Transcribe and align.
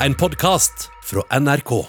en 0.00 0.14
podkast 0.14 0.90
fra 1.02 1.40
NRK. 1.40 1.84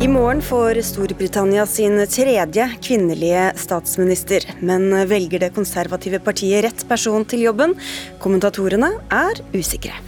I 0.00 0.08
morgen 0.08 0.42
får 0.42 0.82
Storbritannia 0.82 1.66
sin 1.66 2.06
tredje 2.06 2.70
kvinnelige 2.82 3.52
statsminister. 3.56 4.46
Men 4.60 4.88
velger 5.08 5.44
det 5.44 5.52
konservative 5.54 6.22
partiet 6.24 6.64
rett 6.64 6.86
person 6.88 7.24
til 7.28 7.44
jobben? 7.50 7.76
Kommentatorene 8.18 8.94
er 9.12 9.44
usikre. 9.52 10.00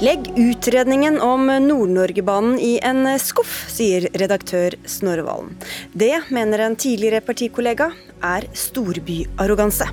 Legg 0.00 0.32
utredningen 0.36 1.20
om 1.20 1.46
Nord-Norgebanen 1.46 2.58
i 2.60 2.74
en 2.82 3.06
skuff, 3.18 3.64
sier 3.72 4.04
redaktør 4.12 4.74
Snorre 4.84 5.24
Valen. 5.24 5.54
Det 5.96 6.18
mener 6.28 6.60
en 6.66 6.76
tidligere 6.76 7.22
partikollega 7.24 7.88
er 8.20 8.44
storbyarroganse. 8.52 9.88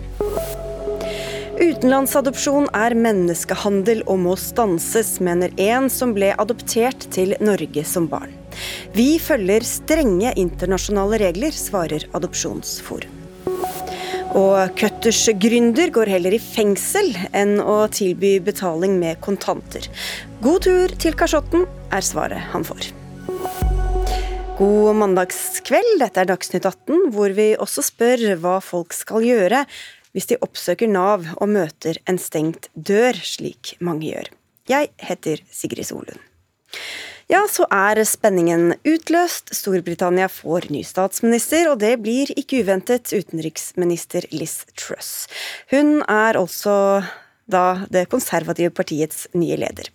Utenlandsadopsjon 1.55 2.67
er 2.76 2.98
menneskehandel 2.99 4.03
og 4.03 4.20
må 4.26 4.35
stanses, 4.35 5.16
mener 5.23 5.55
en 5.55 5.88
som 5.88 6.12
ble 6.12 6.34
adoptert 6.35 7.07
til 7.15 7.38
Norge 7.40 7.88
som 7.88 8.12
barn. 8.12 8.35
Vi 8.91 9.13
følger 9.23 9.63
strenge 9.63 10.35
internasjonale 10.35 11.23
regler, 11.29 11.55
svarer 11.55 12.09
Adopsjonsforum. 12.12 13.23
Og 14.33 14.73
Cutters 14.79 15.27
gründer 15.37 15.91
går 15.93 16.09
heller 16.09 16.33
i 16.33 16.41
fengsel 16.41 17.11
enn 17.37 17.59
å 17.61 17.83
tilby 17.93 18.39
betaling 18.41 18.95
med 18.97 19.19
kontanter. 19.21 19.85
God 20.41 20.65
tur 20.65 20.93
til 20.97 21.13
kasjotten, 21.17 21.67
er 21.93 22.01
svaret 22.01 22.49
han 22.49 22.65
får. 22.65 22.89
God 24.57 24.97
mandagskveld, 24.97 25.99
dette 26.01 26.23
er 26.23 26.31
Dagsnytt 26.31 26.65
18, 26.65 27.11
hvor 27.13 27.33
vi 27.37 27.51
også 27.61 27.85
spør 27.85 28.25
hva 28.41 28.57
folk 28.61 28.97
skal 28.97 29.25
gjøre 29.25 29.67
hvis 30.13 30.29
de 30.29 30.41
oppsøker 30.45 30.89
Nav 30.89 31.29
og 31.37 31.49
møter 31.53 31.97
en 32.09 32.18
stengt 32.21 32.70
dør, 32.73 33.18
slik 33.18 33.75
mange 33.81 34.12
gjør. 34.12 34.29
Jeg 34.70 34.93
heter 35.01 35.41
Sigrid 35.53 35.90
Solund. 35.90 36.21
Ja, 37.32 37.46
så 37.48 37.66
er 37.71 38.02
spenningen 38.07 38.74
utløst. 38.84 39.54
Storbritannia 39.55 40.27
får 40.32 40.68
ny 40.74 40.84
statsminister, 40.88 41.70
og 41.71 41.80
det 41.84 41.96
blir 42.04 42.32
ikke 42.35 42.63
uventet 42.65 43.13
utenriksminister 43.15 44.27
Liz 44.35 44.63
Truss. 44.76 45.30
Hun 45.71 46.02
er 46.04 46.40
også 46.40 46.76
da 47.54 47.63
det 47.91 48.05
konservative 48.12 48.71
partiets 48.76 49.26
nye 49.35 49.57
leder. 49.60 49.90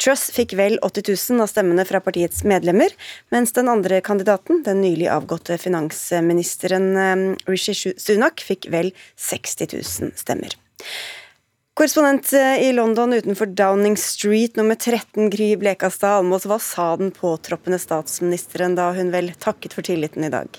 Truss 0.00 0.28
fikk 0.34 0.54
vel 0.58 0.78
80 0.82 1.08
000 1.34 1.42
av 1.44 1.50
stemmene 1.50 1.86
fra 1.86 2.00
partiets 2.02 2.44
medlemmer, 2.46 2.94
mens 3.34 3.54
den 3.56 3.70
andre 3.70 4.00
kandidaten, 4.04 4.62
den 4.66 4.82
nylig 4.84 5.08
avgåtte 5.10 5.58
finansministeren 5.58 6.92
eh, 6.96 7.24
Rishi 7.50 7.74
Sunak, 7.74 8.42
fikk 8.46 8.70
vel 8.74 8.92
60 9.18 9.74
000 9.74 10.14
stemmer. 10.18 10.54
Korrespondent 11.74 12.32
eh, 12.32 12.68
i 12.68 12.72
London 12.72 13.12
utenfor 13.12 13.46
Downing 13.46 13.96
Street 13.96 14.56
nummer 14.56 14.74
13, 14.74 15.30
Gry 15.30 15.56
Blekastad 15.56 16.18
Almås. 16.18 16.44
Hva 16.44 16.58
sa 16.60 16.90
den 17.00 17.14
påtroppende 17.16 17.78
statsministeren 17.80 18.76
da 18.76 18.90
hun 18.92 19.08
vel 19.14 19.30
takket 19.40 19.72
for 19.72 19.88
tilliten 19.88 20.28
i 20.28 20.30
dag? 20.34 20.58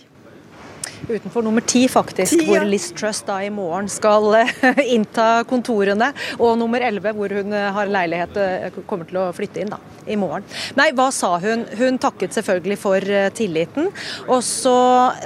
Utenfor 1.09 1.41
nummer 1.41 1.61
ti, 1.61 1.87
faktisk, 1.87 2.33
10, 2.33 2.43
ja. 2.43 2.49
hvor 2.49 2.67
Liz 2.67 2.91
Truss 2.95 3.21
da 3.27 3.39
i 3.43 3.49
morgen 3.53 3.89
skal 3.91 4.29
uh, 4.35 4.79
innta 4.95 5.43
kontorene. 5.49 6.11
Og 6.39 6.57
nummer 6.59 6.83
elleve, 6.83 7.13
hvor 7.17 7.33
hun 7.33 7.53
uh, 7.53 7.69
har 7.75 7.91
leilighet, 7.91 8.37
uh, 8.39 8.79
kommer 8.87 9.09
til 9.09 9.19
å 9.21 9.27
flytte 9.35 9.63
inn 9.63 9.73
da, 9.73 9.79
i 10.07 10.17
morgen. 10.19 10.45
Nei, 10.79 10.89
hva 10.95 11.09
sa 11.13 11.35
hun? 11.43 11.65
Hun 11.79 11.99
takket 12.01 12.35
selvfølgelig 12.35 12.79
for 12.79 13.13
tilliten. 13.35 13.89
Og 14.27 14.41
så 14.45 14.77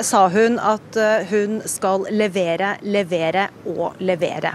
sa 0.06 0.26
hun 0.32 0.58
at 0.62 0.98
hun 1.30 1.60
skal 1.70 2.08
levere, 2.14 2.76
levere 2.86 3.48
og 3.70 4.00
levere. 4.04 4.54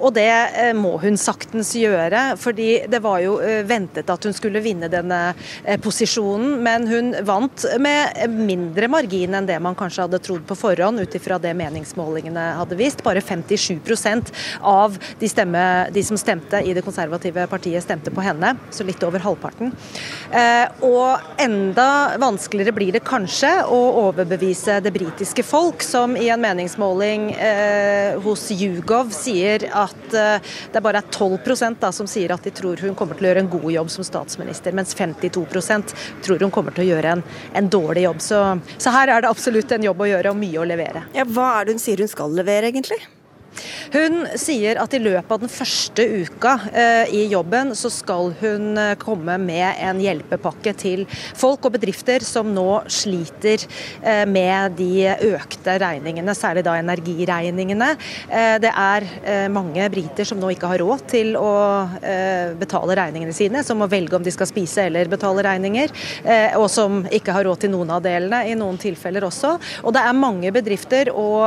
og 0.00 0.14
det 0.16 0.72
må 0.76 0.94
hun 1.02 1.16
saktens 1.20 1.72
gjøre, 1.76 2.22
fordi 2.40 2.84
det 2.90 3.00
var 3.04 3.20
jo 3.24 3.36
ventet 3.68 4.10
at 4.12 4.26
hun 4.26 4.36
skulle 4.36 4.62
vinne 4.64 4.90
denne 4.92 5.20
posisjonen, 5.84 6.58
men 6.64 6.88
hun 6.90 7.12
vant 7.26 7.66
med 7.82 8.22
mindre 8.32 8.90
margin 8.92 9.38
enn 9.38 9.48
det 9.48 9.58
man 9.62 9.78
kanskje 9.78 10.06
hadde 10.06 10.22
trodd 10.24 10.41
på 10.46 10.56
forhånd 10.58 11.00
ut 11.00 11.14
ifra 11.14 11.38
det 11.42 11.54
meningsmålingene 11.58 12.46
hadde 12.58 12.78
vist. 12.78 13.02
Bare 13.02 13.20
57 13.20 13.80
av 14.60 14.98
de, 15.18 15.28
stemme, 15.28 15.64
de, 15.92 16.02
som 16.04 16.18
stemte 16.18 16.60
i 16.62 16.74
det 16.74 16.82
konservative 16.82 17.46
partiet, 17.46 17.82
stemte 17.84 18.10
på 18.10 18.24
henne, 18.24 18.54
så 18.70 18.84
litt 18.84 19.02
over 19.02 19.22
halvparten. 19.24 19.72
Eh, 20.30 20.66
og 20.86 21.40
enda 21.40 22.18
vanskeligere 22.20 22.74
blir 22.76 22.92
det 22.96 23.04
kanskje 23.06 23.50
å 23.66 23.80
overbevise 24.06 24.80
det 24.84 24.92
britiske 24.94 25.44
folk, 25.46 25.82
som 25.82 26.16
i 26.16 26.28
en 26.32 26.42
meningsmåling 26.42 27.30
eh, 27.32 28.18
hos 28.22 28.48
Yougov 28.54 29.12
sier 29.14 29.68
at 29.68 30.16
eh, 30.16 30.54
det 30.72 30.82
bare 30.84 31.02
er 31.02 31.10
12 31.10 31.76
da, 31.80 31.92
som 31.92 32.08
sier 32.10 32.32
at 32.34 32.44
de 32.44 32.52
tror 32.54 32.80
hun 32.82 32.96
kommer 32.98 33.18
til 33.18 33.26
å 33.26 33.32
gjøre 33.32 33.44
en 33.44 33.52
god 33.52 33.68
jobb 33.72 33.90
som 33.92 34.06
statsminister, 34.06 34.74
mens 34.76 34.94
52% 34.96 35.94
tror 36.24 36.42
hun 36.42 36.52
kommer 36.54 36.74
til 36.74 36.86
å 36.86 36.90
gjøre 36.92 37.16
en, 37.16 37.24
en 37.58 37.70
dårlig 37.72 38.06
jobb. 38.06 38.22
Så, 38.22 38.40
så 38.78 38.94
her 38.94 39.12
er 39.12 39.24
det 39.24 39.30
absolutt 39.30 39.72
en 39.72 39.86
jobb 39.88 40.02
å 40.02 40.10
gjøre. 40.10 40.31
Og 40.32 40.40
mye 40.40 40.60
å 40.60 40.68
levere. 40.68 41.06
Ja, 41.16 41.26
hva 41.28 41.48
er 41.58 41.68
det 41.68 41.76
hun 41.76 41.82
sier 41.82 42.02
hun 42.02 42.10
skal 42.10 42.32
levere, 42.36 42.72
egentlig? 42.72 43.00
Hun 43.92 44.24
sier 44.40 44.78
at 44.80 44.94
i 44.96 45.00
løpet 45.02 45.32
av 45.34 45.42
den 45.42 45.52
første 45.52 46.04
uka 46.24 46.54
eh, 46.72 47.12
i 47.12 47.22
jobben, 47.32 47.74
så 47.76 47.90
skal 47.92 48.32
hun 48.40 48.78
eh, 48.80 48.94
komme 49.00 49.36
med 49.42 49.82
en 49.82 50.00
hjelpepakke 50.00 50.74
til 50.78 51.04
folk 51.10 51.68
og 51.68 51.76
bedrifter 51.76 52.24
som 52.24 52.52
nå 52.54 52.82
sliter 52.92 53.66
eh, 54.00 54.24
med 54.28 54.78
de 54.80 55.10
økte 55.32 55.76
regningene, 55.82 56.34
særlig 56.36 56.64
da 56.66 56.78
energiregningene. 56.80 57.90
Det 58.62 58.70
er 58.70 59.04
mange 59.52 59.84
briter 59.92 60.26
som 60.26 60.38
nå 60.40 60.52
ikke 60.54 60.68
har 60.70 60.80
råd 60.82 61.02
til 61.10 61.34
å 61.38 61.50
betale 62.58 62.96
regningene 62.96 63.34
sine, 63.36 63.62
som 63.66 63.80
må 63.80 63.88
velge 63.90 64.16
om 64.16 64.24
de 64.24 64.32
skal 64.34 64.48
spise 64.48 64.86
eller 64.88 65.10
betale 65.10 65.44
regninger, 65.44 65.92
og 66.58 66.66
som 66.72 67.02
ikke 67.12 67.34
har 67.34 67.46
råd 67.48 67.64
til 67.64 67.72
noen 67.74 67.92
av 67.96 68.02
delene 68.04 68.42
i 68.48 68.56
noen 68.58 68.78
tilfeller 68.80 69.26
også. 69.26 69.54
Og 69.82 69.94
det 69.94 70.04
er 70.04 70.18
mange 70.18 70.52
bedrifter 70.54 71.12
og 71.12 71.44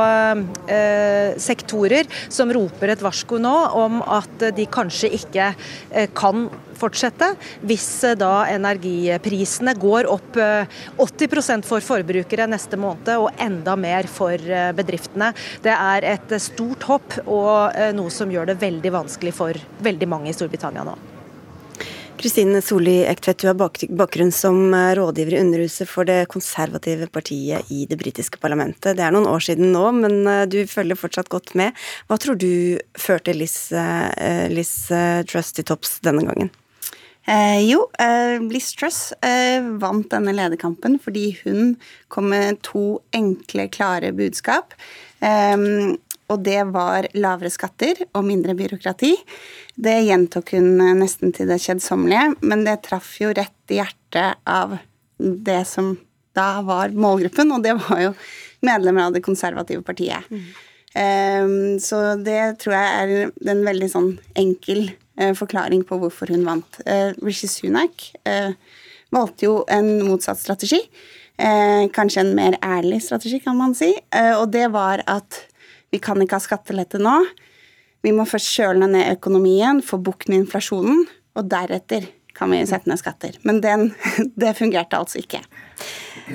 sektorer 1.42 1.95
aktører 1.96 2.32
som 2.32 2.52
roper 2.52 2.92
et 2.92 3.02
varsko 3.02 3.38
nå 3.40 3.54
om 3.76 4.00
at 4.02 4.52
de 4.56 4.66
kanskje 4.66 5.12
ikke 5.16 5.54
eh, 5.92 6.08
kan 6.14 6.48
fortsette 6.76 7.32
hvis 7.66 8.04
eh, 8.04 8.16
da 8.18 8.46
energiprisene 8.52 9.74
går 9.78 10.08
opp 10.10 10.36
80 10.36 11.50
eh, 11.56 11.64
for 11.66 11.80
forbrukere 11.80 12.48
neste 12.50 12.76
måned 12.76 13.12
og 13.16 13.32
enda 13.40 13.76
mer 13.76 14.06
for 14.06 14.36
bedriftene. 14.76 15.32
Det 15.62 15.72
er 15.72 16.04
et 16.04 16.36
stort 16.42 16.86
hopp 16.88 17.18
og 17.26 17.76
noe 17.96 18.12
som 18.12 18.30
gjør 18.30 18.52
det 18.52 18.60
veldig 18.60 18.92
vanskelig 18.94 19.34
for 19.36 19.66
veldig 19.82 20.08
mange 20.08 20.30
i 20.30 20.36
Storbritannia 20.36 20.84
nå. 20.86 21.15
Kristine 22.16 22.62
Solli 22.64 23.04
Ektvedt, 23.04 23.42
du 23.42 23.48
har 23.50 23.56
bakgrunn 24.00 24.32
som 24.32 24.74
eh, 24.74 24.94
rådgiver 24.96 25.36
i 25.36 25.40
Underhuset 25.42 25.88
for 25.90 26.08
det 26.08 26.30
konservative 26.32 27.10
partiet 27.12 27.68
i 27.72 27.84
det 27.90 27.98
britiske 28.00 28.40
parlamentet. 28.40 28.96
Det 28.96 29.04
er 29.04 29.12
noen 29.12 29.28
år 29.28 29.44
siden 29.44 29.74
nå, 29.74 29.84
men 30.00 30.22
eh, 30.24 30.44
du 30.48 30.62
følger 30.70 30.96
fortsatt 30.96 31.28
godt 31.32 31.52
med. 31.58 31.76
Hva 32.08 32.18
tror 32.20 32.38
du 32.40 32.78
førte 32.96 33.36
Liz, 33.36 33.56
eh, 33.76 34.46
Liz 34.52 34.72
Truss 35.28 35.52
til 35.56 35.68
topps 35.68 35.98
denne 36.06 36.24
gangen? 36.24 36.52
Eh, 37.26 37.60
jo, 37.66 37.88
eh, 37.98 38.38
Liz 38.52 38.70
Truss 38.78 39.12
eh, 39.12 39.58
vant 39.82 40.06
denne 40.12 40.30
lederkampen 40.36 40.94
fordi 41.02 41.32
hun 41.40 41.72
kom 42.12 42.30
med 42.30 42.60
to 42.62 43.00
enkle, 43.16 43.66
klare 43.74 44.12
budskap. 44.14 44.76
Og 46.32 46.42
det 46.42 46.62
var 46.74 47.06
lavere 47.14 47.52
skatter 47.52 48.02
og 48.12 48.24
mindre 48.26 48.56
byråkrati. 48.58 49.12
Det 49.76 49.96
gjentok 50.08 50.54
hun 50.56 50.80
eh, 50.82 50.94
nesten 50.98 51.34
til 51.36 51.50
det 51.50 51.60
kjedsommelige, 51.62 52.34
men 52.42 52.64
det 52.66 52.80
traff 52.86 53.14
jo 53.20 53.32
rett 53.36 53.74
i 53.74 53.80
hjertet 53.80 54.42
av 54.48 54.76
det 55.18 55.62
som 55.68 55.94
da 56.36 56.60
var 56.66 56.92
målgruppen, 56.92 57.52
og 57.54 57.62
det 57.64 57.76
var 57.78 58.02
jo 58.02 58.14
medlemmer 58.66 59.08
av 59.08 59.16
det 59.16 59.24
konservative 59.24 59.84
partiet. 59.86 60.26
Mm. 60.28 60.48
Um, 60.96 61.76
så 61.82 62.16
det 62.24 62.56
tror 62.62 62.72
jeg 62.72 63.00
er 63.02 63.50
en 63.52 63.62
veldig 63.66 63.88
sånn 63.92 64.10
enkel 64.38 64.86
uh, 65.20 65.32
forklaring 65.36 65.82
på 65.88 65.98
hvorfor 66.00 66.32
hun 66.32 66.46
vant. 66.46 66.80
Uh, 66.88 67.12
Rishi 67.24 67.48
Sunak 67.52 68.08
uh, 68.28 68.56
valgte 69.12 69.48
jo 69.48 69.58
en 69.72 69.92
motsatt 70.06 70.40
strategi. 70.40 70.82
kanskje 71.36 72.22
en 72.22 72.30
mer 72.32 72.54
ærlig 72.64 73.02
strategi, 73.04 73.38
kan 73.44 73.58
man 73.58 73.74
si. 73.76 73.90
og 74.40 74.46
det 74.54 74.70
var 74.72 75.02
at 75.04 75.36
vi 75.94 76.00
kan 76.02 76.20
ikke 76.22 76.38
ha 76.38 76.44
skattelette 76.44 77.00
nå. 77.02 77.18
Vi 78.04 78.12
må 78.14 78.26
først 78.28 78.52
kjøle 78.58 78.88
ned 78.90 79.16
økonomien, 79.16 79.82
få 79.82 79.98
bukt 80.02 80.28
med 80.30 80.44
inflasjonen, 80.44 81.06
og 81.36 81.48
deretter 81.50 82.06
kan 82.36 82.52
vi 82.52 82.60
sette 82.68 82.90
ned 82.90 83.00
skatter. 83.00 83.38
Men 83.48 83.62
den, 83.64 83.88
det 84.40 84.56
fungerte 84.58 84.98
altså 84.98 85.22
ikke. 85.22 85.40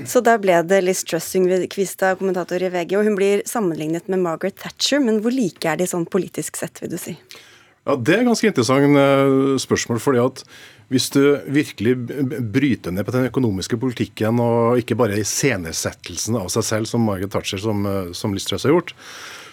Så 0.07 0.21
da 0.24 0.38
ble 0.42 0.62
det 0.65 0.81
Liz 0.86 1.03
Trussing-Kvista, 1.07 2.15
kommentator 2.19 2.63
i 2.63 2.71
VG, 2.74 2.98
og 2.98 3.07
hun 3.07 3.18
blir 3.19 3.45
sammenlignet 3.50 4.09
med 4.12 4.24
Margaret 4.24 4.57
Thatcher, 4.62 5.01
men 5.03 5.21
hvor 5.24 5.33
like 5.36 5.68
er 5.68 5.80
de 5.81 5.88
sånn 5.89 6.07
politisk 6.09 6.59
sett, 6.62 6.81
vil 6.81 6.94
du 6.94 7.00
si? 7.01 7.15
Ja, 7.88 7.95
Det 7.97 8.13
er 8.13 8.27
ganske 8.27 8.47
interessant 8.47 8.97
eh, 8.97 9.57
spørsmål. 9.62 10.00
fordi 10.00 10.21
at 10.21 10.44
hvis 10.92 11.09
du 11.09 11.21
virkelig 11.47 11.95
bryter 12.51 12.92
ned 12.92 13.06
på 13.07 13.13
den 13.15 13.30
økonomiske 13.30 13.77
politikken, 13.80 14.39
og 14.44 14.81
ikke 14.81 14.97
bare 15.00 15.21
iscenesettelsen 15.21 16.36
av 16.36 16.50
seg 16.51 16.68
selv, 16.68 16.89
som 16.89 17.06
Margaret 17.07 17.31
Thatcher 17.31 17.62
som, 17.63 17.86
som 18.13 18.33
Liz 18.36 18.45
Truss 18.45 18.68
har 18.68 18.75
gjort, 18.75 18.92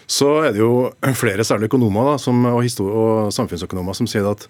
så 0.09 0.29
er 0.47 0.55
det 0.57 0.63
jo 0.63 0.89
flere, 1.19 1.45
særlig 1.45 1.69
økonomer 1.69 2.15
da, 2.15 2.17
som, 2.23 2.41
og, 2.49 2.65
og, 2.89 3.29
samfunnsøkonomer, 3.35 3.97
som 3.97 4.09
sier 4.09 4.27
at 4.31 4.47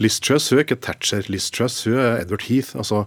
Liz 0.00 0.16
Truss 0.24 0.48
hun 0.50 0.62
er 0.62 0.66
ikke 0.66 0.80
Thatcher, 0.80 1.28
Liz 1.28 1.50
Truss 1.52 1.84
hun 1.84 1.98
er 2.00 2.22
Edward 2.22 2.46
Heath. 2.48 2.76
altså 2.76 3.04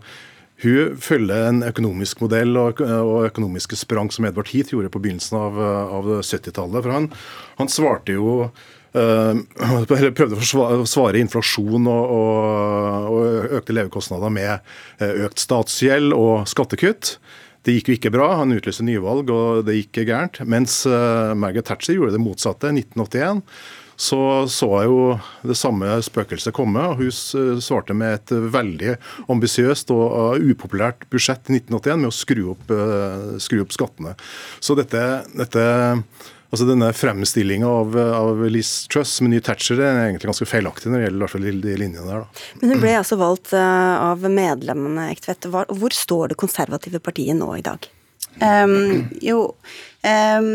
hun 0.64 0.96
følger 1.02 1.50
en 1.50 1.66
økonomisk 1.68 2.22
modell 2.24 2.56
og, 2.58 2.80
økonomiske 3.28 3.76
sprang 3.76 4.12
som 4.14 4.28
Edward 4.30 4.54
Heath 4.54 4.72
gjorde 4.72 4.94
på 4.94 5.02
begynnelsen 5.04 5.36
av, 5.36 5.58
av 5.60 6.08
70-tallet. 6.22 6.80
For 6.80 6.96
han, 6.96 7.12
han, 7.60 7.72
svarte 7.72 8.18
jo 8.18 8.50
Uh, 8.96 9.42
prøvde 10.16 10.38
å 10.40 10.86
svare 10.88 11.20
inflasjon 11.20 11.84
og, 11.92 12.14
og, 12.16 13.10
og 13.12 13.56
økte 13.58 13.76
levekostnader 13.76 14.32
med 14.32 15.04
økt 15.26 15.44
statsgjeld 15.44 16.16
og 16.16 16.46
skattekutt. 16.48 17.18
Det 17.66 17.80
gikk 17.80 17.90
jo 17.90 17.98
ikke 17.98 18.14
bra. 18.14 18.28
Han 18.42 18.54
utlyste 18.54 18.86
nyvalg, 18.86 19.32
og 19.34 19.66
det 19.66 19.80
gikk 19.80 20.04
gærent. 20.06 20.44
Mens 20.46 20.84
uh, 20.86 21.34
Margaret 21.38 21.66
Thatcher 21.66 21.98
gjorde 21.98 22.14
det 22.14 22.22
motsatte 22.22 22.70
i 22.70 22.78
1981 22.84 23.42
så 23.96 24.20
så 24.52 24.68
jeg 24.82 24.90
jo 24.92 25.02
det 25.48 25.56
samme 25.58 25.88
spøkelset 26.04 26.56
komme. 26.56 26.82
og 26.84 27.00
Hun 27.00 27.62
svarte 27.64 27.96
med 27.96 28.20
et 28.20 28.34
veldig 28.54 28.96
ambisiøst 29.32 29.92
og 29.96 30.44
upopulært 30.44 31.08
budsjett 31.12 31.50
i 31.50 31.60
1981 31.62 32.02
med 32.04 32.12
å 32.12 32.16
skru 32.16 32.44
opp, 32.56 32.72
eh, 32.72 33.38
skru 33.40 33.62
opp 33.64 33.72
skattene. 33.76 34.16
Så 34.60 34.76
dette, 34.76 35.24
dette 35.36 35.66
altså 36.52 36.68
denne 36.70 36.92
fremstillinga 36.96 37.68
av, 37.68 37.98
av, 37.98 38.44
Liz 38.52 38.86
Truss 38.92 39.18
med 39.24 39.34
ny 39.34 39.42
Thatcher 39.44 39.80
er 39.82 40.00
egentlig 40.06 40.30
ganske 40.30 40.48
feilaktig 40.50 40.92
når 40.92 41.04
det 41.04 41.10
gjelder 41.10 41.66
de 41.66 41.76
linjene 41.82 42.08
der. 42.08 42.24
Da. 42.24 42.46
Men 42.62 42.74
hun 42.74 42.84
ble 42.84 42.94
altså 43.00 43.20
valgt 43.20 43.54
eh, 43.58 44.06
av 44.06 44.24
medlemmene, 44.30 45.10
Ektvedt. 45.16 45.50
Hvor 45.52 45.96
står 45.96 46.34
det 46.34 46.40
konservative 46.42 47.02
partiet 47.04 47.38
nå 47.40 47.50
i 47.58 47.66
dag? 47.66 47.90
Um, 48.42 49.06
jo, 49.24 49.42
um, 50.04 50.50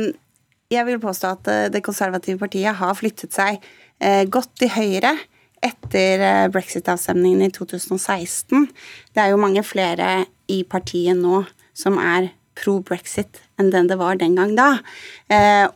jeg 0.70 0.86
vil 0.88 1.00
påstå 1.02 1.34
at 1.36 1.52
eh, 1.52 1.68
det 1.72 1.84
konservative 1.86 2.40
partiet 2.42 2.76
har 2.80 2.96
flyttet 2.98 3.34
seg 3.34 3.60
eh, 4.02 4.24
godt 4.28 4.52
til 4.60 4.72
høyre 4.74 5.16
etter 5.60 6.48
brexit-avstemningen 6.48 7.44
i 7.44 7.52
2016. 7.52 8.68
Det 9.12 9.20
er 9.20 9.34
jo 9.34 9.40
mange 9.42 9.60
flere 9.66 10.22
i 10.48 10.62
partiet 10.64 11.18
nå 11.18 11.42
som 11.76 11.98
er 12.00 12.30
pro 12.56 12.78
brexit 12.84 13.42
enn 13.60 13.70
den 13.72 13.90
det 13.90 13.98
var 14.00 14.18
den 14.20 14.38
gang 14.38 14.56
da. 14.58 14.70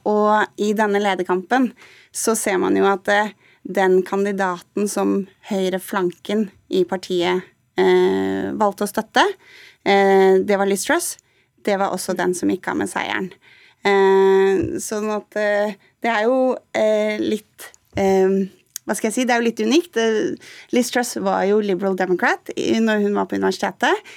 Og 0.09 0.61
i 0.61 0.73
denne 0.77 1.03
lederkampen 1.03 1.71
så 2.15 2.35
ser 2.39 2.59
man 2.63 2.77
jo 2.79 2.87
at 2.89 3.11
den 3.65 4.01
kandidaten 4.07 4.89
som 4.91 5.27
høyreflanken 5.51 6.49
i 6.73 6.83
partiet 6.89 7.45
valgte 7.77 8.87
å 8.87 8.91
støtte, 8.91 9.25
det 9.85 10.59
var 10.59 10.69
Liz 10.71 10.87
Truss. 10.89 11.15
Det 11.65 11.79
var 11.81 11.95
også 11.95 12.17
den 12.17 12.35
som 12.37 12.53
gikk 12.53 12.69
av 12.71 12.81
med 12.83 12.91
seieren. 12.91 13.31
Eh, 13.85 14.81
sånn 14.81 15.11
at 15.13 15.37
eh, 15.37 15.75
det 16.01 16.09
er 16.09 16.25
jo 16.25 16.55
eh, 16.73 17.21
litt 17.21 17.71
hva 18.85 18.97
skal 18.97 19.09
jeg 19.09 19.15
si, 19.17 19.25
Det 19.25 19.33
er 19.33 19.41
jo 19.41 19.49
litt 19.49 19.63
unikt. 19.65 19.97
Liz 20.77 20.91
Truss 20.93 21.17
var 21.25 21.47
jo 21.49 21.61
liberal 21.65 21.97
democrat 21.97 22.53
når 22.57 23.05
hun 23.07 23.17
var 23.17 23.31
på 23.31 23.39
universitetet. 23.41 24.13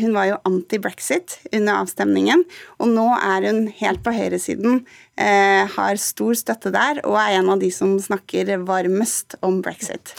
Hun 0.00 0.16
var 0.16 0.30
jo 0.30 0.38
anti-brexit 0.48 1.36
under 1.52 1.82
avstemningen, 1.82 2.46
og 2.80 2.88
nå 2.94 3.04
er 3.18 3.50
hun 3.50 3.66
helt 3.82 4.00
på 4.06 4.14
høyresiden. 4.16 4.80
Har 5.76 6.00
stor 6.00 6.32
støtte 6.38 6.72
der 6.72 7.02
og 7.04 7.20
er 7.20 7.36
en 7.42 7.52
av 7.52 7.60
de 7.60 7.68
som 7.74 7.92
snakker 8.00 8.56
varmest 8.64 9.36
om 9.44 9.60
brexit. 9.64 10.16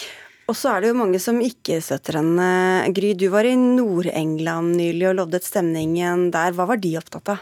Og 0.47 0.55
så 0.55 0.71
er 0.71 0.85
det 0.85 0.93
jo 0.93 1.01
mange 1.01 1.19
som 1.19 1.41
ikke 1.43 1.81
støtter 1.83 2.21
henne. 2.21 2.47
Gry, 2.95 3.11
du 3.19 3.27
var 3.33 3.49
i 3.49 3.57
Nord-England 3.59 4.77
nylig 4.77 5.09
og 5.09 5.17
loddet 5.23 5.43
stemningen 5.43 6.29
der. 6.31 6.53
Hva 6.55 6.69
var 6.69 6.79
de 6.79 6.93
opptatt 7.01 7.33
av? 7.33 7.41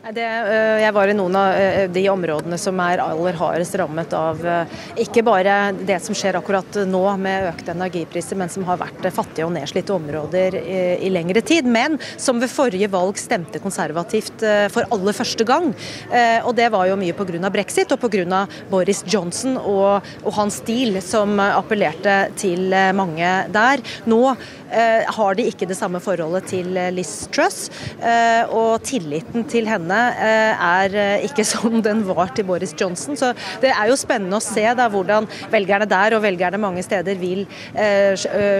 Det, 0.00 0.24
øh, 0.24 0.78
jeg 0.80 0.94
var 0.96 1.10
i 1.12 1.14
noen 1.14 1.34
av 1.36 1.58
øh, 1.60 1.82
de 1.92 2.02
områdene 2.08 2.56
som 2.58 2.78
er 2.80 3.02
aller 3.04 3.36
hardest 3.36 3.74
rammet 3.76 4.14
av 4.16 4.38
øh, 4.40 4.76
ikke 5.04 5.20
bare 5.26 5.56
det 5.76 5.98
som 6.00 6.16
skjer 6.16 6.38
akkurat 6.38 6.78
nå 6.88 7.02
med 7.20 7.50
økte 7.50 7.74
energipriser, 7.74 8.38
men 8.40 8.48
som 8.48 8.64
har 8.64 8.78
vært 8.80 9.04
fattige 9.12 9.44
og 9.44 9.52
nedslitte 9.52 9.92
områder 9.92 10.56
i, 10.56 10.78
i 11.04 11.10
lengre 11.12 11.42
tid. 11.44 11.68
Men 11.68 11.98
som 12.16 12.40
ved 12.40 12.48
forrige 12.48 12.88
valg 12.88 13.20
stemte 13.20 13.60
konservativt 13.60 14.40
for 14.72 14.88
aller 14.94 15.16
første 15.16 15.44
gang. 15.44 15.68
Og 16.46 16.52
det 16.56 16.70
var 16.72 16.88
jo 16.88 16.96
mye 17.00 17.14
pga. 17.16 17.50
brexit 17.52 17.92
og 17.92 18.00
pga. 18.00 18.44
Boris 18.70 19.02
Johnson 19.06 19.58
og, 19.58 20.06
og 20.24 20.36
hans 20.38 20.60
stil, 20.62 20.96
som 21.04 21.36
appellerte 21.40 22.30
til 22.40 22.72
mange 22.96 23.30
der. 23.52 23.84
Nå 24.08 24.20
har 24.70 25.34
de 25.36 25.48
ikke 25.50 25.68
det 25.68 25.76
samme 25.78 26.00
forholdet 26.00 26.46
til 26.52 26.72
Liz 26.94 27.26
Truss, 27.34 27.68
og 28.54 28.80
tilliten 28.86 29.44
til 29.50 29.68
henne 29.68 29.89
henne 29.90 30.14
eh, 30.16 30.64
er 30.66 30.96
eh, 30.96 31.26
ikke 31.28 31.44
som 31.52 31.80
den 31.82 32.02
var 32.08 32.32
til 32.34 32.46
Boris 32.48 32.74
Johnson. 32.78 33.18
Så 33.18 33.32
det 33.62 33.72
er 33.72 33.90
jo 33.90 33.98
spennende 33.98 34.38
å 34.38 34.44
se 34.44 34.64
da, 34.76 34.88
hvordan 34.90 35.28
velgerne 35.52 35.88
der 35.90 36.16
og 36.16 36.24
velgerne 36.24 36.60
mange 36.60 36.84
steder 36.86 37.18
vil 37.20 37.46
eh, 37.74 38.14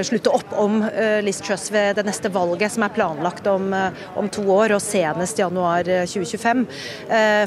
slutte 0.07 0.33
opp 0.35 0.55
om 0.59 0.81
Liz 1.25 1.41
Truss 1.45 1.69
ved 1.73 1.99
det 1.99 2.05
neste 2.07 2.31
valget, 2.33 2.73
som 2.75 2.85
er 2.85 2.93
planlagt 2.95 3.47
om, 3.51 3.73
om 4.19 4.29
to 4.33 4.43
år, 4.53 4.75
og 4.75 4.83
senest 4.83 5.39
januar 5.41 5.87
2025. 6.09 6.63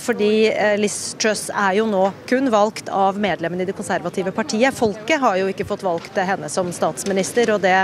Fordi 0.04 0.30
Liz 0.80 0.98
Truss 1.22 1.48
er 1.50 1.78
jo 1.80 1.88
nå 1.90 2.04
kun 2.30 2.50
valgt 2.54 2.90
av 2.94 3.20
medlemmene 3.22 3.66
i 3.66 3.70
det 3.70 3.76
konservative 3.78 4.34
partiet. 4.36 4.76
Folket 4.76 5.22
har 5.24 5.40
jo 5.40 5.50
ikke 5.52 5.68
fått 5.68 5.86
valgt 5.86 6.18
henne 6.18 6.50
som 6.52 6.72
statsminister, 6.76 7.54
og 7.56 7.64
det, 7.64 7.76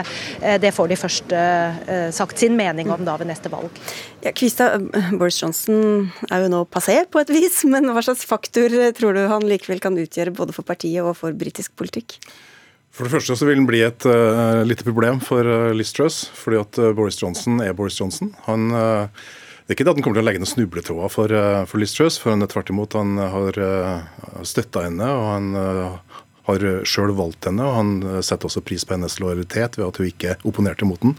det 0.62 0.74
får 0.76 0.92
de 0.92 1.00
først 1.00 1.36
sagt 2.16 2.42
sin 2.42 2.58
mening 2.60 2.92
om 2.94 3.06
da 3.08 3.18
ved 3.20 3.32
neste 3.32 3.52
valg. 3.54 3.74
Ja, 4.26 4.34
Kvista, 4.36 4.74
Boris 5.20 5.42
Johnson 5.42 5.89
er 6.30 6.44
jo 6.46 6.52
nå 6.52 6.66
passé 6.72 7.00
på 7.10 7.22
et 7.22 7.34
vis, 7.34 7.64
men 7.72 7.90
hva 7.94 8.04
slags 8.06 8.28
faktor 8.28 8.74
tror 8.98 9.18
du 9.18 9.26
han 9.32 9.48
likevel 9.48 9.82
kan 9.84 9.98
utgjøre 10.00 10.36
både 10.36 10.56
for 10.56 10.68
partiet 10.68 11.04
og 11.04 11.18
for 11.20 11.36
britisk 11.36 11.76
politikk? 11.80 12.20
For 12.96 13.06
det 13.06 13.14
første 13.14 13.36
så 13.38 13.46
vil 13.48 13.60
den 13.60 13.68
bli 13.70 13.84
et 13.86 14.06
uh, 14.10 14.66
lite 14.66 14.84
problem 14.84 15.22
for 15.24 15.46
uh, 15.46 15.70
Liz 15.78 15.94
Truss, 15.96 16.24
fordi 16.36 16.58
at 16.60 16.80
uh, 16.82 16.90
Boris 16.98 17.20
Johnson 17.22 17.62
er 17.64 17.76
Boris 17.78 18.00
Johnson. 18.00 18.34
Han, 18.48 18.72
uh, 18.74 19.06
det 19.64 19.72
er 19.72 19.78
ikke 19.78 19.86
det 19.86 19.94
at 19.94 20.00
han 20.00 20.06
kommer 20.08 20.20
til 20.20 20.26
å 20.26 20.28
legge 20.28 20.42
noen 20.42 20.50
snubletråder 20.50 21.14
for, 21.14 21.36
for 21.70 21.82
Liz 21.82 21.94
Truss, 21.96 22.18
for 22.20 22.34
han 22.34 22.44
tvert 22.50 22.72
imot 22.74 22.98
han 22.98 23.22
har 23.22 23.62
uh, 23.62 24.42
støtta 24.42 24.88
henne. 24.88 25.06
og 25.06 25.28
han 25.30 25.52
har 26.50 26.66
sjøl 26.90 27.14
valgt 27.14 27.46
henne, 27.46 27.62
og 27.62 27.76
han 27.78 28.24
setter 28.26 28.50
også 28.50 28.66
pris 28.66 28.82
på 28.82 28.96
hennes 28.96 29.20
lojalitet 29.22 29.78
ved 29.78 29.86
at 29.86 30.00
hun 30.02 30.10
ikke 30.10 30.40
opponerte 30.50 30.88
mot 30.90 31.00
den. 31.04 31.14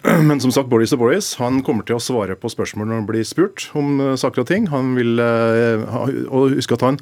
Men 0.28 0.40
som 0.40 0.52
sagt, 0.54 0.70
Boris 0.72 0.94
og 0.96 1.02
Boris 1.02 1.34
han 1.40 1.60
kommer 1.64 1.84
til 1.84 1.98
å 1.98 2.02
svare 2.02 2.36
på 2.38 2.48
spørsmål 2.52 2.88
når 2.88 3.00
han 3.02 3.08
blir 3.08 3.26
spurt 3.28 3.66
om 3.76 4.00
uh, 4.00 4.14
saker 4.20 4.44
og 4.44 4.48
ting. 4.48 4.68
Han 4.72 4.94
vil, 4.96 5.20
uh, 5.20 5.84
og 6.32 6.56
husk 6.56 6.72
at 6.76 6.86
han, 6.86 7.00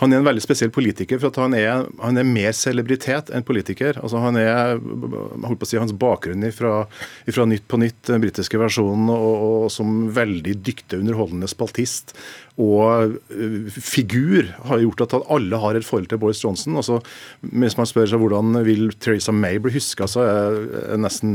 han, 0.00 0.12
er 0.12 0.20
en 0.20 0.28
veldig 0.28 0.44
spesiell 0.44 0.72
politiker, 0.74 1.20
for 1.22 1.34
han 1.40 1.56
er, 1.56 1.86
han 2.02 2.20
er 2.20 2.28
mer 2.28 2.52
celebritet 2.56 3.30
enn 3.34 3.46
politiker. 3.46 3.98
Altså 4.02 4.20
han 4.22 4.38
er, 4.40 4.76
holdt 4.78 5.60
på 5.60 5.68
å 5.68 5.70
si, 5.70 5.80
Hans 5.80 5.94
bakgrunn 5.96 6.44
fra 6.54 7.46
Nytt 7.46 7.68
på 7.68 7.80
Nytt, 7.80 8.02
den 8.10 8.24
britiske 8.24 8.60
versjonen, 8.60 9.10
og, 9.12 9.46
og 9.46 9.70
som 9.72 10.06
veldig 10.16 10.58
dyktig 10.66 11.00
underholdende 11.02 11.50
spaltist 11.50 12.16
og 12.56 13.16
eh, 13.36 13.68
figur 13.68 14.48
har 14.64 14.80
gjort 14.80 15.02
at 15.04 15.14
alle 15.32 15.58
har 15.60 15.76
et 15.76 15.84
forhold 15.84 16.08
til 16.08 16.20
Boris 16.20 16.40
Johnson. 16.40 16.78
Altså, 16.80 17.02
hvis 17.44 17.76
man 17.76 17.88
spør 17.88 18.08
seg 18.08 18.22
hvordan 18.22 18.56
vil 18.64 18.88
Theresa 18.96 19.34
May 19.36 19.60
bli 19.60 19.74
huska, 19.74 20.08
så 20.08 20.24
er 20.24 21.00
nesten 21.00 21.34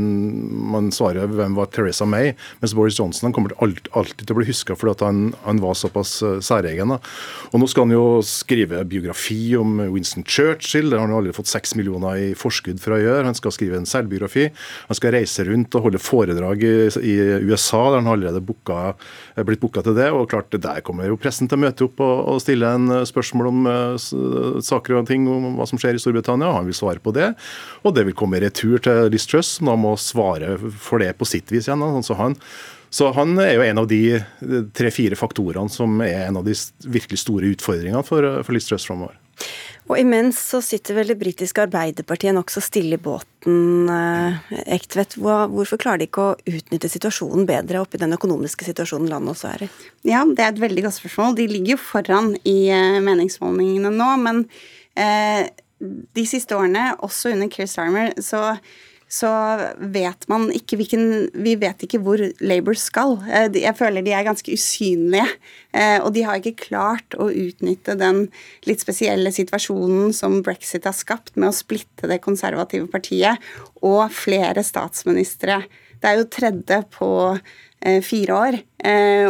man 0.74 0.90
svarer 0.96 1.30
hvem 1.30 1.58
var 1.58 1.70
Theresa 1.70 2.08
May. 2.10 2.34
Mens 2.64 2.74
Boris 2.78 2.98
Johnson 2.98 3.36
kommer 3.36 3.54
alltid, 3.62 4.26
til 4.26 4.34
å 4.34 4.40
bli 4.40 4.50
huska 4.50 4.78
fordi 4.78 5.06
han, 5.06 5.30
han, 5.46 5.62
var 5.62 5.78
såpass 5.78 6.16
uh, 6.26 6.40
særegen. 6.42 6.96
Og 6.96 7.62
Nå 7.62 7.70
skal 7.70 7.86
han 7.86 7.94
jo 7.94 8.06
skrive 8.52 8.84
biografi 8.84 9.56
om 9.56 9.80
Winston 9.94 10.24
Churchill. 10.28 10.90
Det 10.90 10.98
har 11.00 11.08
han 11.08 11.16
aldri 11.16 11.32
fått 11.36 11.48
seks 11.48 11.72
millioner 11.80 12.20
i 12.20 12.32
forskudd 12.36 12.82
for 12.84 12.98
å 12.98 13.00
gjøre. 13.00 13.28
Han 13.30 13.38
skal 13.38 13.54
skrive 13.56 13.80
en 13.80 13.88
selvbiografi. 13.88 14.50
Han 14.90 14.98
skal 14.98 15.16
reise 15.16 15.46
rundt 15.48 15.76
og 15.78 15.86
holde 15.88 16.02
foredrag 16.02 16.66
i, 16.68 16.74
i 17.00 17.16
USA, 17.48 17.84
der 17.94 18.02
han 18.02 18.10
allerede 18.12 18.44
booka, 18.44 18.98
blitt 19.48 19.64
booka 19.64 19.86
til 19.86 19.96
det. 19.96 20.10
og 20.12 20.28
klart 20.32 20.52
der 20.52 20.84
kommer 20.84 21.08
jo 21.08 21.20
pressen 21.22 21.48
til 21.48 21.60
å 21.60 21.64
møte 21.64 21.88
opp 21.88 22.04
og, 22.04 22.16
og 22.34 22.42
stille 22.44 22.74
en 22.76 22.92
spørsmål 23.08 23.52
om 23.52 23.70
uh, 23.70 24.60
saker 24.60 25.00
og 25.00 25.08
ting 25.08 25.30
om 25.32 25.56
hva 25.60 25.70
som 25.70 25.80
skjer 25.80 25.96
i 25.96 26.04
Storbritannia. 26.04 26.52
Han 26.58 26.68
vil 26.68 26.78
svare 26.78 27.00
på 27.04 27.16
det. 27.16 27.32
Og 27.86 27.96
det 27.96 28.06
vil 28.10 28.18
komme 28.18 28.42
retur 28.44 28.84
til 28.84 29.08
Liz 29.14 29.30
Truss, 29.32 29.56
som 29.60 29.72
da 29.72 29.78
må 29.80 29.96
svare 30.00 30.58
for 30.60 31.00
det 31.00 31.14
på 31.16 31.30
sitt 31.30 31.56
vis 31.56 31.72
igjen. 31.72 31.88
Så 32.04 32.20
han, 32.20 32.36
så 32.92 33.12
han 33.16 33.38
er 33.40 33.54
jo 33.56 33.66
en 33.66 33.80
av 33.80 33.88
de 33.88 34.20
tre-fire 34.76 35.16
faktorene 35.16 35.72
som 35.72 36.02
er 36.04 36.28
en 36.28 36.42
av 36.42 36.48
de 36.48 36.56
virkelig 36.92 37.22
store 37.24 37.54
utfordringene 37.56 38.04
for, 38.04 38.28
for 38.44 38.56
Liz 38.56 38.68
Truss 38.68 38.88
framover. 38.90 39.16
Og 39.90 39.98
imens 40.00 40.38
så 40.52 40.62
sitter 40.64 40.96
vel 40.96 41.10
det 41.12 41.18
britiske 41.20 41.64
Arbeiderpartiet 41.66 42.36
nokså 42.36 42.62
stille 42.64 42.96
i 42.96 43.02
båten. 43.02 43.90
Eh, 43.92 44.52
Ektvedt, 44.78 45.18
hvorfor 45.20 45.80
klarer 45.82 46.04
de 46.04 46.08
ikke 46.08 46.28
å 46.30 46.36
utnytte 46.48 46.92
situasjonen 46.92 47.48
bedre 47.50 47.82
oppi 47.82 48.00
den 48.00 48.16
økonomiske 48.16 48.68
situasjonen 48.68 49.10
landet 49.12 49.34
også 49.34 49.50
er 49.52 49.66
i? 49.66 49.72
Ja, 50.12 50.22
det 50.28 50.46
er 50.46 50.54
et 50.54 50.62
veldig 50.64 50.86
godt 50.86 51.00
spørsmål. 51.00 51.36
De 51.40 51.50
ligger 51.50 51.76
jo 51.76 51.82
foran 51.82 52.36
i 52.48 52.60
eh, 52.72 53.02
meningsmålingene 53.04 53.92
nå, 53.96 54.14
men 54.22 54.46
eh, 54.96 55.50
de 55.82 56.26
siste 56.30 56.56
årene, 56.56 56.92
også 57.02 57.34
under 57.34 57.52
Keir 57.52 57.68
Starmer, 57.68 58.14
så 58.22 58.60
så 59.12 59.30
vet 59.92 60.24
man 60.32 60.48
ikke 60.56 60.78
hvilken 60.80 61.04
Vi 61.44 61.58
vet 61.60 61.84
ikke 61.84 62.00
hvor 62.04 62.22
Labour 62.40 62.78
skal. 62.80 63.18
Eh, 63.28 63.50
jeg 63.60 63.76
føler 63.76 64.06
de 64.06 64.14
er 64.16 64.24
ganske 64.24 64.56
usynlige. 64.56 65.28
Eh, 65.76 65.98
og 66.00 66.14
de 66.16 66.24
har 66.24 66.40
ikke 66.40 66.70
klart 66.70 67.18
å 67.20 67.28
utnytte 67.28 67.98
den 68.00 68.30
litt 68.70 68.84
spesielle 68.84 69.34
situasjonen 69.36 70.16
som 70.16 70.40
brexit 70.46 70.88
har 70.88 70.96
skapt, 70.96 71.36
med 71.36 71.52
å 71.52 71.58
splitte 71.58 72.08
det 72.08 72.22
konservative 72.24 72.88
partiet 72.92 73.52
og 73.84 74.08
flere 74.16 74.64
statsministre. 74.64 75.60
Det 76.00 76.08
er 76.08 76.22
jo 76.22 76.32
tredje 76.32 76.82
på 76.96 77.12
eh, 77.36 78.00
fire 78.00 78.42
år. 78.48 78.62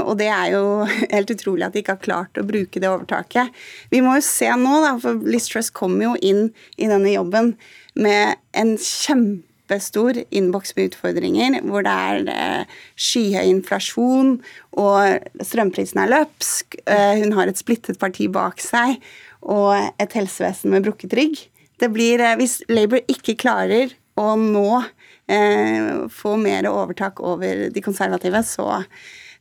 og 0.06 0.14
det 0.22 0.30
er 0.32 0.54
jo 0.54 0.66
helt 1.16 1.34
utrolig 1.34 1.66
at 1.66 1.74
de 1.74 1.82
ikke 1.82 1.98
har 1.98 2.06
klart 2.06 2.38
å 2.38 2.46
bruke 2.46 2.80
det 2.80 2.90
overtaket. 2.90 3.50
Vi 3.90 4.06
må 4.06 4.14
jo 4.20 4.30
se 4.30 4.54
nå, 4.54 4.78
da, 4.86 4.94
for 5.02 5.26
Liz 5.26 5.50
kommer 5.74 6.12
jo 6.12 6.18
inn 6.22 6.52
i 6.78 6.86
denne 6.86 7.18
jobben 7.18 7.56
med 7.98 8.38
en 8.54 8.78
kjempe 8.78 9.51
kjempestor 9.72 10.24
innboks 10.32 10.76
med 10.76 10.92
utfordringer, 10.92 11.62
hvor 11.64 11.84
det 11.86 11.92
er 11.92 12.28
eh, 12.32 12.66
skyhøy 13.00 13.48
inflasjon, 13.48 14.42
og 14.78 15.24
strømprisen 15.42 16.02
er 16.02 16.12
løpsk. 16.12 16.76
Eh, 16.86 17.22
hun 17.22 17.34
har 17.38 17.48
et 17.48 17.58
splittet 17.60 18.00
parti 18.00 18.28
bak 18.28 18.60
seg 18.60 19.00
og 19.42 19.74
et 20.00 20.14
helsevesen 20.14 20.72
med 20.72 20.84
brukket 20.84 21.14
rygg. 21.14 21.40
Det 21.80 21.92
blir, 21.92 22.20
eh, 22.20 22.36
Hvis 22.36 22.62
Labour 22.70 23.00
ikke 23.08 23.38
klarer 23.38 23.94
å 24.18 24.36
nå 24.36 24.84
eh, 25.28 26.08
få 26.12 26.38
mer 26.38 26.68
overtak 26.68 27.20
over 27.20 27.70
de 27.70 27.82
konservative, 27.82 28.44
så 28.44 28.84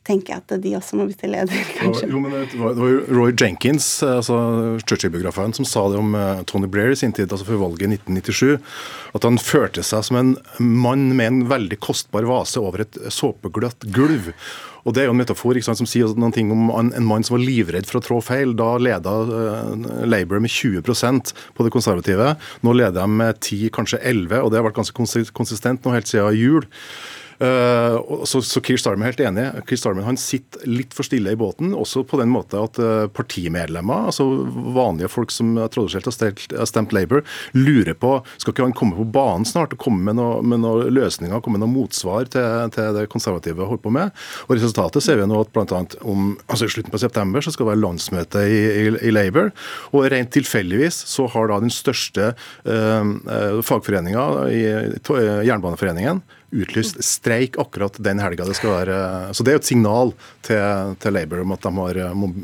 tenker 0.07 0.33
jeg 0.33 0.41
at 0.41 0.53
de 0.63 0.71
også 0.77 0.97
må 0.97 1.05
bytte 1.09 1.29
leder, 1.29 1.65
kanskje. 1.77 2.09
Jo, 2.09 2.21
men 2.23 2.33
det 2.33 2.57
var, 2.57 2.79
jo 2.79 3.03
Roy 3.13 3.35
Jenkins, 3.37 3.85
altså 4.05 4.39
Churchill-biografen, 4.81 5.53
som 5.57 5.67
sa 5.67 5.85
det 5.93 5.99
om 6.01 6.15
uh, 6.17 6.41
Tony 6.49 6.69
Blair 6.71 6.95
i 6.95 6.97
sin 6.97 7.13
tid, 7.13 7.29
altså 7.29 7.45
før 7.51 7.61
valget 7.67 7.85
i 7.85 7.99
1997. 7.99 8.73
At 9.17 9.27
han 9.27 9.37
førte 9.41 9.85
seg 9.85 10.07
som 10.07 10.17
en 10.17 10.33
mann 10.57 11.11
med 11.13 11.27
en 11.27 11.39
veldig 11.51 11.77
kostbar 11.85 12.25
vase 12.29 12.61
over 12.61 12.85
et 12.85 12.99
såpegløtt 13.13 13.85
gulv. 13.93 14.31
Og 14.81 14.95
Det 14.95 15.03
er 15.03 15.09
jo 15.11 15.13
en 15.13 15.21
metafor 15.21 15.59
sant, 15.61 15.77
som 15.77 15.89
sier 15.89 16.09
noen 16.17 16.33
ting 16.33 16.49
om 16.53 16.71
en, 16.73 16.89
en, 16.97 17.05
mann 17.05 17.21
som 17.25 17.37
var 17.37 17.45
livredd 17.45 17.85
for 17.85 17.99
å 17.99 18.05
trå 18.05 18.17
feil. 18.25 18.55
Da 18.57 18.73
leda 18.81 19.15
uh, 19.29 20.05
Labour 20.09 20.41
med 20.41 20.49
20% 20.49 21.33
på 21.53 21.67
det 21.67 21.73
konservative. 21.77 22.33
Nå 22.65 22.73
leder 22.79 23.03
de 23.03 23.21
med 23.21 23.37
10, 23.37 23.69
kanskje 23.77 24.01
11, 24.01 24.39
og 24.41 24.49
det 24.49 24.61
har 24.61 24.65
vært 24.71 24.81
ganske 24.81 25.29
konsistent 25.37 25.85
nå 25.85 25.93
helt 25.93 26.09
siden 26.09 26.39
jul. 26.39 26.65
Uh, 27.41 28.23
så, 28.25 28.41
så 28.45 28.61
Keir 28.61 28.77
Starmer 28.77 29.07
er 29.07 29.15
helt 29.15 29.23
enig. 29.25 29.45
Keir 29.65 29.79
Starmer 29.79 30.05
han 30.05 30.19
sitter 30.19 30.61
litt 30.69 30.93
for 30.93 31.07
stille 31.07 31.33
i 31.33 31.39
båten, 31.39 31.71
også 31.73 32.03
på 32.05 32.19
den 32.21 32.29
måte 32.29 32.59
at 32.61 32.77
uh, 32.77 33.07
partimedlemmer, 33.09 34.11
altså 34.11 34.27
vanlige 34.75 35.09
folk 35.09 35.33
som 35.33 35.55
tradisjonelt 35.57 36.11
har 36.11 36.69
stemt, 36.69 36.91
Labour, 36.91 37.23
lurer 37.55 37.95
på 37.97 38.17
skal 38.41 38.53
ikke 38.53 38.65
han 38.65 38.75
komme 38.77 38.97
på 38.97 39.05
banen 39.15 39.45
snart 39.47 39.73
og 39.73 39.81
komme 39.81 40.03
med 40.05 40.19
noen 40.19 40.61
noe 40.61 40.89
løsninger, 40.91 41.41
komme 41.41 41.57
med 41.57 41.65
noe 41.65 41.73
motsvar 41.73 42.27
til, 42.29 42.45
til, 42.75 42.91
det 42.97 43.07
konservative 43.09 43.65
holder 43.65 43.83
på 43.85 43.93
med. 43.95 44.11
Og 44.47 44.57
Resultatet 44.57 45.05
ser 45.05 45.21
vi 45.21 45.27
nå 45.29 45.39
at 45.41 45.53
blant 45.55 45.73
annet 45.73 45.95
om, 46.03 46.35
altså 46.51 46.67
i 46.67 46.73
slutten 46.73 46.93
på 46.93 47.01
september 47.01 47.41
så 47.41 47.53
skal 47.53 47.65
det 47.65 47.71
være 47.71 47.83
landsmøte 47.85 48.43
i, 48.43 48.59
i, 48.83 48.85
i 49.07 49.13
Labour. 49.15 49.49
Og 49.95 50.09
rent 50.11 50.33
tilfeldigvis 50.35 50.99
så 51.09 51.25
har 51.31 51.49
da 51.49 51.61
den 51.63 51.73
største 51.73 52.33
uh, 52.67 53.61
fagforeninga, 53.65 54.27
Jernbaneforeningen, 55.47 56.21
utlyst 56.51 56.99
streik 57.05 57.57
akkurat 57.61 57.95
den 58.03 58.21
helga 58.23 58.47
det 58.47 58.57
skal 58.59 58.75
være. 58.75 58.97
Så 59.35 59.43
det 59.43 59.53
er 59.53 59.59
jo 59.59 59.63
et 59.63 59.71
signal 59.71 60.13
til, 60.45 60.97
til 61.01 61.15
Labour 61.15 61.45
om 61.45 61.55
at 61.55 61.65
de 61.65 61.73
har 61.77 62.01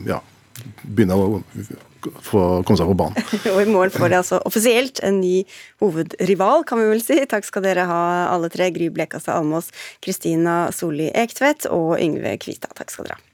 ja, 0.08 0.22
begynner 0.84 1.22
å 1.22 1.42
få 2.24 2.42
komme 2.64 2.80
seg 2.80 2.90
på 2.90 2.98
banen. 2.98 3.30
og 3.54 3.62
I 3.62 3.70
morgen 3.70 3.94
får 3.94 4.12
de 4.12 4.20
altså 4.20 4.42
offisielt 4.48 5.02
en 5.06 5.20
ny 5.22 5.42
hovedrival, 5.84 6.66
kan 6.68 6.82
vi 6.82 6.90
vel 6.92 7.04
si. 7.04 7.20
Takk 7.30 7.48
skal 7.48 7.66
dere 7.66 7.88
ha 7.90 8.02
alle 8.32 8.52
tre. 8.54 8.70
Gry 8.76 8.90
Blekastad 8.94 9.38
Almås, 9.38 9.72
Kristina 10.04 10.68
Solli 10.76 11.10
Ektvedt 11.16 11.70
og 11.72 11.98
Yngve 12.02 12.38
Kvita. 12.42 12.72
Takk 12.78 12.94
skal 12.94 13.10
dere 13.10 13.20
ha. 13.20 13.27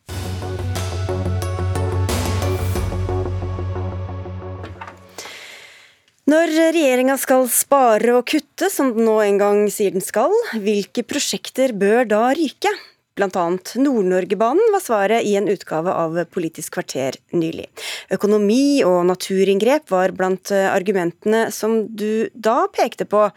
Når 6.24 6.53
regjeringa 6.56 7.18
skal 7.20 7.50
spare 7.51 8.13
og 8.15 8.30
kutte, 8.32 8.70
som 8.72 8.94
den 8.96 9.03
nå 9.03 9.18
en 9.25 9.39
gang 9.42 9.58
sier 9.68 9.92
den 9.92 10.03
skal, 10.03 10.32
hvilke 10.56 11.03
prosjekter 11.03 11.74
bør 11.75 12.08
da 12.08 12.22
ryke? 12.38 12.72
Blant 13.20 13.36
annet 13.38 13.74
Nord-Norgebanen 13.75 14.72
var 14.72 14.82
svaret 14.82 15.27
i 15.27 15.34
en 15.36 15.50
utgave 15.51 15.92
av 15.92 16.15
Politisk 16.32 16.77
kvarter 16.77 17.18
nylig. 17.36 17.68
Økonomi 18.15 18.80
og 18.88 19.01
naturinngrep 19.10 19.92
var 19.92 20.15
blant 20.15 20.53
argumentene 20.56 21.50
som 21.51 21.75
du 21.92 22.32
da 22.34 22.70
pekte 22.72 23.03
på. 23.03 23.27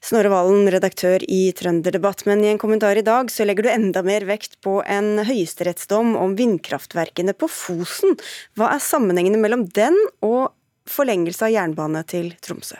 Snorre 0.00 0.30
Valen, 0.30 0.70
redaktør 0.70 1.26
i 1.26 1.50
Trønderdebatt, 1.58 2.22
men 2.30 2.46
i 2.46 2.52
en 2.52 2.62
kommentar 2.62 2.96
i 2.96 3.04
dag 3.04 3.28
så 3.34 3.44
legger 3.44 3.66
du 3.66 3.72
enda 3.74 4.06
mer 4.06 4.24
vekt 4.30 4.54
på 4.64 4.78
en 4.86 5.18
høyesterettsdom 5.26 6.14
om 6.16 6.38
vindkraftverkene 6.38 7.34
på 7.34 7.50
Fosen. 7.50 8.14
Hva 8.54 8.70
er 8.78 8.86
sammenhengene 8.86 9.42
mellom 9.42 9.66
den 9.74 9.98
og 10.22 10.54
forlengelse 10.90 11.46
av 11.48 11.54
jernbane 11.54 12.02
til 12.10 12.32
Tromsø? 12.42 12.78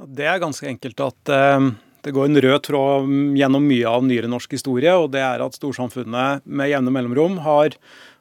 Det 0.00 0.26
er 0.26 0.40
ganske 0.40 0.68
enkelt 0.68 1.02
at 1.04 1.32
uh, 1.34 1.70
det 2.04 2.14
går 2.16 2.30
en 2.30 2.40
rød 2.40 2.62
tråd 2.64 3.10
gjennom 3.36 3.66
mye 3.68 3.88
av 3.88 4.06
nyere 4.06 4.30
norsk 4.32 4.56
historie, 4.56 4.94
og 4.96 5.10
det 5.12 5.20
er 5.24 5.44
at 5.44 5.58
storsamfunnet 5.58 6.46
med 6.48 6.72
jevne 6.72 6.94
mellomrom 6.94 7.40
har 7.44 7.76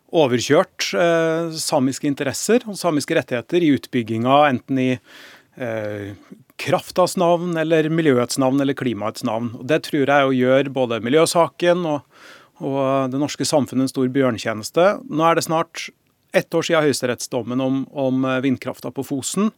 overkjørt 0.10 0.90
uh, 0.98 1.54
samiske 1.56 2.10
interesser 2.10 2.66
og 2.68 2.78
samiske 2.80 3.16
rettigheter 3.16 3.64
i 3.64 3.72
utbygginga 3.78 4.42
enten 4.50 4.82
i 4.84 4.90
uh, 4.98 6.12
kraftas 6.60 7.16
navn 7.20 7.56
eller 7.62 7.88
miljøets 7.94 8.40
navn 8.42 8.60
eller 8.60 8.76
klimaets 8.76 9.24
navn. 9.28 9.54
Og 9.62 9.64
det 9.70 9.84
tror 9.88 10.12
jeg 10.12 10.42
gjør 10.42 10.74
både 10.76 11.00
miljøsaken 11.06 11.86
og, 11.88 12.26
og 12.60 13.14
det 13.14 13.22
norske 13.22 13.48
samfunnet 13.48 13.88
en 13.88 13.94
stor 13.94 14.12
bjørntjeneste. 14.12 14.90
Nå 15.08 15.24
er 15.30 15.40
det 15.40 15.46
snart 15.48 15.88
ett 16.32 16.54
år 16.54 16.66
siden 16.66 16.84
høyesterettsdommen 16.84 17.62
om, 17.62 17.84
om 17.92 18.26
eh, 18.26 18.40
vindkrafta 18.46 18.92
på 18.92 19.04
Fosen. 19.04 19.52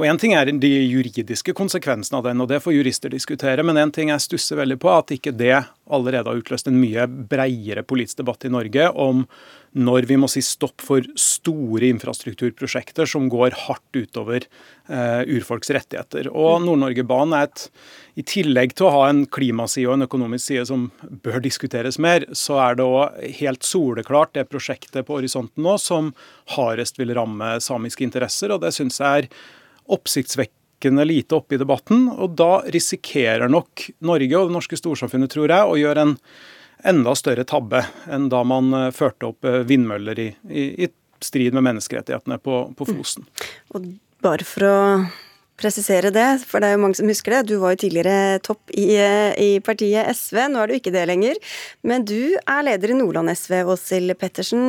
Og 0.00 0.06
Én 0.08 0.16
ting 0.16 0.32
er 0.32 0.48
de 0.48 0.68
juridiske 0.88 1.52
konsekvensene 1.52 2.22
av 2.22 2.24
den, 2.24 2.40
og 2.40 2.48
det 2.48 2.62
får 2.64 2.72
jurister 2.72 3.12
diskutere. 3.12 3.60
Men 3.60 3.76
en 3.76 3.90
ting 3.92 4.08
jeg 4.08 4.24
stusser 4.24 4.56
veldig 4.56 4.78
på, 4.80 4.88
at 4.96 5.12
ikke 5.12 5.34
det 5.36 5.58
allerede 5.92 6.30
har 6.30 6.40
utløst 6.40 6.70
en 6.70 6.78
mye 6.80 7.04
breiere 7.04 7.84
politisk 7.84 8.22
debatt 8.22 8.46
i 8.48 8.52
Norge 8.54 8.86
om 8.96 9.26
når 9.76 10.08
vi 10.08 10.16
må 10.18 10.30
si 10.30 10.40
stopp 10.42 10.80
for 10.82 11.04
store 11.20 11.90
infrastrukturprosjekter 11.92 13.06
som 13.12 13.28
går 13.30 13.58
hardt 13.66 13.98
utover 14.00 14.46
eh, 14.46 15.20
urfolks 15.36 15.70
rettigheter. 15.76 16.32
Og 16.32 16.62
mm. 16.62 16.66
Nord-Norge-banen 16.70 17.36
er 17.36 17.50
et 17.50 17.68
I 18.18 18.24
tillegg 18.26 18.72
til 18.78 18.88
å 18.88 18.94
ha 18.96 19.04
en 19.12 19.22
klimaside 19.28 19.86
og 19.92 19.98
en 19.98 20.08
økonomisk 20.08 20.46
side 20.48 20.66
som 20.72 20.88
bør 21.22 21.44
diskuteres 21.44 22.00
mer, 22.00 22.24
så 22.32 22.56
er 22.64 22.80
det 22.80 22.88
òg 22.88 23.20
helt 23.44 23.68
soleklart 23.68 24.32
det 24.40 24.48
prosjektet 24.48 25.04
på 25.04 25.20
horisonten 25.20 25.62
nå 25.68 25.76
som 25.78 26.14
hardest 26.56 26.98
vil 26.98 27.14
ramme 27.20 27.58
samiske 27.62 28.08
interesser, 28.08 28.50
og 28.50 28.64
det 28.64 28.72
syns 28.74 28.98
jeg 28.98 29.26
er 29.26 29.34
oppsiktsvekkende 29.92 31.04
lite 31.06 31.38
oppe 31.38 31.56
i 31.56 31.60
debatten. 31.60 32.08
Og 32.10 32.36
da 32.38 32.62
risikerer 32.70 33.50
nok 33.50 33.88
Norge 34.06 34.38
og 34.38 34.50
det 34.50 34.56
norske 34.56 34.78
storsamfunnet, 34.80 35.32
tror 35.32 35.50
jeg, 35.50 35.66
å 35.66 35.78
gjøre 35.80 36.06
en 36.06 36.16
enda 36.90 37.14
større 37.18 37.44
tabbe 37.44 37.82
enn 38.08 38.30
da 38.32 38.40
man 38.46 38.72
eh, 38.76 38.90
førte 38.96 39.28
opp 39.28 39.44
eh, 39.44 39.60
vindmøller 39.68 40.20
i, 40.22 40.28
i, 40.48 40.62
i 40.86 40.88
strid 41.20 41.52
med 41.56 41.66
menneskerettighetene 41.66 42.38
på, 42.40 42.62
på 42.76 42.86
Fosen. 42.88 43.26
Mm. 43.26 43.50
Og 43.76 43.90
bare 44.24 44.46
for 44.48 44.64
å 44.64 44.76
presisere 45.60 46.12
det, 46.14 46.26
for 46.48 46.62
det 46.62 46.70
er 46.70 46.76
jo 46.76 46.82
mange 46.82 46.98
som 46.98 47.10
husker 47.10 47.36
det. 47.36 47.42
Du 47.50 47.58
var 47.62 47.74
jo 47.74 47.82
tidligere 47.84 48.40
topp 48.44 48.72
i, 48.72 48.88
eh, 48.96 49.32
i, 49.40 49.50
partiet 49.64 50.08
SV, 50.16 50.42
nå 50.50 50.62
er 50.62 50.70
du 50.70 50.76
ikke 50.78 50.94
det 50.94 51.06
lenger. 51.10 51.40
Men 51.86 52.04
du 52.08 52.36
er 52.40 52.66
leder 52.66 52.94
i 52.94 52.98
Nordland 52.98 53.32
SV, 53.32 53.60
Åshild 53.70 54.16
Pettersen. 54.20 54.64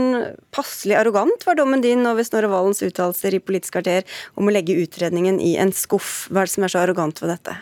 Passelig 0.51 0.99
arrogant 0.99 1.45
var 1.47 1.59
dommen 1.59 1.83
din 1.83 2.05
over 2.07 2.23
Snorre 2.27 2.51
Valens 2.51 2.83
uttalelser 2.85 3.37
i 3.37 3.43
Politisk 3.43 3.79
kvarter 3.79 4.03
om 4.35 4.47
å 4.47 4.53
legge 4.53 4.77
utredningen 4.77 5.39
i 5.41 5.55
en 5.61 5.73
skuff. 5.75 6.27
Hva 6.29 6.43
er 6.43 6.51
det 6.51 6.55
som 6.55 6.67
er 6.67 6.75
så 6.75 6.83
arrogant 6.83 7.23
ved 7.23 7.35
dette? 7.35 7.57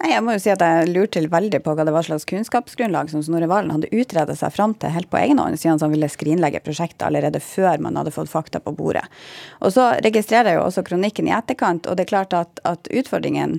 Nei, 0.00 0.14
jeg 0.14 0.24
må 0.24 0.32
jo 0.32 0.40
si 0.40 0.48
at 0.48 0.62
jeg 0.64 0.88
lurte 0.94 1.20
veldig 1.28 1.58
på 1.60 1.74
hva 1.76 1.84
det 1.84 1.92
var 1.92 2.06
slags 2.06 2.24
kunnskapsgrunnlag 2.30 3.10
som 3.12 3.20
Snorre 3.24 3.50
Valen 3.50 3.74
hadde 3.74 3.90
utredet 3.92 4.38
seg 4.40 4.54
fram 4.54 4.72
til 4.80 4.94
helt 4.94 5.10
på 5.12 5.18
egen 5.20 5.42
hånd, 5.42 5.60
siden 5.60 5.76
han 5.82 5.92
ville 5.92 6.08
skrinlegge 6.08 6.62
prosjektet 6.64 7.04
allerede 7.04 7.42
før 7.44 7.82
man 7.84 7.98
hadde 8.00 8.14
fått 8.14 8.32
fakta 8.32 8.62
på 8.64 8.72
bordet. 8.78 9.04
Og 9.60 9.74
så 9.76 9.90
registrerer 10.00 10.54
jeg 10.54 10.60
jo 10.60 10.64
også 10.64 10.86
kronikken 10.88 11.28
i 11.28 11.34
etterkant, 11.36 11.84
og 11.84 11.98
det 11.98 12.06
er 12.06 12.12
klart 12.14 12.36
at, 12.38 12.64
at 12.64 12.88
utfordringen 12.88 13.58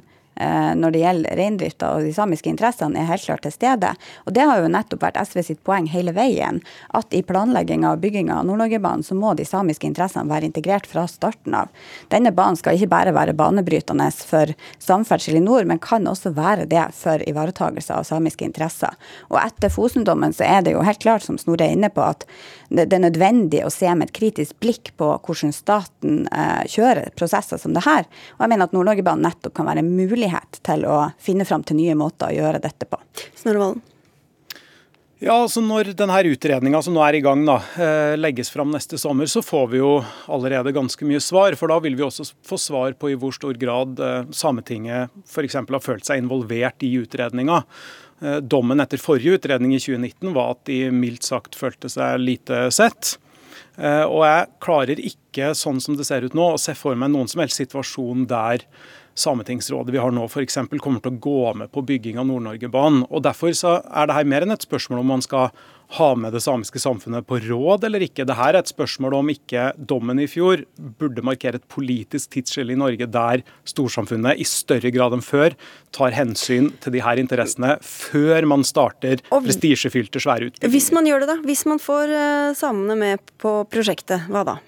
når 0.77 0.93
det 0.93 1.01
gjelder 1.03 1.37
reindrifta 1.37 1.91
og 1.95 2.05
de 2.05 2.13
samiske 2.15 2.49
interessene, 2.51 2.99
er 2.99 3.09
helt 3.09 3.25
klart 3.25 3.43
til 3.45 3.53
stede. 3.53 3.93
Og 4.25 4.33
det 4.35 4.45
har 4.47 4.61
jo 4.61 4.71
nettopp 4.71 5.03
vært 5.05 5.19
SV 5.21 5.41
sitt 5.45 5.61
poeng 5.67 5.87
hele 5.91 6.13
veien. 6.15 6.61
At 6.97 7.13
i 7.15 7.23
planlegginga 7.25 7.93
og 7.93 8.01
bygginga 8.03 8.39
av 8.39 8.47
Nord-Norge-banen, 8.49 9.05
så 9.05 9.17
må 9.17 9.33
de 9.37 9.45
samiske 9.47 9.87
interessene 9.89 10.31
være 10.31 10.49
integrert 10.49 10.87
fra 10.89 11.05
starten 11.09 11.55
av. 11.57 11.71
Denne 12.13 12.33
banen 12.35 12.59
skal 12.59 12.77
ikke 12.77 12.91
bare 12.93 13.15
være 13.15 13.37
banebrytende 13.37 14.09
for 14.15 14.53
samferdsel 14.81 15.39
i 15.39 15.43
nord, 15.43 15.67
men 15.69 15.81
kan 15.81 16.07
også 16.09 16.33
være 16.37 16.67
det 16.71 16.87
for 16.97 17.21
ivaretakelse 17.27 17.95
av 17.95 18.07
samiske 18.07 18.47
interesser. 18.47 18.97
Og 19.29 19.39
etter 19.43 19.71
Fosen-dommen 19.73 20.35
så 20.35 20.47
er 20.47 20.65
det 20.65 20.75
jo 20.75 20.85
helt 20.85 21.01
klart, 21.03 21.25
som 21.27 21.39
Snorre 21.41 21.67
er 21.67 21.77
inne 21.77 21.91
på, 21.93 22.03
at 22.03 22.25
det 22.71 22.95
er 22.95 23.03
nødvendig 23.03 23.63
å 23.65 23.71
se 23.73 23.89
med 23.91 24.07
et 24.07 24.15
kritisk 24.15 24.55
blikk 24.63 24.93
på 24.99 25.11
hvordan 25.25 25.51
staten 25.55 26.25
eh, 26.31 26.63
kjører 26.71 27.11
prosesser 27.19 27.59
som 27.59 27.75
det 27.75 27.83
her. 27.83 28.07
Og 28.37 28.45
jeg 28.45 28.53
mener 28.53 28.69
at 28.69 28.75
Nord-Norge-banen 28.75 29.27
nettopp 29.27 29.57
kan 29.59 29.67
være 29.67 29.83
en 29.83 29.93
mulighet 29.97 30.61
til 30.63 30.87
å 30.87 30.99
finne 31.19 31.47
fram 31.47 31.65
til 31.67 31.81
nye 31.81 31.97
måter 31.99 32.31
å 32.31 32.37
gjøre 32.37 32.63
dette 32.63 32.87
på. 32.87 32.99
Snorre 33.35 33.65
Valen? 33.65 33.81
Ja, 35.21 35.35
altså 35.35 35.61
Når 35.61 35.91
denne 35.93 36.17
utredninga 36.31 36.79
som 36.81 36.95
nå 36.95 37.01
er 37.05 37.19
i 37.19 37.21
gang 37.21 37.43
da, 37.45 37.59
eh, 37.77 38.15
legges 38.17 38.49
fram 38.49 38.71
neste 38.73 38.97
sommer, 38.97 39.27
så 39.29 39.43
får 39.45 39.67
vi 39.69 39.77
jo 39.77 39.91
allerede 40.25 40.73
ganske 40.73 41.05
mye 41.05 41.21
svar. 41.21 41.53
For 41.59 41.69
da 41.69 41.77
vil 41.83 41.93
vi 41.93 42.07
også 42.07 42.25
få 42.41 42.57
svar 42.57 42.95
på 42.97 43.11
i 43.11 43.17
hvor 43.21 43.35
stor 43.35 43.53
grad 43.53 43.99
eh, 44.01 44.23
Sametinget 44.33 45.13
f.eks. 45.29 45.59
har 45.59 45.83
følt 45.85 46.07
seg 46.09 46.23
involvert 46.23 46.81
i 46.81 46.95
utredninga. 47.03 47.61
Eh, 48.21 48.37
dommen 48.37 48.79
etter 48.79 49.01
forrige 49.01 49.39
utredning 49.39 49.73
i 49.75 49.81
2019 49.81 50.33
var 50.35 50.55
at 50.55 50.63
de 50.69 50.85
mildt 50.93 51.25
sagt 51.25 51.57
følte 51.57 51.89
seg 51.89 52.21
lite 52.21 52.67
sett. 52.73 53.15
Eh, 53.81 54.05
og 54.05 54.21
jeg 54.27 54.49
klarer 54.61 55.01
ikke, 55.01 55.53
sånn 55.57 55.81
som 55.81 55.97
det 55.97 56.05
ser 56.05 56.27
ut 56.27 56.35
nå, 56.37 56.53
å 56.53 56.61
se 56.61 56.75
for 56.77 56.97
meg 56.97 57.13
noen 57.13 57.29
som 57.31 57.41
helst 57.43 57.61
situasjon 57.61 58.27
der 58.29 58.67
Sametingsrådet 59.21 59.91
vi 59.91 59.99
har 59.99 60.13
nå 60.15 60.23
f.eks. 60.29 60.55
kommer 60.79 61.01
til 61.03 61.11
å 61.11 61.19
gå 61.19 61.39
med 61.59 61.71
på 61.73 61.83
bygging 61.83 62.21
av 62.21 62.29
Nord-Norge-banen. 62.29 63.03
Og 63.11 63.25
Derfor 63.25 63.51
så 63.57 63.73
er 63.83 64.07
det 64.07 64.15
her 64.15 64.29
mer 64.29 64.45
enn 64.45 64.55
et 64.55 64.63
spørsmål 64.63 65.01
om 65.01 65.11
man 65.17 65.25
skal 65.25 65.49
ha 65.97 66.09
med 66.15 66.31
det 66.35 66.41
samiske 66.43 66.79
samfunnet 66.81 67.27
på 67.27 67.39
råd 67.43 67.85
eller 67.87 68.05
ikke. 68.05 68.25
Dette 68.27 68.47
er 68.47 68.57
et 68.59 68.71
spørsmål 68.71 69.17
om 69.19 69.31
ikke 69.33 69.71
dommen 69.75 70.21
i 70.23 70.27
fjor 70.31 70.63
burde 70.99 71.23
markere 71.25 71.59
et 71.59 71.67
politisk 71.71 72.31
tidsskille 72.37 72.75
i 72.75 72.79
Norge 72.79 73.09
der 73.11 73.43
storsamfunnet 73.67 74.39
i 74.39 74.47
større 74.47 74.93
grad 74.93 75.17
enn 75.17 75.25
før 75.25 75.57
tar 75.95 76.15
hensyn 76.15 76.71
til 76.83 76.95
de 76.95 77.03
her 77.03 77.19
interessene 77.21 77.75
før 77.83 78.47
man 78.47 78.65
starter 78.67 79.23
prestisjefylte, 79.31 80.21
svære 80.23 80.51
utbygginger. 80.51 80.73
Hvis 80.73 80.91
man 80.95 81.09
gjør 81.09 81.25
det, 81.25 81.31
da? 81.33 81.39
Hvis 81.45 81.65
man 81.67 81.81
får 81.81 82.15
uh, 82.15 82.57
samene 82.57 82.97
med 82.99 83.31
på 83.41 83.61
prosjektet, 83.71 84.29
hva 84.31 84.45
da? 84.47 84.59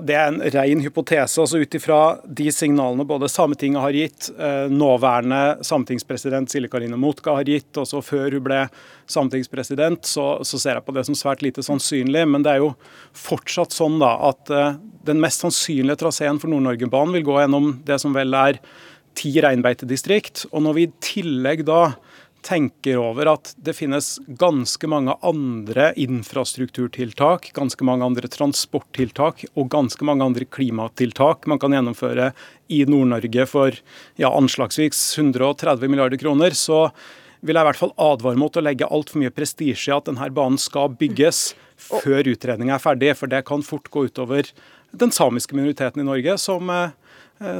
Det 0.00 0.14
er 0.16 0.30
en 0.30 0.40
ren 0.54 0.80
hypotese. 0.80 1.40
altså 1.42 1.58
Ut 1.60 1.74
ifra 1.76 1.98
de 2.24 2.46
signalene 2.52 3.04
både 3.04 3.28
Sametinget 3.28 3.82
har 3.82 3.92
gitt, 3.92 4.30
eh, 4.38 4.70
nåværende 4.72 5.60
sametingspresident 5.60 6.48
Silje 6.48 6.70
Karine 6.72 6.96
Motka 6.96 7.34
har 7.36 7.44
gitt, 7.44 7.76
også 7.76 8.00
før 8.00 8.32
hun 8.32 8.44
ble 8.46 8.60
sametingspresident, 9.06 10.06
så, 10.08 10.40
så, 10.48 10.60
ser 10.60 10.78
jeg 10.78 10.86
på 10.86 10.94
det 10.96 11.04
som 11.04 11.18
svært 11.18 11.44
lite 11.44 11.64
sannsynlig. 11.66 12.24
Men 12.28 12.46
det 12.46 12.54
er 12.54 12.62
jo 12.64 12.72
fortsatt 13.12 13.76
sånn 13.76 13.98
da 14.00 14.14
at 14.30 14.50
eh, 14.50 14.78
den 15.04 15.20
mest 15.20 15.44
sannsynlige 15.44 16.00
traseen 16.06 16.40
for 16.40 16.48
Nord-Norge-banen 16.48 17.18
vil 17.18 17.28
gå 17.28 17.36
gjennom 17.42 17.74
det 17.84 18.00
som 18.00 18.16
vel 18.16 18.32
er 18.38 18.62
ti 19.18 19.34
reinbeitedistrikt. 19.44 20.46
Og 20.52 20.64
når 20.64 20.78
vi 20.78 20.88
i 20.88 20.94
tillegg 21.04 21.66
da 21.68 21.82
tenker 22.42 22.98
over 22.98 23.28
at 23.32 23.52
det 23.62 23.74
finnes 23.78 24.16
ganske 24.26 24.88
mange 24.90 25.14
andre 25.22 25.92
infrastrukturtiltak, 26.00 27.52
ganske 27.54 27.86
mange 27.86 28.06
andre 28.06 28.30
transporttiltak 28.30 29.44
og 29.54 29.70
ganske 29.72 30.06
mange 30.06 30.26
andre 30.26 30.46
klimatiltak 30.50 31.46
man 31.50 31.62
kan 31.62 31.74
gjennomføre 31.76 32.32
i 32.72 32.82
Nord-Norge 32.88 33.46
for 33.50 33.78
ja, 34.20 34.30
anslagsvis 34.30 35.00
130 35.18 35.86
milliarder 35.88 36.20
kroner, 36.20 36.56
så 36.56 36.88
vil 37.42 37.58
jeg 37.58 37.64
i 37.64 37.70
hvert 37.70 37.80
fall 37.80 37.96
advare 38.00 38.38
mot 38.38 38.56
å 38.56 38.62
legge 38.62 38.90
altfor 38.90 39.22
mye 39.22 39.34
prestisje 39.34 39.90
i 39.90 39.96
at 39.96 40.06
denne 40.10 40.30
banen 40.34 40.60
skal 40.62 40.92
bygges 40.98 41.52
før 41.82 42.28
utredninga 42.30 42.76
er 42.76 42.82
ferdig, 42.82 43.14
for 43.18 43.30
det 43.30 43.42
kan 43.48 43.64
fort 43.66 43.90
gå 43.90 44.06
utover 44.10 44.50
den 44.92 45.14
samiske 45.14 45.56
minoriteten 45.56 46.02
i 46.02 46.06
Norge, 46.06 46.36
som 46.38 46.70
eh, 46.70 46.92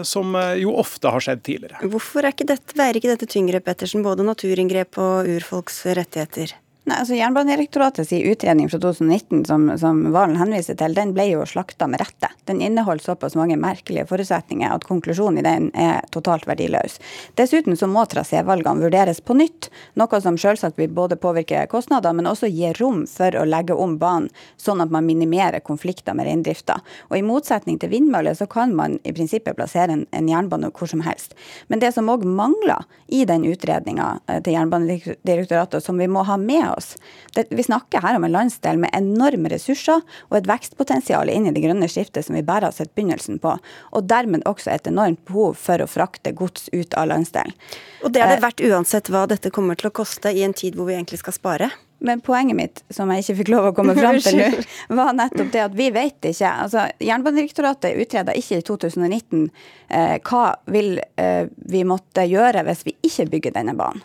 som 0.06 0.34
eh, 0.38 0.62
jo 0.62 0.74
ofte 0.80 1.12
har 1.12 1.24
skjedd 1.24 1.44
tidligere. 1.46 1.92
Hvorfor 1.92 2.24
er 2.24 2.34
ikke 2.34 2.48
dette, 2.52 2.76
veier 2.78 2.98
ikke 2.98 3.12
dette 3.12 3.28
tyngre, 3.30 3.62
Pettersen, 3.64 4.04
både 4.06 4.26
naturinngrep 4.26 4.98
og 5.02 5.30
urfolks 5.36 5.82
rettigheter? 5.98 6.56
Nei, 6.82 6.96
altså 6.98 7.14
Jernbanedirektoratets 7.14 8.10
utredning 8.12 8.66
fra 8.66 8.78
2019 8.82 9.44
som, 9.46 9.68
som 9.78 10.00
Valen 10.10 10.34
henviser 10.40 10.74
til, 10.74 10.96
den 10.96 11.12
ble 11.14 11.28
jo 11.28 11.44
slakta 11.46 11.86
med 11.86 12.00
rette. 12.02 12.26
Den 12.50 12.58
inneholder 12.58 13.04
såpass 13.04 13.36
mange 13.38 13.54
merkelige 13.54 14.08
forutsetninger 14.10 14.66
at 14.74 14.82
konklusjonen 14.88 15.38
i 15.38 15.44
den 15.46 15.68
er 15.78 16.00
totalt 16.10 16.48
verdiløs. 16.50 16.96
Dessuten 17.38 17.78
så 17.78 17.86
må 17.86 18.02
trasévalgene 18.10 18.82
vurderes 18.82 19.22
på 19.22 19.36
nytt, 19.38 19.68
noe 19.94 20.20
som 20.24 20.34
selvsagt 20.34 20.80
vil 20.82 20.90
både 20.90 21.20
påvirke 21.22 21.60
kostnader, 21.70 22.16
men 22.18 22.26
også 22.26 22.50
gi 22.50 22.72
rom 22.80 23.04
for 23.06 23.38
å 23.38 23.46
legge 23.46 23.78
om 23.78 23.94
banen, 24.02 24.26
sånn 24.58 24.82
at 24.82 24.90
man 24.90 25.06
minimerer 25.06 25.62
konflikter 25.62 26.18
med 26.18 26.26
reindrifta. 26.26 26.80
Og 27.12 27.20
I 27.20 27.22
motsetning 27.22 27.78
til 27.78 27.94
vindmøller 27.94 28.34
så 28.34 28.50
kan 28.50 28.74
man 28.74 28.98
i 29.06 29.14
prinsippet 29.14 29.54
plassere 29.54 30.00
en, 30.00 30.04
en 30.10 30.34
jernbane 30.34 30.74
hvor 30.74 30.90
som 30.90 31.06
helst. 31.06 31.38
Men 31.70 31.78
det 31.78 31.94
som 31.94 32.10
òg 32.10 32.26
mangler 32.26 32.82
i 33.06 33.22
den 33.28 33.46
utredninga 33.46 34.16
eh, 34.26 34.42
til 34.42 34.56
Jernbanedirektoratet, 34.56 35.84
som 35.84 36.02
vi 36.02 36.10
må 36.10 36.26
ha 36.26 36.40
med 36.40 36.71
oss. 36.74 36.96
Det, 37.36 37.46
vi 37.50 37.64
snakker 37.66 38.02
her 38.04 38.18
om 38.18 38.26
en 38.26 38.34
landsdel 38.34 38.80
med 38.82 38.92
enorme 38.96 39.52
ressurser 39.52 40.02
og 40.02 40.38
et 40.38 40.48
vekstpotensial 40.50 41.30
inn 41.32 41.48
i 41.48 41.54
det 41.54 41.64
grønne 41.64 41.88
skiftet 41.90 42.26
som 42.26 42.36
vi 42.38 42.44
bare 42.46 42.70
har 42.70 42.76
sett 42.76 42.94
begynnelsen 42.96 43.40
på. 43.42 43.54
Og 43.92 44.10
dermed 44.10 44.46
også 44.48 44.72
et 44.74 44.90
enormt 44.90 45.22
behov 45.28 45.56
for 45.60 45.82
å 45.82 45.90
frakte 45.90 46.34
gods 46.36 46.68
ut 46.72 46.96
av 46.98 47.10
landsdelen. 47.12 47.54
Og 48.02 48.12
det 48.12 48.22
er 48.22 48.34
det 48.34 48.40
eh, 48.40 48.44
verdt 48.48 48.66
uansett 48.72 49.12
hva 49.12 49.24
dette 49.30 49.52
kommer 49.54 49.78
til 49.78 49.92
å 49.92 49.96
koste 50.02 50.32
i 50.32 50.44
en 50.46 50.56
tid 50.56 50.76
hvor 50.76 50.90
vi 50.90 50.98
egentlig 50.98 51.22
skal 51.22 51.36
spare? 51.36 51.72
Men 52.02 52.20
poenget 52.20 52.56
mitt, 52.58 52.80
som 52.90 53.10
jeg 53.14 53.22
ikke 53.22 53.36
fikk 53.38 53.50
lov 53.52 53.68
å 53.68 53.74
komme 53.76 53.94
fram 53.94 54.16
til 54.18 54.40
nå, 54.40 54.46
var 54.98 55.12
nettopp 55.14 55.52
det 55.54 55.60
at 55.62 55.74
vi 55.78 55.86
vet 55.94 56.30
ikke. 56.32 56.50
Altså, 56.64 56.88
Jernbanedirektoratet 56.98 58.00
utreda 58.02 58.34
ikke 58.34 58.58
i 58.58 58.64
2019 58.66 59.44
eh, 59.46 60.16
hva 60.26 60.46
vil 60.74 60.96
eh, 60.98 61.46
vi 61.70 61.84
måtte 61.86 62.26
gjøre 62.26 62.64
hvis 62.66 62.82
vi 62.88 62.96
ikke 63.06 63.28
bygger 63.36 63.54
denne 63.60 63.76
banen. 63.78 64.02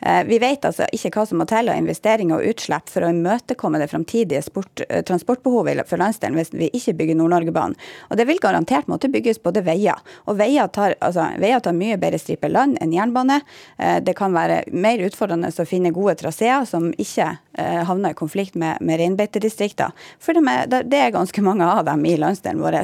Eh, 0.00 0.24
vi 0.24 0.38
vet 0.38 0.64
altså 0.64 0.86
ikke 0.92 1.12
hva 1.14 1.24
som 1.28 1.40
må 1.40 1.46
til 1.48 1.70
av 1.70 1.78
investeringer 1.78 2.38
og 2.38 2.50
utslipp 2.52 2.90
for 2.92 3.06
å 3.06 3.10
imøtekomme 3.12 3.80
det 3.80 3.88
framtidige 3.90 4.42
eh, 4.42 5.02
transportbehovet 5.08 5.84
for 5.88 6.00
landsdelen 6.00 6.38
hvis 6.38 6.52
vi 6.54 6.70
ikke 6.76 6.96
bygger 7.00 7.18
Nord-Norge-banen. 7.20 7.76
Og 8.10 8.20
Det 8.20 8.26
vil 8.28 8.42
garantert 8.42 8.90
måtte 8.92 9.10
bygges 9.12 9.40
både 9.42 9.64
veier. 9.66 10.00
Og 10.26 10.38
veier 10.40 10.68
tar, 10.72 10.96
altså, 11.00 11.28
veier 11.40 11.62
tar 11.64 11.76
mye 11.76 11.98
bedre 12.00 12.20
stripe 12.20 12.50
land 12.50 12.78
enn 12.84 12.94
jernbane. 12.94 13.40
Eh, 13.78 13.98
det 14.04 14.16
kan 14.18 14.36
være 14.36 14.62
mer 14.72 15.02
utfordrende 15.06 15.52
å 15.52 15.68
finne 15.68 15.94
gode 15.96 16.18
traseer 16.20 16.66
som 16.68 16.92
ikke 16.92 17.36
havner 17.56 18.12
i 18.12 18.16
konflikt 18.18 18.52
med, 18.60 18.82
med 18.84 18.98
reinbeitedistrikter. 19.00 19.94
For 20.20 20.36
det 20.36 20.98
er 20.98 21.14
ganske 21.14 21.40
mange 21.40 21.64
av 21.64 21.86
dem 21.88 22.02
i 22.04 22.12
landsdelen 22.20 22.60
vår. 22.60 22.76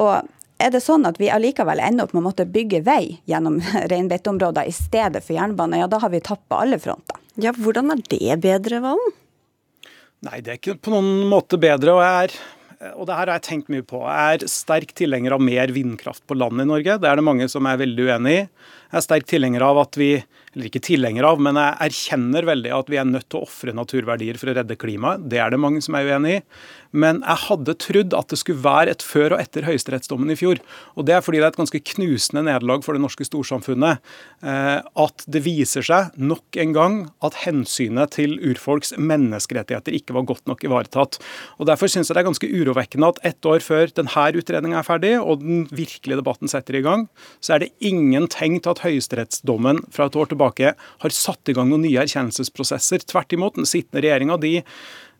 Og 0.00 0.33
er 0.62 0.70
det 0.74 0.80
sånn 0.84 1.06
at 1.08 1.18
vi 1.20 1.30
allikevel 1.32 1.82
ender 1.82 2.06
opp 2.06 2.14
med 2.14 2.22
å 2.22 2.28
måtte 2.28 2.46
bygge 2.48 2.84
vei 2.86 3.18
gjennom 3.30 3.60
reinbeiteområder 3.92 4.70
i 4.70 4.74
stedet 4.74 5.24
for 5.24 5.36
jernbane, 5.36 5.80
ja 5.82 5.90
da 5.90 6.00
har 6.02 6.12
vi 6.14 6.22
tapt 6.24 6.46
på 6.50 6.60
alle 6.66 6.80
fronter. 6.82 7.20
Ja, 7.40 7.50
Hvordan 7.56 7.90
er 7.90 8.02
det 8.06 8.36
bedre, 8.44 8.78
Valen? 8.84 9.14
Nei, 10.24 10.38
det 10.40 10.52
er 10.52 10.60
ikke 10.60 10.78
på 10.80 10.92
noen 10.94 11.26
måte 11.28 11.58
bedre. 11.60 11.96
og 11.96 12.04
jeg 12.04 12.28
er 12.28 12.36
og 12.92 13.06
det 13.08 13.14
her 13.16 13.30
har 13.30 13.38
jeg 13.38 13.46
tenkt 13.46 13.70
mye 13.72 13.84
på. 13.86 14.02
Jeg 14.04 14.36
er 14.36 14.50
sterk 14.50 14.90
tilhenger 14.98 15.36
av 15.36 15.40
mer 15.40 15.70
vindkraft 15.72 16.24
på 16.28 16.36
land 16.36 16.60
i 16.60 16.66
Norge. 16.68 16.98
Det 17.00 17.08
er 17.08 17.16
det 17.16 17.24
mange 17.24 17.46
som 17.48 17.64
er 17.70 17.78
veldig 17.80 18.08
uenig 18.10 18.34
i. 18.34 18.42
Jeg 18.44 18.98
er 18.98 19.04
sterk 19.06 19.28
tilhenger 19.30 19.64
av 19.64 19.80
at 19.86 19.96
vi 19.96 20.10
eller 20.54 20.70
ikke 20.70 20.84
tilhenger 20.86 21.26
av, 21.26 21.42
men 21.42 21.58
jeg 21.58 21.76
erkjenner 21.88 22.46
veldig 22.46 22.72
at 22.76 22.90
vi 22.92 23.00
er 23.00 23.08
nødt 23.08 23.26
til 23.28 23.40
å 23.40 23.48
ofre 23.48 23.74
naturverdier 23.74 24.38
for 24.40 24.52
å 24.52 24.56
redde 24.58 24.78
klimaet. 24.78 25.26
Det 25.30 25.40
er 25.42 25.50
det 25.50 25.60
mange 25.60 25.82
som 25.84 25.98
er 25.98 26.08
uenig 26.08 26.38
i. 26.38 26.42
Men 26.94 27.24
jeg 27.24 27.42
hadde 27.48 27.74
trodd 27.82 28.14
at 28.14 28.30
det 28.30 28.38
skulle 28.38 28.62
være 28.62 28.92
et 28.94 29.02
før 29.02 29.34
og 29.34 29.40
etter 29.42 29.66
høyesterettsdommen 29.66 30.30
i 30.30 30.36
fjor. 30.38 30.60
Og 30.94 31.08
Det 31.08 31.16
er 31.16 31.24
fordi 31.26 31.40
det 31.40 31.48
er 31.48 31.52
et 31.52 31.58
ganske 31.58 31.80
knusende 31.90 32.44
nederlag 32.46 32.84
for 32.86 32.94
det 32.94 33.02
norske 33.02 33.26
storsamfunnet 33.26 33.98
eh, 34.46 34.78
at 34.78 35.24
det 35.26 35.42
viser 35.42 35.82
seg 35.82 36.14
nok 36.14 36.58
en 36.62 36.76
gang 36.76 36.96
at 37.26 37.40
hensynet 37.42 38.14
til 38.14 38.36
urfolks 38.38 38.94
menneskerettigheter 38.94 39.96
ikke 39.98 40.14
var 40.14 40.28
godt 40.30 40.46
nok 40.50 40.62
ivaretatt. 40.68 41.18
Og 41.58 41.66
Derfor 41.66 41.90
syns 41.90 42.12
jeg 42.12 42.14
det 42.14 42.22
er 42.22 42.30
ganske 42.30 42.52
urovekkende 42.52 43.10
at 43.10 43.20
ett 43.26 43.50
år 43.50 43.64
før 43.64 43.90
denne 43.90 44.28
utredninga 44.38 44.78
er 44.78 44.86
ferdig 44.86 45.12
og 45.18 45.42
den 45.42 45.66
virkelige 45.74 46.20
debatten 46.22 46.50
setter 46.50 46.78
i 46.78 46.84
gang, 46.84 47.08
så 47.42 47.56
er 47.56 47.64
det 47.64 47.72
ingen 47.82 48.28
tegn 48.30 48.60
til 48.62 48.70
at 48.70 48.84
høyesterettsdommen 48.86 49.82
fra 49.90 50.06
et 50.06 50.18
år 50.20 50.30
tilbake 50.30 50.43
har 50.44 51.14
satt 51.14 51.48
i 51.48 51.54
gang 51.56 51.70
noen 51.70 51.84
nye 51.86 52.02
erkjennelsesprosesser. 52.04 53.04
Tvert 53.08 53.34
imot, 53.36 53.56
den 53.58 53.68
sittende 53.68 54.04
regjeringa 54.04 54.38
de 54.42 54.52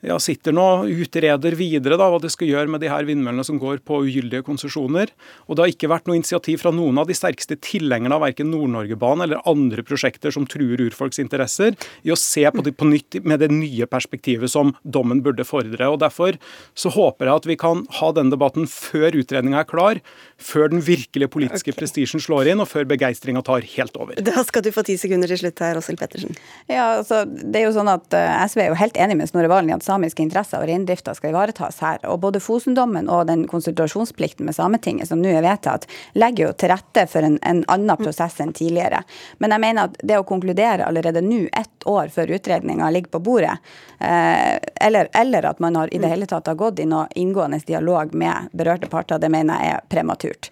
ja, 0.05 0.19
sitter 0.21 0.55
nå 0.55 0.64
og 0.85 0.90
utreder 1.05 1.57
videre 1.59 1.99
da, 2.01 2.09
hva 2.12 2.21
de 2.23 2.31
skal 2.33 2.51
gjøre 2.51 2.71
med 2.75 2.83
de 2.85 2.90
her 2.93 3.07
vindmøllene 3.09 3.45
som 3.47 3.59
går 3.61 3.81
på 3.87 4.03
ugyldige 4.05 4.45
konsesjoner. 4.47 5.12
Og 5.49 5.57
det 5.57 5.64
har 5.64 5.73
ikke 5.73 5.90
vært 5.93 6.09
noe 6.09 6.19
initiativ 6.19 6.61
fra 6.62 6.73
noen 6.75 7.01
av 7.01 7.09
de 7.09 7.17
sterkeste 7.17 7.57
tilhengerne 7.64 8.17
av 8.17 8.25
verken 8.25 8.51
Nord-Norgebanen 8.53 9.27
eller 9.27 9.43
andre 9.49 9.85
prosjekter 9.87 10.35
som 10.35 10.49
truer 10.51 10.83
urfolks 10.85 11.21
interesser, 11.23 11.77
i 12.05 12.12
å 12.12 12.19
se 12.21 12.45
på 12.53 12.64
det 12.67 12.75
på 12.79 12.88
nytt 12.88 13.21
med 13.25 13.40
det 13.43 13.51
nye 13.53 13.88
perspektivet 13.90 14.53
som 14.53 14.75
dommen 14.83 15.23
burde 15.25 15.47
fordre. 15.49 15.88
Og 15.90 16.01
Derfor 16.05 16.37
så 16.77 16.93
håper 16.93 17.31
jeg 17.31 17.40
at 17.40 17.49
vi 17.49 17.59
kan 17.61 17.85
ha 18.01 18.11
denne 18.14 18.35
debatten 18.35 18.69
før 18.71 19.17
utredninga 19.23 19.62
er 19.62 19.69
klar, 19.69 20.01
før 20.37 20.71
den 20.73 20.85
virkelige 20.85 21.31
politiske 21.33 21.73
okay. 21.73 21.81
prestisjen 21.81 22.23
slår 22.23 22.53
inn, 22.53 22.62
og 22.62 22.69
før 22.71 22.88
begeistringa 22.90 23.45
tar 23.47 23.64
helt 23.77 23.97
over. 24.01 24.19
Da 24.25 24.45
skal 24.47 24.64
du 24.67 24.71
få 24.75 24.85
ti 24.87 24.99
sekunder 25.01 25.31
til 25.31 25.40
slutt 25.40 25.62
her, 25.64 25.79
Åshild 25.81 26.01
Pettersen. 26.01 26.37
Ja, 26.69 26.99
altså, 26.99 27.23
det 27.25 27.62
er 27.62 27.69
jo 27.69 27.75
sånn 27.77 27.90
at 27.93 28.17
uh, 28.17 28.45
SV 28.45 28.64
er 28.64 28.73
jo 28.73 28.79
helt 28.79 28.99
enig 29.01 29.19
med 29.21 29.31
Snorre 29.31 29.51
Valen 29.53 29.73
i 29.73 29.77
at 29.77 29.87
samiske 29.94 30.22
interesser 30.22 30.62
og 30.62 30.68
reindrifta 30.68 31.14
skal 31.14 31.33
ivaretas 31.33 31.80
her. 31.85 32.02
Og 32.11 32.20
både 32.20 32.42
Fosendommen 32.42 33.09
og 33.09 33.26
den 33.30 33.46
konsultasjonsplikten 33.50 34.46
med 34.46 34.57
Sametinget 34.57 35.09
som 35.09 35.22
nå 35.22 35.30
er 35.30 35.44
vedtatt, 35.44 35.87
legger 36.18 36.48
jo 36.48 36.52
til 36.59 36.72
rette 36.74 37.07
for 37.11 37.26
en, 37.26 37.38
en 37.42 37.64
annen 37.70 37.96
prosess 38.00 38.40
enn 38.42 38.54
tidligere. 38.57 39.04
Men 39.38 39.54
jeg 39.54 39.64
mener 39.64 39.88
at 39.88 39.98
det 40.02 40.18
å 40.18 40.26
konkludere 40.26 40.87
allerede 40.87 41.22
nå, 41.24 41.44
ett 41.52 41.87
år 41.87 42.09
før 42.14 42.35
utredninga 42.37 42.90
ligger 42.90 43.16
på 43.16 43.22
bordet, 43.24 43.57
eh, 43.98 44.57
eller, 44.80 45.11
eller, 45.14 45.50
at 45.50 45.61
man 45.62 45.76
har 45.76 45.92
i 45.94 46.00
det 46.00 46.11
hele 46.11 46.28
tatt 46.30 46.48
har 46.50 46.59
gått 46.59 46.80
i 46.80 46.88
noe 46.88 47.07
inngående 47.14 47.61
dialog 47.66 48.14
med 48.14 48.50
berørte 48.52 48.90
parter, 48.90 49.20
det 49.20 49.30
mener 49.33 49.61
jeg 49.61 49.76
er 49.76 49.85
prematurt. 49.92 50.50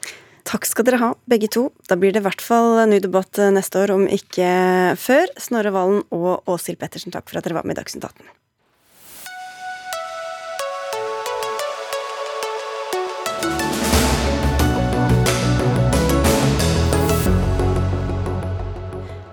Takk 0.49 0.67
skal 0.67 0.87
dere 0.87 0.99
ha, 0.99 1.11
begge 1.31 1.49
to. 1.55 1.69
Da 1.89 1.97
blir 1.99 2.15
det 2.15 2.23
i 2.23 2.27
hvert 2.27 2.43
fall 2.43 2.81
ny 2.91 2.99
debatt 3.03 3.39
neste 3.55 3.85
år, 3.85 3.95
om 3.95 4.09
ikke 4.11 4.49
før. 4.99 5.31
Snorre 5.41 5.71
Valen 5.75 6.03
og 6.15 6.51
Åshild 6.51 6.81
Pettersen, 6.83 7.15
takk 7.15 7.31
for 7.31 7.39
at 7.39 7.47
dere 7.47 7.61
var 7.61 7.69
med 7.69 7.79
i 7.79 7.83
Dagsnytt 7.83 8.09
18. 8.11 8.27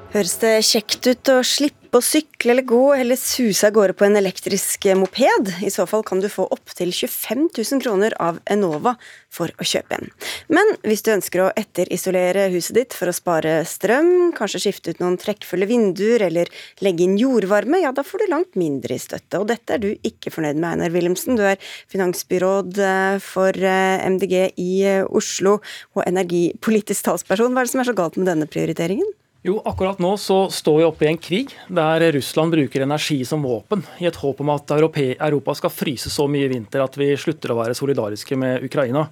Høres 0.10 0.40
det 0.42 0.56
kjekt 0.66 1.06
ut 1.06 1.30
å 1.30 1.42
slippe 1.46 2.00
å 2.00 2.02
sykle 2.02 2.56
eller 2.56 2.66
gå, 2.66 2.80
eller 2.98 3.18
suse 3.22 3.68
av 3.68 3.76
gårde 3.76 3.94
på 3.94 4.08
en 4.08 4.18
elektrisk 4.18 4.88
moped? 4.98 5.52
I 5.62 5.70
så 5.70 5.86
fall 5.86 6.02
kan 6.06 6.18
du 6.18 6.26
få 6.34 6.48
opptil 6.50 6.90
25 6.90 7.44
000 7.54 7.84
kroner 7.84 8.16
av 8.18 8.40
Enova 8.50 8.96
for 9.30 9.54
å 9.62 9.68
kjøpe 9.70 10.00
en. 10.00 10.10
Men 10.50 10.74
hvis 10.82 11.06
du 11.06 11.12
ønsker 11.14 11.44
å 11.44 11.52
etterisolere 11.54 12.48
huset 12.56 12.80
ditt 12.80 12.98
for 12.98 13.12
å 13.12 13.14
spare 13.14 13.60
strøm, 13.70 14.32
kanskje 14.34 14.64
skifte 14.66 14.96
ut 14.96 15.04
noen 15.04 15.20
trekkfulle 15.22 15.70
vinduer 15.70 16.26
eller 16.32 16.50
legge 16.82 17.06
inn 17.06 17.14
jordvarme, 17.22 17.84
ja 17.86 17.94
da 17.94 18.02
får 18.02 18.26
du 18.26 18.34
langt 18.34 18.58
mindre 18.58 18.98
i 18.98 19.06
støtte. 19.06 19.38
Og 19.38 19.46
dette 19.54 19.78
er 19.78 19.86
du 19.86 19.92
ikke 19.94 20.34
fornøyd 20.34 20.58
med, 20.58 20.72
Einar 20.74 20.98
Wilhelmsen. 20.98 21.38
Du 21.38 21.46
er 21.46 21.62
finansbyråd 21.94 22.82
eh, 22.82 23.22
for 23.30 23.54
eh, 23.54 24.10
MDG 24.10 24.36
i 24.58 24.74
eh, 24.90 25.06
Oslo 25.06 25.60
og 25.94 26.06
energipolitisk 26.08 27.12
talsperson. 27.12 27.54
Hva 27.54 27.62
er 27.62 27.70
det 27.70 27.78
som 27.78 27.86
er 27.86 27.94
så 27.94 28.00
galt 28.02 28.18
med 28.18 28.32
denne 28.34 28.50
prioriteringen? 28.50 29.14
Jo, 29.40 29.62
akkurat 29.64 30.02
nå 30.04 30.18
så 30.20 30.50
står 30.52 30.82
vi 30.82 30.84
oppe 30.84 31.06
i 31.06 31.10
en 31.14 31.18
krig 31.22 31.54
der 31.72 32.04
Russland 32.12 32.52
bruker 32.52 32.84
energi 32.84 33.22
som 33.24 33.46
våpen, 33.48 33.86
i 34.04 34.08
et 34.10 34.20
håp 34.20 34.42
om 34.44 34.52
at 34.52 34.74
Europa 34.76 35.56
skal 35.56 35.72
fryse 35.72 36.12
så 36.12 36.26
mye 36.28 36.50
i 36.50 36.52
vinter 36.52 36.84
at 36.84 36.98
vi 37.00 37.14
slutter 37.16 37.54
å 37.54 37.62
være 37.62 37.78
solidariske 37.78 38.36
med 38.36 38.68
Ukraina. 38.68 39.06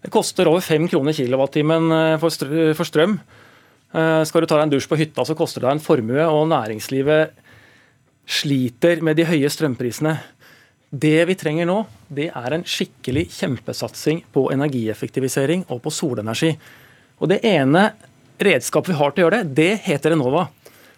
Det 0.00 0.08
koster 0.08 0.48
over 0.48 0.64
fem 0.64 0.88
kroner 0.88 1.12
kilowattimen 1.12 1.92
eh, 1.92 2.16
for 2.16 2.88
strøm. 2.88 3.18
Eh, 3.92 4.22
skal 4.24 4.40
du 4.40 4.48
ta 4.48 4.56
deg 4.56 4.64
en 4.64 4.74
dusj 4.78 4.88
på 4.88 4.96
hytta, 5.02 5.28
så 5.28 5.36
koster 5.36 5.60
det 5.60 5.68
deg 5.68 5.76
en 5.76 5.84
formue, 5.84 6.24
og 6.24 6.48
næringslivet 6.48 7.36
sliter 8.40 9.04
med 9.04 9.20
de 9.20 9.28
høye 9.28 9.52
strømprisene. 9.52 10.16
Det 10.88 11.18
vi 11.28 11.36
trenger 11.36 11.68
nå, 11.68 11.82
det 12.08 12.30
er 12.32 12.56
en 12.56 12.64
skikkelig 12.64 13.28
kjempesatsing 13.36 14.24
på 14.32 14.48
energieffektivisering 14.56 15.68
og 15.68 15.84
på 15.84 15.92
solenergi. 15.92 16.54
Og 17.20 17.28
Det 17.28 17.44
ene 17.44 17.90
redskapet 18.40 18.92
vi 18.92 18.98
har 18.98 19.12
til 19.12 19.22
å 19.22 19.28
gjøre 19.28 19.42
det, 19.42 19.54
det 19.58 19.74
heter 19.86 20.16
Enova. 20.16 20.48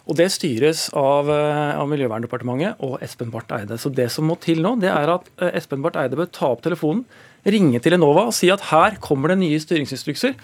Og 0.02 0.16
Det 0.18 0.26
styres 0.34 0.88
av, 0.98 1.30
eh, 1.30 1.78
av 1.78 1.86
Miljøverndepartementet 1.88 2.80
og 2.82 2.98
Espen 3.02 3.30
Barth 3.30 3.54
Eide. 3.54 3.78
Så 3.78 3.94
Det 3.94 4.10
som 4.10 4.26
må 4.26 4.38
til 4.40 4.60
nå, 4.60 4.80
det 4.80 4.90
er 4.90 5.08
at 5.08 5.28
eh, 5.38 5.56
Espen 5.58 5.82
Barth 5.82 5.98
Eide 5.98 6.16
bør 6.16 6.30
ta 6.30 6.50
opp 6.50 6.62
telefonen, 6.62 7.04
ringe 7.46 7.80
til 7.80 7.94
Enova 7.94 8.26
og 8.26 8.34
si 8.34 8.50
at 8.50 8.60
her 8.72 8.98
kommer 9.00 9.28
det 9.28 9.38
nye 9.38 9.58
styringsinstrukser. 9.58 10.34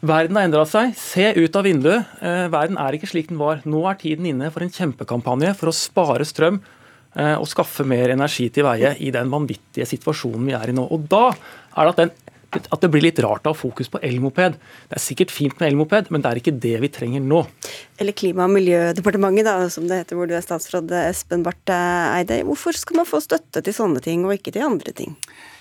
Verden 0.00 0.36
har 0.36 0.44
endra 0.44 0.64
seg. 0.64 0.94
Se 0.96 1.34
ut 1.36 1.56
av 1.56 1.64
vinduet. 1.64 2.06
Eh, 2.22 2.48
verden 2.48 2.78
er 2.78 2.96
ikke 2.96 3.10
slik 3.10 3.28
den 3.28 3.38
var. 3.38 3.60
Nå 3.66 3.84
er 3.90 4.00
tiden 4.00 4.24
inne 4.24 4.50
for 4.50 4.62
en 4.62 4.72
kjempekampanje 4.72 5.54
for 5.56 5.68
å 5.68 5.76
spare 5.76 6.24
strøm 6.24 6.60
og 7.18 7.48
skaffe 7.48 7.82
mer 7.88 8.12
energi 8.12 8.44
til 8.52 8.62
veie 8.62 8.92
i 9.02 9.08
den 9.10 9.30
vanvittige 9.32 9.88
situasjonen 9.88 10.44
vi 10.46 10.52
er 10.54 10.70
i 10.70 10.74
nå. 10.76 10.84
Og 10.92 11.08
Da 11.08 11.32
er 11.32 11.88
det 11.88 11.90
at 11.90 11.96
den 11.96 12.12
at 12.56 12.80
det 12.80 12.88
blir 12.92 13.04
litt 13.04 13.18
rart 13.20 13.44
å 13.46 13.52
ha 13.52 13.56
fokus 13.56 13.90
på 13.92 14.00
elmoped. 14.04 14.56
Det 14.88 14.96
er 14.96 15.02
sikkert 15.02 15.34
fint 15.34 15.58
med 15.60 15.72
elmoped, 15.72 16.08
men 16.14 16.24
det 16.24 16.30
er 16.30 16.40
ikke 16.40 16.56
det 16.56 16.76
vi 16.80 16.90
trenger 16.92 17.24
nå. 17.24 17.42
Eller 18.00 18.16
Klima- 18.16 18.46
og 18.46 18.54
miljødepartementet, 18.54 19.44
da, 19.48 19.68
som 19.72 19.88
det 19.90 20.02
heter, 20.02 20.16
hvor 20.16 20.30
du 20.30 20.34
er 20.38 20.44
statsråd 20.44 20.94
Espen 21.02 21.44
Barth 21.46 21.74
Eide. 21.74 22.40
Hvorfor 22.48 22.76
skal 22.78 23.02
man 23.02 23.08
få 23.08 23.20
støtte 23.24 23.62
til 23.64 23.76
sånne 23.76 24.02
ting, 24.04 24.24
og 24.24 24.36
ikke 24.38 24.54
til 24.56 24.64
andre 24.64 24.96
ting? 24.96 25.16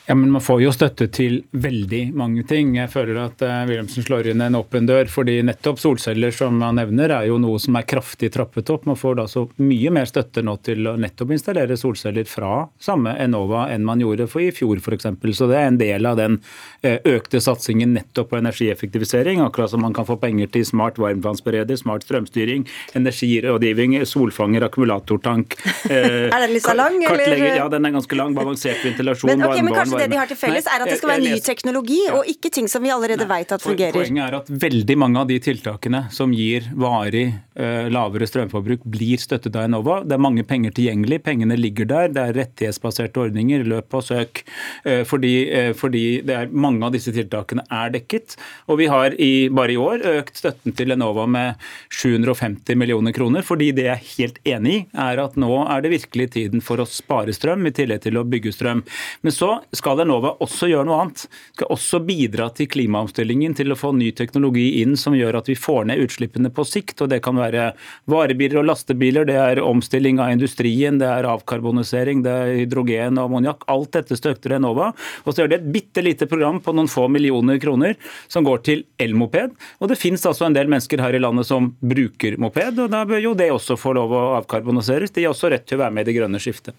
Ja, 0.10 0.16
men 0.16 0.32
Man 0.32 0.42
får 0.42 0.62
jo 0.62 0.70
støtte 0.72 1.10
til 1.12 1.42
veldig 1.52 2.14
mange 2.16 2.44
ting. 2.48 2.78
Jeg 2.78 2.88
føler 2.94 3.18
at 3.26 3.42
uh, 3.44 3.66
Wilhelmsen 3.68 4.06
slår 4.06 4.30
inn 4.32 4.40
en 4.46 4.56
åpen 4.56 4.86
dør. 4.88 5.10
fordi 5.12 5.42
nettopp 5.44 5.82
solceller 5.84 6.32
som 6.32 6.62
han 6.64 6.80
nevner, 6.80 7.12
er 7.12 7.26
jo 7.28 7.36
noe 7.44 7.60
som 7.60 7.76
er 7.76 7.84
kraftig 7.84 8.30
trappet 8.32 8.70
opp. 8.72 8.86
Man 8.88 8.96
får 8.96 9.18
da 9.20 9.26
så 9.28 9.44
mye 9.60 9.92
mer 9.92 10.08
støtte 10.08 10.40
nå 10.48 10.54
til 10.64 10.88
å 10.88 10.94
nettopp 10.96 11.34
installere 11.36 11.76
solceller 11.76 12.24
fra 12.24 12.70
samme 12.80 13.18
Enova 13.20 13.66
enn 13.74 13.84
man 13.84 14.00
gjorde 14.00 14.30
for 14.32 14.46
i 14.46 14.54
fjor 14.56 14.80
f.eks. 14.80 15.10
Så 15.36 15.50
det 15.52 15.58
er 15.60 15.68
en 15.74 15.82
del 15.82 16.08
av 16.08 16.16
den 16.22 16.40
uh, 16.40 16.98
økte 17.04 17.44
satsingen 17.44 17.92
nettopp 17.98 18.32
på 18.32 18.40
energieffektivisering. 18.40 19.44
Akkurat 19.44 19.76
som 19.76 19.84
man 19.84 19.98
kan 19.98 20.08
få 20.08 20.16
penger 20.24 20.48
til 20.56 20.64
smart 20.72 21.04
varmtvannsbereder, 21.04 21.76
smart 21.84 22.08
strømstyring, 22.08 22.64
energirådgivning, 22.96 23.98
solfanger, 24.08 24.70
akkumulatortank. 24.70 25.60
Uh, 25.92 26.32
er 26.32 26.48
den 26.48 26.56
litt 26.56 26.64
så 26.64 26.80
lang, 26.80 26.96
eller? 27.04 27.46
Ja, 27.60 27.68
den 27.76 27.92
er 27.92 27.98
ganske 28.00 28.24
lang. 28.24 28.40
Balansert 28.40 28.88
ventilasjon, 28.88 29.36
men, 29.36 29.44
okay, 29.52 29.97
varmbarn 29.98 30.12
det 30.12 30.16
de 30.16 30.20
har 30.22 30.32
til 30.32 30.40
felles, 30.40 30.68
er 30.70 30.84
at 30.84 30.92
det 30.92 30.98
skal 31.00 31.12
være 31.14 31.24
ny 31.26 31.40
teknologi, 31.44 32.00
og 32.14 32.30
ikke 32.30 32.52
ting 32.54 32.70
som 32.72 32.86
vi 32.86 32.92
allerede 32.94 33.26
Nei. 33.26 33.42
vet 33.42 33.54
at 33.56 33.64
fungerer. 33.66 33.96
Poenget 33.96 34.24
er 34.28 34.38
at 34.40 34.52
veldig 34.66 34.98
mange 35.00 35.22
av 35.22 35.30
de 35.30 35.40
tiltakene 35.44 36.04
som 36.14 36.34
gir 36.36 36.68
varig 36.78 37.26
uh, 37.60 37.88
lavere 37.94 38.28
strømforbruk, 38.30 38.86
blir 38.88 39.22
støttet 39.22 39.56
av 39.58 39.68
Enova. 39.68 40.00
Det 40.06 40.18
er 40.18 40.24
mange 40.24 40.46
penger 40.48 40.76
tilgjengelig, 40.78 41.22
pengene 41.26 41.58
ligger 41.60 41.90
der. 41.90 42.12
Det 42.14 42.24
er 42.24 42.38
rettighetsbaserte 42.42 43.24
ordninger, 43.28 43.66
løp 43.68 43.98
og 43.98 44.06
søk. 44.08 44.44
Uh, 44.86 45.04
fordi, 45.08 45.34
uh, 45.52 45.72
fordi 45.78 46.06
er, 46.24 46.52
mange 46.52 46.86
av 46.88 46.96
disse 46.96 47.14
tiltakene 47.16 47.66
er 47.74 47.94
dekket. 47.96 48.38
Og 48.72 48.82
vi 48.82 48.90
har 48.92 49.16
i, 49.18 49.48
bare 49.54 49.76
i 49.76 49.80
år 49.82 50.06
økt 50.18 50.40
støtten 50.40 50.76
til 50.78 50.94
Enova 50.96 51.28
med 51.30 51.68
750 51.94 52.78
millioner 52.78 53.16
kroner, 53.16 53.46
fordi 53.46 53.72
det 53.76 53.88
jeg 53.88 53.96
er 53.96 54.08
helt 54.18 54.40
enig 54.48 54.76
i, 54.78 54.84
er 55.00 55.22
at 55.22 55.38
nå 55.40 55.62
er 55.64 55.84
det 55.84 55.94
virkelig 55.94 56.32
tiden 56.36 56.64
for 56.64 56.82
å 56.82 56.88
spare 56.90 57.34
strøm, 57.36 57.66
i 57.68 57.74
tillegg 57.76 58.04
til 58.04 58.20
å 58.20 58.26
bygge 58.28 58.54
strøm. 58.56 58.84
Men 59.24 59.34
så 59.34 59.58
skal 59.76 59.87
skal 59.88 60.04
Enova 60.04 60.34
også 60.44 60.68
gjøre 60.68 60.86
noe 60.88 61.00
annet. 61.02 61.24
Skal 61.56 61.72
også 61.72 62.02
bidra 62.04 62.50
til 62.56 62.68
klimaomstillingen, 62.72 63.56
til 63.56 63.72
å 63.72 63.78
få 63.80 63.94
ny 63.96 64.10
teknologi 64.16 64.82
inn 64.82 64.98
som 65.00 65.16
gjør 65.16 65.40
at 65.40 65.48
vi 65.48 65.56
får 65.56 65.88
ned 65.88 66.02
utslippene 66.04 66.52
på 66.52 66.66
sikt. 66.68 67.02
og 67.02 67.12
Det 67.14 67.22
kan 67.24 67.38
være 67.40 67.70
varebiler 68.12 68.60
og 68.62 68.68
lastebiler, 68.68 69.28
det 69.30 69.38
er 69.40 69.64
omstilling 69.64 70.20
av 70.20 70.34
industrien, 70.36 71.00
det 71.00 71.08
er 71.08 71.30
avkarbonisering, 71.32 72.26
det 72.26 72.34
er 72.34 72.54
hydrogen 72.64 73.22
og 73.22 73.30
ammoniakk. 73.30 73.64
Alt 73.72 73.96
dette 73.96 74.18
støtter 74.20 74.58
Enova. 74.58 74.92
Og 75.24 75.32
så 75.32 75.44
gjør 75.44 75.54
de 75.54 75.60
et 75.62 75.72
bitte 75.78 76.04
lite 76.04 76.28
program 76.28 76.60
på 76.64 76.76
noen 76.76 76.92
få 76.92 77.08
millioner 77.12 77.62
kroner 77.64 77.96
som 78.28 78.44
går 78.48 78.64
til 78.68 78.84
elmoped. 79.00 79.56
Og 79.80 79.92
det 79.92 80.00
finnes 80.02 80.26
altså 80.28 80.50
en 80.50 80.58
del 80.58 80.68
mennesker 80.68 81.00
her 81.04 81.16
i 81.16 81.24
landet 81.24 81.48
som 81.48 81.72
bruker 81.80 82.36
moped, 82.42 82.84
og 82.84 82.92
da 82.92 83.06
bør 83.08 83.24
jo 83.24 83.34
det 83.40 83.54
også 83.56 83.80
få 83.80 83.96
lov 83.96 84.12
å 84.12 84.28
avkarboniseres. 84.42 85.16
De 85.16 85.24
har 85.24 85.36
også 85.36 85.54
rett 85.54 85.68
til 85.68 85.80
å 85.80 85.86
være 85.86 85.96
med 85.96 86.08
i 86.08 86.12
det 86.12 86.20
grønne 86.20 86.44
skiftet. 86.44 86.76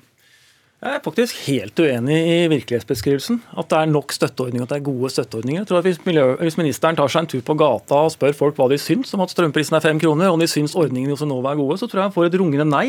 Jeg 0.78 0.94
er 0.94 1.00
faktisk 1.02 1.40
helt 1.48 1.80
uenig 1.82 2.16
i 2.22 2.34
virkelighetsbeskrivelsen. 2.52 3.40
At 3.58 3.66
det 3.72 3.78
er 3.80 3.88
nok 3.90 4.12
støtteordninger, 4.14 4.62
at 4.62 4.70
det 4.70 4.76
er 4.76 4.84
gode 4.86 5.08
støtteordninger. 5.10 5.64
Jeg 5.64 5.66
tror 5.66 5.80
at 5.80 5.88
hvis, 5.88 5.98
miljø, 6.06 6.26
hvis, 6.38 6.56
ministeren 6.60 6.98
tar 6.98 7.10
seg 7.10 7.24
en 7.24 7.30
tur 7.32 7.40
på 7.42 7.56
gata 7.58 8.04
og 8.06 8.12
spør 8.14 8.36
folk 8.38 8.60
hva 8.60 8.68
de 8.70 8.78
syns 8.78 9.10
om 9.16 9.24
at 9.24 9.32
strømprisen 9.34 9.74
er 9.74 9.82
fem 9.82 9.98
kroner, 9.98 10.30
og 10.30 10.38
de 10.38 10.46
syns 10.46 10.76
ordningene 10.78 11.16
hos 11.16 11.24
Enova 11.26 11.50
er 11.50 11.58
gode, 11.58 11.80
så 11.80 11.88
tror 11.90 12.04
jeg 12.04 12.10
han 12.12 12.14
får 12.14 12.28
et 12.28 12.38
rungende 12.38 12.68
nei. 12.70 12.84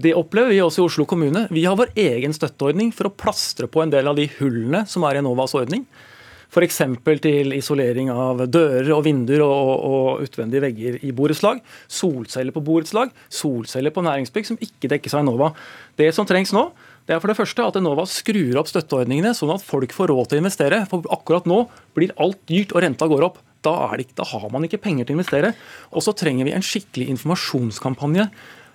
Det 0.00 0.14
opplever 0.16 0.54
vi 0.54 0.62
også 0.64 0.80
i 0.80 0.86
Oslo 0.86 1.04
kommune. 1.04 1.44
Vi 1.52 1.66
har 1.68 1.76
vår 1.76 1.92
egen 2.08 2.32
støtteordning 2.32 2.88
for 2.96 3.10
å 3.10 3.12
plastre 3.12 3.68
på 3.68 3.84
en 3.84 3.92
del 3.92 4.08
av 4.08 4.16
de 4.16 4.24
hullene 4.38 4.86
som 4.88 5.04
er 5.04 5.18
i 5.18 5.20
Enovas 5.20 5.52
ordning. 5.60 5.84
F.eks. 6.50 6.80
til 7.22 7.52
isolering 7.54 8.08
av 8.10 8.40
dører 8.50 8.88
og 8.96 9.04
vinduer 9.04 9.44
og, 9.44 9.74
og 9.86 10.24
utvendige 10.24 10.64
vegger 10.64 10.96
i 11.04 11.12
borettslag. 11.14 11.60
Solceller 11.84 12.56
på 12.56 12.64
borettslag, 12.64 13.12
solceller 13.28 13.92
på 13.92 14.08
næringsbygg 14.08 14.48
som 14.48 14.58
ikke 14.58 14.90
dekkes 14.96 15.14
av 15.14 15.22
Enova. 15.26 15.52
Det 16.00 16.08
som 16.16 16.26
trengs 16.26 16.56
nå, 16.56 16.70
det 17.10 17.16
er 17.16 17.22
for 17.24 17.32
det 17.32 17.40
første 17.40 17.64
at 17.66 17.74
Enova 17.74 18.04
skrur 18.06 18.60
opp 18.60 18.68
støtteordningene, 18.70 19.32
sånn 19.34 19.50
at 19.50 19.64
folk 19.66 19.90
får 19.90 20.12
råd 20.12 20.28
til 20.30 20.38
å 20.38 20.42
investere. 20.44 20.76
For 20.86 21.02
akkurat 21.10 21.48
nå 21.50 21.64
blir 21.98 22.12
alt 22.22 22.38
dyrt 22.46 22.70
og 22.70 22.84
renta 22.84 23.08
går 23.10 23.24
opp. 23.26 23.40
Da, 23.66 23.72
ikke, 23.98 24.14
da 24.20 24.28
har 24.30 24.44
man 24.54 24.62
ikke 24.68 24.78
penger 24.84 25.08
til 25.08 25.16
å 25.16 25.18
investere. 25.18 25.50
Og 25.90 26.04
så 26.06 26.14
trenger 26.14 26.46
vi 26.46 26.54
en 26.54 26.62
skikkelig 26.62 27.08
informasjonskampanje 27.16 28.28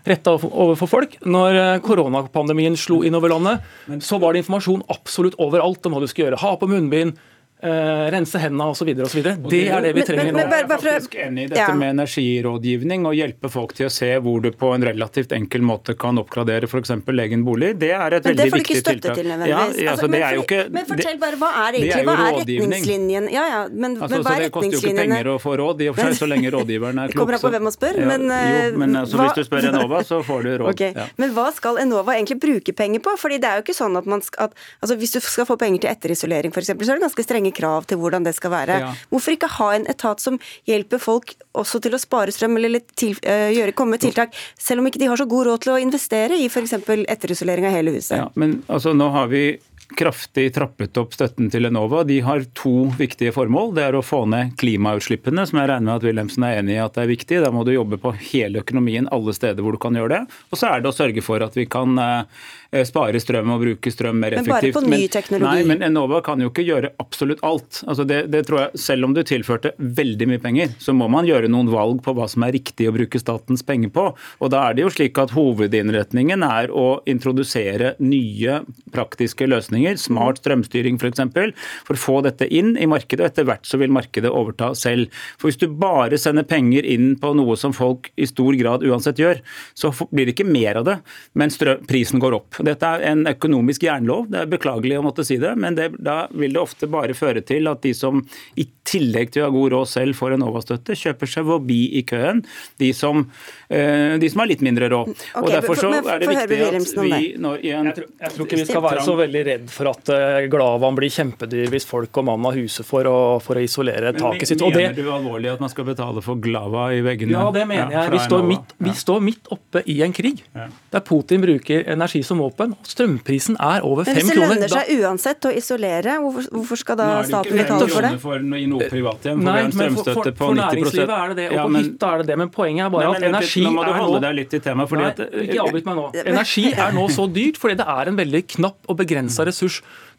retta 0.04 0.36
overfor 0.36 0.92
folk. 0.92 1.16
Når 1.24 1.62
eh, 1.62 1.78
koronapandemien 1.86 2.76
slo 2.76 3.00
innover 3.08 3.32
landet, 3.32 3.64
så 4.04 4.20
var 4.20 4.36
det 4.36 4.44
informasjon 4.44 4.84
absolutt 4.92 5.40
overalt 5.40 5.88
om 5.88 5.96
hva 5.96 6.04
du 6.04 6.10
skulle 6.12 6.28
gjøre. 6.28 6.42
Ha 6.44 6.52
på 6.60 6.70
munnbind, 6.76 7.16
Uh, 7.64 8.12
rense 8.12 8.36
hendene 8.36 8.66
osv. 8.68 8.90
osv. 9.00 9.22
Det 9.48 9.60
er 9.72 9.80
det 9.82 9.92
vi 9.96 10.04
trenger 10.04 10.34
nå. 10.36 10.42
Jeg 10.44 10.64
er 10.66 10.66
faktisk 10.68 11.14
enig 11.24 11.46
i 11.46 11.52
dette 11.54 11.76
med 11.80 11.94
energirådgivning 11.94 13.06
og 13.08 13.16
hjelpe 13.16 13.48
folk 13.50 13.72
til 13.78 13.88
å 13.88 13.92
se 13.96 14.10
hvor 14.22 14.44
du 14.44 14.50
på 14.52 14.74
en 14.76 14.84
relativt 14.84 15.32
enkel 15.34 15.64
måte 15.64 15.96
kan 15.96 16.20
oppgradere 16.20 16.68
f.eks. 16.68 16.92
egen 17.24 17.46
bolig. 17.48 17.72
Det 17.80 17.94
er 17.96 18.18
et 18.18 18.28
veldig 18.28 18.50
viktig 18.58 18.82
tiltak. 18.84 19.16
Til, 19.16 19.32
ja, 19.48 19.62
altså, 19.94 20.10
men, 20.12 20.26
for, 20.26 20.42
ikke, 20.44 20.60
men, 20.76 20.90
fortell 20.90 21.22
bare, 21.22 21.40
hva 21.40 21.54
er 21.64 21.80
egentlig 21.80 22.02
er 22.02 22.10
hva 22.10 22.18
er 22.26 22.42
retningslinjen? 22.42 23.32
Ja, 23.32 23.48
ja, 23.54 23.64
men, 23.72 23.96
altså, 24.02 24.20
men 24.20 24.28
hva 24.28 24.36
er 24.36 24.46
retningslinjene? 24.50 24.52
Det 24.52 24.54
koster 24.60 24.76
jo 24.76 24.84
ikke 24.84 25.00
penger 25.00 25.32
å 25.32 25.38
få 25.46 25.56
råd, 25.64 25.86
i 25.86 25.90
og 25.94 25.98
for 25.98 26.12
seg, 26.12 26.20
så 26.20 26.30
lenge 26.30 26.54
rådgiveren 26.58 27.02
er 27.06 27.16
klok. 27.16 27.16
Det 27.16 27.22
kommer 27.24 27.40
an 27.40 27.46
på 27.48 27.54
hvem 27.56 27.66
man 27.70 27.78
spør, 27.78 28.02
ja, 28.04 28.12
men, 28.12 28.28
jo, 28.28 28.78
men 28.84 29.00
altså, 29.00 29.22
hva, 29.22 29.30
Hvis 29.32 29.40
du 29.40 29.50
spør 29.50 29.70
Enova, 29.72 30.04
så 30.12 30.20
får 30.28 30.44
du 30.44 30.52
råd. 30.54 30.68
Okay. 30.76 30.92
Ja. 30.92 31.08
Men 31.22 31.32
hva 31.32 31.48
skal 31.56 31.80
Enova 31.80 32.18
egentlig 32.18 32.36
bruke 32.44 32.74
penger 32.76 33.00
på? 33.06 33.16
Fordi 33.22 33.40
det 33.40 33.48
er 33.48 33.62
jo 33.62 33.64
ikke 33.64 33.78
sånn 33.78 33.96
at 33.96 34.08
man 34.10 34.20
skal 34.26 34.50
at, 34.50 34.64
altså, 34.84 34.98
Hvis 35.00 35.16
du 35.16 35.22
skal 35.24 35.48
få 35.48 35.56
penger 35.62 35.86
til 35.86 35.92
etterisolering 35.94 36.52
f.eks., 36.52 36.74
så 36.74 36.92
er 36.92 37.00
det 37.00 37.06
ganske 37.06 37.24
strenge 37.24 37.45
krav 37.56 37.86
til 37.90 38.00
hvordan 38.02 38.26
det 38.26 38.36
skal 38.38 38.54
være. 38.54 38.80
Ja. 38.82 38.94
Hvorfor 39.12 39.36
ikke 39.36 39.52
ha 39.58 39.70
en 39.76 39.88
etat 39.92 40.24
som 40.24 40.40
hjelper 40.70 41.02
folk 41.02 41.36
også 41.54 41.82
til 41.84 41.98
å 41.98 42.02
spare 42.02 42.34
strøm 42.36 42.58
eller 42.60 42.84
til, 42.98 43.16
uh, 43.26 43.52
gjøre, 43.54 43.76
komme 43.78 43.98
med 43.98 44.06
tiltak, 44.06 44.36
selv 44.58 44.82
om 44.82 44.90
ikke 44.90 45.02
de 45.04 45.12
har 45.12 45.22
så 45.22 45.28
god 45.30 45.50
råd 45.50 45.66
til 45.66 45.76
å 45.76 45.80
investere 45.82 46.40
i 46.40 46.50
f.eks. 46.50 46.78
etterisolering 46.80 47.70
av 47.70 47.76
hele 47.78 47.96
huset? 47.96 48.18
Ja, 48.20 48.30
men 48.40 48.62
altså, 48.68 48.96
nå 48.98 49.12
har 49.14 49.30
vi 49.32 49.48
kraftig 49.94 50.54
trappet 50.56 50.98
opp 50.98 51.14
støtten 51.14 51.50
til 51.54 51.68
Enova. 51.70 52.04
De 52.08 52.18
har 52.26 52.44
to 52.58 52.90
viktige 52.98 53.34
formål. 53.36 53.74
Det 53.78 53.86
er 53.86 53.98
å 53.98 54.04
få 54.06 54.24
ned 54.32 54.56
klimautslippene, 54.60 55.46
som 55.46 55.62
jeg 55.62 55.70
regner 55.70 55.86
med 55.86 55.96
at 56.00 56.08
Wilhelmsen 56.08 56.46
er 56.48 56.60
enig 56.60 56.76
i 56.78 56.82
at 56.82 56.98
det 56.98 57.04
er 57.06 57.12
viktig. 57.12 57.40
Da 57.44 57.52
må 57.54 57.66
du 57.68 57.74
jobbe 57.76 58.00
på 58.02 58.14
hele 58.32 58.64
økonomien 58.66 59.10
alle 59.14 59.36
steder 59.38 59.62
hvor 59.62 59.78
du 59.78 59.82
kan 59.82 59.98
gjøre 59.98 60.16
det. 60.16 60.38
Og 60.50 60.60
så 60.60 60.72
er 60.72 60.82
det 60.82 60.90
å 60.92 60.96
sørge 60.96 61.24
for 61.26 61.46
at 61.46 61.58
vi 61.58 61.68
kan 61.70 62.00
eh, 62.02 62.84
spare 62.88 63.22
strøm 63.22 63.54
og 63.56 63.62
bruke 63.62 63.94
strøm 63.94 64.20
mer 64.24 64.38
effektivt. 64.40 64.80
Men 64.80 64.90
bare 64.90 64.90
på 64.90 65.04
ny 65.06 65.12
teknologi? 65.14 65.46
Nei, 65.46 65.70
men 65.70 65.86
Enova 65.86 66.24
kan 66.26 66.42
jo 66.42 66.50
ikke 66.50 66.66
gjøre 66.66 66.92
absolutt 67.02 67.46
alt. 67.46 67.84
Altså 67.86 68.08
det, 68.10 68.26
det 68.34 68.46
tror 68.50 68.66
jeg, 68.66 68.84
Selv 68.86 69.08
om 69.08 69.14
du 69.16 69.22
tilførte 69.26 69.76
veldig 69.78 70.30
mye 70.34 70.42
penger, 70.42 70.74
så 70.82 70.96
må 70.98 71.08
man 71.12 71.30
gjøre 71.30 71.52
noen 71.52 71.70
valg 71.72 72.02
på 72.06 72.16
hva 72.18 72.28
som 72.32 72.44
er 72.48 72.56
riktig 72.58 72.90
å 72.90 72.96
bruke 72.96 73.22
statens 73.22 73.64
penger 73.66 73.94
på. 73.94 74.10
Og 74.42 74.52
da 74.54 74.66
er 74.66 74.76
det 74.76 74.86
jo 74.86 74.92
slik 74.94 75.18
at 75.22 75.34
Hovedinnretningen 75.36 76.44
er 76.46 76.74
å 76.74 77.02
introdusere 77.10 77.96
nye 78.02 78.60
praktiske 78.96 79.48
løsninger 79.50 79.75
løsninger, 79.76 79.98
smart 80.00 80.40
strømstyring 80.40 80.98
f.eks., 81.00 81.22
for, 81.34 81.52
for 81.86 81.96
å 81.96 82.00
få 82.00 82.16
dette 82.26 82.48
inn 82.48 82.76
i 82.78 82.88
markedet. 82.88 83.24
og 83.24 83.32
Etter 83.32 83.48
hvert 83.48 83.66
så 83.66 83.78
vil 83.78 83.92
markedet 83.92 84.32
overta 84.32 84.74
selv. 84.76 85.12
For 85.38 85.50
Hvis 85.50 85.60
du 85.60 85.68
bare 85.68 86.18
sender 86.18 86.44
penger 86.44 86.86
inn 86.86 87.16
på 87.20 87.34
noe 87.36 87.56
som 87.58 87.74
folk 87.74 88.12
i 88.16 88.26
stor 88.26 88.56
grad 88.56 88.84
uansett 88.86 89.20
gjør, 89.20 89.42
så 89.76 89.92
blir 90.12 90.26
det 90.26 90.36
ikke 90.36 90.48
mer 90.48 90.82
av 90.82 90.86
det, 90.86 90.98
men 91.34 91.50
prisen 91.88 92.20
går 92.20 92.38
opp. 92.40 92.62
Dette 92.64 92.86
er 92.86 93.06
en 93.12 93.26
økonomisk 93.28 93.84
jernlov, 93.84 94.30
det 94.30 94.44
er 94.44 94.52
beklagelig 94.52 95.00
å 95.00 95.06
måtte 95.06 95.26
si 95.26 95.38
det, 95.42 95.56
men 95.60 95.76
det, 95.76 95.92
da 96.00 96.26
vil 96.32 96.56
det 96.56 96.62
ofte 96.62 96.90
bare 96.92 97.16
føre 97.18 97.44
til 97.46 97.68
at 97.72 97.84
de 97.84 97.94
som 97.96 98.24
i 98.56 98.68
tillegg 98.86 99.34
til 99.34 99.44
å 99.44 99.48
ha 99.48 99.54
god 99.54 99.74
råd 99.74 99.90
selv 99.90 100.18
får 100.18 100.36
Enova-støtte, 100.38 100.96
kjøper 101.00 101.30
seg 101.30 101.48
forbi 101.48 101.80
i 102.00 102.04
køen. 102.08 102.44
De 102.82 102.92
som, 102.96 103.24
uh, 103.26 104.14
de 104.22 104.30
som 104.32 104.44
har 104.44 104.52
litt 104.52 104.64
mindre 104.66 104.90
råd. 104.94 105.12
Okay, 105.16 105.42
og 105.42 105.50
Derfor 105.56 105.80
så 105.80 105.92
er 105.98 106.22
det 106.22 106.30
viktig 106.30 106.60
at 106.68 106.92
vi 107.02 107.22
når 107.42 107.66
igjen, 107.66 107.90
jeg, 107.90 107.98
tror, 107.98 108.10
jeg 108.22 108.36
tror 108.36 108.48
ikke 108.48 108.60
vi 108.60 108.68
skal 108.70 108.86
være 108.86 109.06
så 109.06 109.16
veldig 109.20 109.44
redd 109.50 109.65
for 109.74 109.90
at 109.92 110.12
uh, 110.14 110.46
Glavan 110.52 110.98
blir 110.98 111.12
kjempedyr 111.14 111.72
hvis 111.74 111.88
folk 111.90 112.16
og 112.22 112.28
mann 112.30 112.46
har 112.48 112.58
huset 112.58 112.88
for 112.88 113.08
å, 113.10 113.18
for 113.44 113.60
å 113.60 113.64
isolere 113.66 114.12
men, 114.14 114.22
taket 114.22 114.52
sitt. 114.52 114.62
Mener 114.62 114.96
det, 114.96 115.04
du 115.06 115.12
alvorlig 115.14 115.52
at 115.54 115.64
man 115.64 115.72
skal 115.72 115.88
betale 115.88 116.24
for 116.26 116.40
Glava 116.42 116.88
i 116.96 117.02
veggene? 117.06 117.36
Ja, 117.36 117.48
det 117.56 117.66
mener 117.70 117.94
jeg. 117.94 118.14
Vi 118.16 118.22
står, 118.26 118.46
midt, 118.48 118.76
vi 118.82 118.96
står, 118.98 119.24
midt, 119.26 119.52
oppe 119.56 119.84
i 119.92 119.98
en 120.06 120.14
krig 120.16 120.42
ja. 120.56 120.68
der 120.94 121.04
Putin 121.06 121.44
bruker 121.44 121.86
energi 121.92 122.24
som 122.26 122.42
våpen. 122.42 122.74
og 122.76 122.90
Strømprisen 122.90 123.60
er 123.62 123.86
over 123.86 124.08
fem 124.08 124.20
kroner. 124.20 124.26
Men 124.26 124.36
hvis 124.36 124.40
det 124.40 124.50
lønner 124.56 124.74
seg 124.74 125.04
uansett 125.06 125.50
å 125.50 125.54
isolere, 125.54 126.18
hvorfor, 126.24 126.50
hvorfor 126.56 126.82
skal 126.82 127.00
da 127.02 127.10
staten 127.28 127.60
betale 127.60 127.90
for 127.92 128.08
det? 128.08 128.14
For 128.24 128.46
noe 128.46 128.90
privathjem. 128.92 129.44
Nei, 129.46 129.58
men 129.72 129.98
for, 130.00 130.12
for, 130.12 130.32
for 130.40 130.58
næringslivet 130.58 131.16
er 131.18 131.34
det 131.34 131.40
det, 131.42 131.48
og 131.52 131.60
ja, 131.60 131.66
men, 131.68 131.82
på 131.82 131.90
hytta 131.90 132.12
er 132.12 132.24
det 132.24 132.30
det. 132.32 132.40
Men 132.42 132.52
poenget 132.54 132.88
er 132.88 132.94
bare 132.94 133.12
nei, 133.12 133.20
at 133.20 133.28
energi 133.30 133.66
nå 133.66 133.74
må 133.76 133.86
du 133.86 133.94
holde 133.96 134.22
deg 134.26 134.38
litt 134.40 134.56
i 134.56 134.62
tema, 134.66 134.88
nei, 135.00 135.10
at, 135.12 135.22
Ikke 135.46 135.60
avbryt 135.66 135.90
meg 135.90 136.00
nå. 136.00 136.06
Energi 136.26 136.66
er 136.72 136.96
nå 136.96 137.06
så 137.14 137.28
dyrt 137.32 137.60
fordi 137.62 137.80
det 137.82 137.88
er 137.96 138.12
en 138.12 138.20
veldig 138.20 138.44
knapp 138.56 138.92
og 138.92 139.00
begrensa 139.02 139.46
ressurs. 139.48 139.55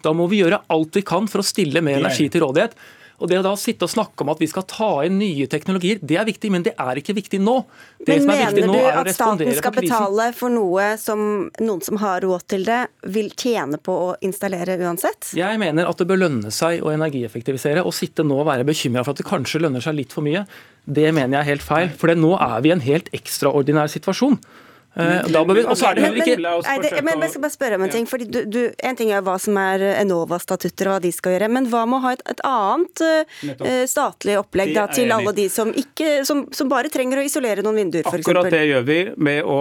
Da 0.05 0.13
må 0.17 0.29
vi 0.31 0.43
gjøre 0.43 0.63
alt 0.73 0.97
vi 0.97 1.05
kan 1.07 1.27
for 1.31 1.43
å 1.43 1.47
stille 1.47 1.83
mer 1.85 2.01
energi 2.03 2.29
til 2.33 2.45
rådighet. 2.47 2.77
Og 3.17 3.31
Det 3.31 3.39
å 3.41 3.45
da 3.45 3.55
sitte 3.57 3.87
og 3.87 3.93
snakke 3.93 4.25
om 4.25 4.31
at 4.35 4.41
vi 4.43 4.49
skal 4.51 4.67
ta 4.69 4.91
inn 5.07 5.17
nye 5.21 5.47
teknologier, 5.49 6.01
det 6.05 6.19
er 6.21 6.27
viktig, 6.29 6.51
men 6.53 6.67
det 6.67 6.75
er 6.77 7.01
ikke 7.01 7.15
viktig 7.17 7.41
nå. 7.41 7.55
Det 8.05 8.19
men 8.21 8.29
mener 8.29 8.69
du 8.69 8.77
at 8.77 9.09
staten 9.17 9.53
skal 9.57 9.73
betale 9.73 10.29
for 10.37 10.53
noe 10.53 10.91
som 11.01 11.23
noen 11.63 11.81
som 11.85 12.01
har 12.03 12.21
råd 12.27 12.45
til 12.53 12.67
det, 12.69 12.83
vil 13.17 13.31
tjene 13.33 13.81
på 13.81 13.97
å 14.11 14.13
installere 14.27 14.77
uansett? 14.83 15.33
Jeg 15.39 15.63
mener 15.63 15.89
at 15.89 16.03
det 16.03 16.09
bør 16.11 16.27
lønne 16.27 16.53
seg 16.53 16.85
å 16.85 16.93
energieffektivisere. 16.93 17.87
Å 17.87 17.95
sitte 17.95 18.27
nå 18.27 18.43
og 18.43 18.51
være 18.51 18.69
bekymra 18.69 19.07
for 19.07 19.17
at 19.17 19.25
det 19.25 19.29
kanskje 19.31 19.65
lønner 19.65 19.85
seg 19.85 19.97
litt 19.97 20.13
for 20.13 20.27
mye, 20.27 20.45
det 20.85 21.09
mener 21.09 21.39
jeg 21.39 21.43
er 21.43 21.53
helt 21.55 21.67
feil. 21.67 21.91
For 21.97 22.13
nå 22.13 22.37
er 22.37 22.61
vi 22.63 22.71
i 22.71 22.77
en 22.77 22.85
helt 22.85 23.09
ekstraordinær 23.17 23.89
situasjon. 23.97 24.37
Eh, 24.97 25.27
da 25.29 25.43
bør 25.45 25.59
vi, 25.59 25.63
og 25.69 25.77
så 25.77 25.91
er 25.91 25.99
det 25.99 26.05
heller 26.07 26.23
ikke 26.25 26.37
men, 26.41 26.81
det, 26.81 26.91
men 27.05 27.25
jeg 27.27 27.33
skal 27.35 27.43
bare 27.45 27.53
spørre 27.53 27.77
om 27.77 27.83
en 27.85 27.93
ting. 27.93 28.07
fordi 28.09 28.25
du, 28.33 28.39
du, 28.49 28.61
En 28.81 28.97
ting 28.97 29.11
er 29.13 29.25
hva 29.25 29.35
som 29.43 29.59
er 29.61 29.83
Enova-statutter 30.01 30.89
og 30.89 30.97
hva 30.97 31.03
de 31.05 31.11
skal 31.13 31.35
gjøre, 31.35 31.51
men 31.53 31.67
hva 31.69 31.83
med 31.85 31.99
å 31.99 32.05
ha 32.07 32.13
et, 32.17 32.23
et 32.33 32.41
annet 32.49 33.03
uh, 33.05 33.83
statlig 33.91 34.39
opplegg 34.41 34.73
da, 34.77 34.87
til 34.89 35.13
alle 35.13 35.35
de 35.37 35.47
som, 35.53 35.69
ikke, 35.77 36.23
som, 36.25 36.47
som, 36.57 36.71
bare 36.73 36.89
trenger 36.93 37.21
å 37.21 37.27
isolere 37.27 37.65
noen 37.67 37.83
vinduer, 37.83 38.07
f.eks.? 38.07 38.25
Akkurat 38.25 38.49
det 38.53 38.63
gjør 38.71 38.87
vi. 38.89 38.99
med 39.29 39.43
å, 39.45 39.59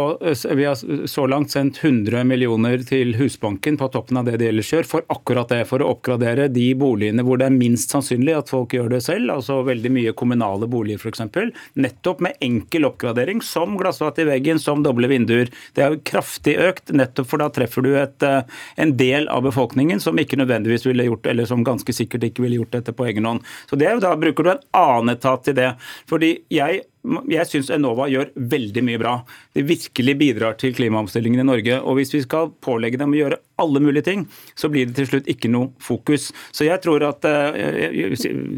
Vi 0.56 0.68
har 0.70 0.80
så 1.12 1.28
langt 1.28 1.52
sendt 1.52 1.82
100 1.84 2.24
millioner 2.28 2.86
til 2.88 3.18
Husbanken 3.20 3.80
på 3.82 3.92
toppen 3.92 4.22
av 4.22 4.30
det 4.30 4.40
de 4.40 4.50
ellers 4.54 4.72
gjør, 4.72 4.88
for 4.88 5.10
akkurat 5.12 5.52
det. 5.52 5.66
For 5.68 5.84
å 5.84 5.92
oppgradere 5.98 6.48
de 6.54 6.70
boligene 6.80 7.26
hvor 7.28 7.42
det 7.42 7.50
er 7.50 7.58
minst 7.58 7.92
sannsynlig 7.92 8.38
at 8.40 8.54
folk 8.54 8.78
gjør 8.78 8.94
det 8.96 9.02
selv, 9.04 9.36
altså 9.36 9.60
veldig 9.68 9.92
mye 10.00 10.16
kommunale 10.16 10.72
boliger 10.72 11.04
f.eks. 11.04 11.28
Nettopp 11.76 12.24
med 12.24 12.40
enkel 12.46 12.88
oppgradering, 12.88 13.44
som 13.44 13.76
glassvatt 13.80 14.24
i 14.24 14.30
veggen, 14.32 14.64
som 14.64 14.80
doble 14.86 15.12
vinduer 15.12 15.25
vinduer. 15.26 15.52
Det 15.74 15.84
er 15.84 15.94
jo 15.94 16.02
kraftig 16.06 16.56
økt, 16.62 16.94
nettopp 16.94 17.30
for 17.30 17.42
da 17.42 17.50
treffer 17.50 17.86
du 17.86 17.96
et, 17.98 18.24
eh, 18.24 18.42
en 18.78 18.96
del 18.98 19.28
av 19.28 19.44
befolkningen 19.44 20.00
som 20.00 20.18
ikke 20.18 20.38
nødvendigvis 20.38 20.86
ville 20.86 21.08
gjort 21.10 21.26
eller 21.28 21.46
som 21.46 21.64
ganske 21.64 21.94
sikkert 21.94 22.24
ikke 22.24 22.46
ville 22.46 22.62
gjort 22.62 22.72
dette 22.72 22.94
på 22.94 23.06
egen 23.06 23.26
hånd. 23.26 23.44
Så 23.70 23.78
det, 23.78 23.96
Da 24.06 24.16
bruker 24.16 24.44
du 24.44 24.50
en 24.52 24.66
annen 24.74 25.16
etat 25.16 25.44
til 25.44 25.56
det. 25.56 25.76
Fordi 26.06 26.44
jeg 26.52 26.84
jeg 27.32 27.50
syns 27.50 27.72
Enova 27.74 28.08
gjør 28.12 28.32
veldig 28.36 28.84
mye 28.86 29.02
bra. 29.02 29.16
Det 29.56 29.66
virkelig 29.68 30.16
bidrar 30.20 30.58
til 30.62 30.76
klimaomstillingen 30.76 31.44
i 31.44 31.48
Norge. 31.48 31.80
Og 31.82 32.00
hvis 32.00 32.14
vi 32.16 32.24
skal 32.26 32.52
pålegge 32.66 33.00
dem 33.02 33.14
å 33.14 33.20
gjøre 33.20 33.40
alle 33.62 33.80
mulige 33.80 34.08
ting, 34.10 34.26
så 34.56 34.70
blir 34.72 34.90
det 34.90 34.98
til 34.98 35.08
slutt 35.10 35.30
ikke 35.32 35.50
noe 35.52 35.72
fokus. 35.84 36.30
Så 36.56 36.68
jeg 36.68 36.82
tror 36.84 37.06
at 37.08 37.24
uh, 37.24 37.56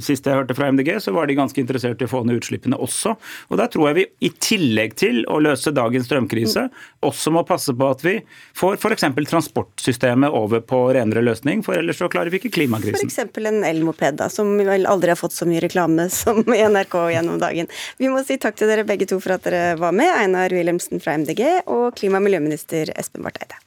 Sist 0.03 0.25
jeg 0.25 0.33
hørte 0.33 0.55
fra 0.57 0.69
MDG, 0.71 0.95
så 1.03 1.13
var 1.13 1.27
de 1.29 1.37
ganske 1.37 1.59
interessert 1.61 2.01
i 2.01 2.07
å 2.07 2.11
få 2.11 2.23
ned 2.25 2.39
utslippene 2.39 2.79
også. 2.81 3.13
Og 3.51 3.59
der 3.59 3.69
tror 3.73 3.89
jeg 3.89 3.97
vi 3.97 4.05
i 4.29 4.31
tillegg 4.33 4.95
til 4.99 5.21
å 5.29 5.39
løse 5.43 5.73
dagens 5.75 6.07
strømkrise, 6.09 6.67
også 7.05 7.33
må 7.35 7.43
passe 7.47 7.75
på 7.77 7.89
at 7.91 8.03
vi 8.05 8.15
får 8.57 8.79
f.eks. 8.79 9.05
transportsystemet 9.29 10.33
over 10.33 10.63
på 10.65 10.81
renere 10.97 11.23
løsning, 11.25 11.63
for 11.65 11.77
ellers 11.77 12.01
så 12.01 12.09
klarer 12.11 12.33
vi 12.33 12.41
ikke 12.41 12.53
klimakrisen. 12.57 13.11
F.eks. 13.11 13.37
en 13.43 13.63
elmoped, 13.67 14.19
da, 14.21 14.29
som 14.33 14.55
vel 14.57 14.87
aldri 14.89 15.13
har 15.13 15.19
fått 15.19 15.35
så 15.37 15.47
mye 15.49 15.61
reklame 15.63 16.07
som 16.13 16.41
i 16.53 16.63
NRK 16.63 16.97
gjennom 17.13 17.41
dagen. 17.41 17.69
Vi 18.01 18.09
må 18.13 18.23
si 18.25 18.36
takk 18.41 18.57
til 18.59 18.69
dere 18.71 18.87
begge 18.87 19.07
to 19.09 19.19
for 19.23 19.35
at 19.37 19.45
dere 19.47 19.77
var 19.79 19.95
med. 19.95 20.09
Einar 20.13 20.53
Wilhelmsen 20.53 21.01
fra 21.03 21.17
MDG 21.17 21.43
og 21.65 21.95
klima- 21.97 22.21
og 22.21 22.27
miljøminister 22.27 22.93
Espen 22.97 23.25
Barth 23.25 23.43
Eide. 23.43 23.63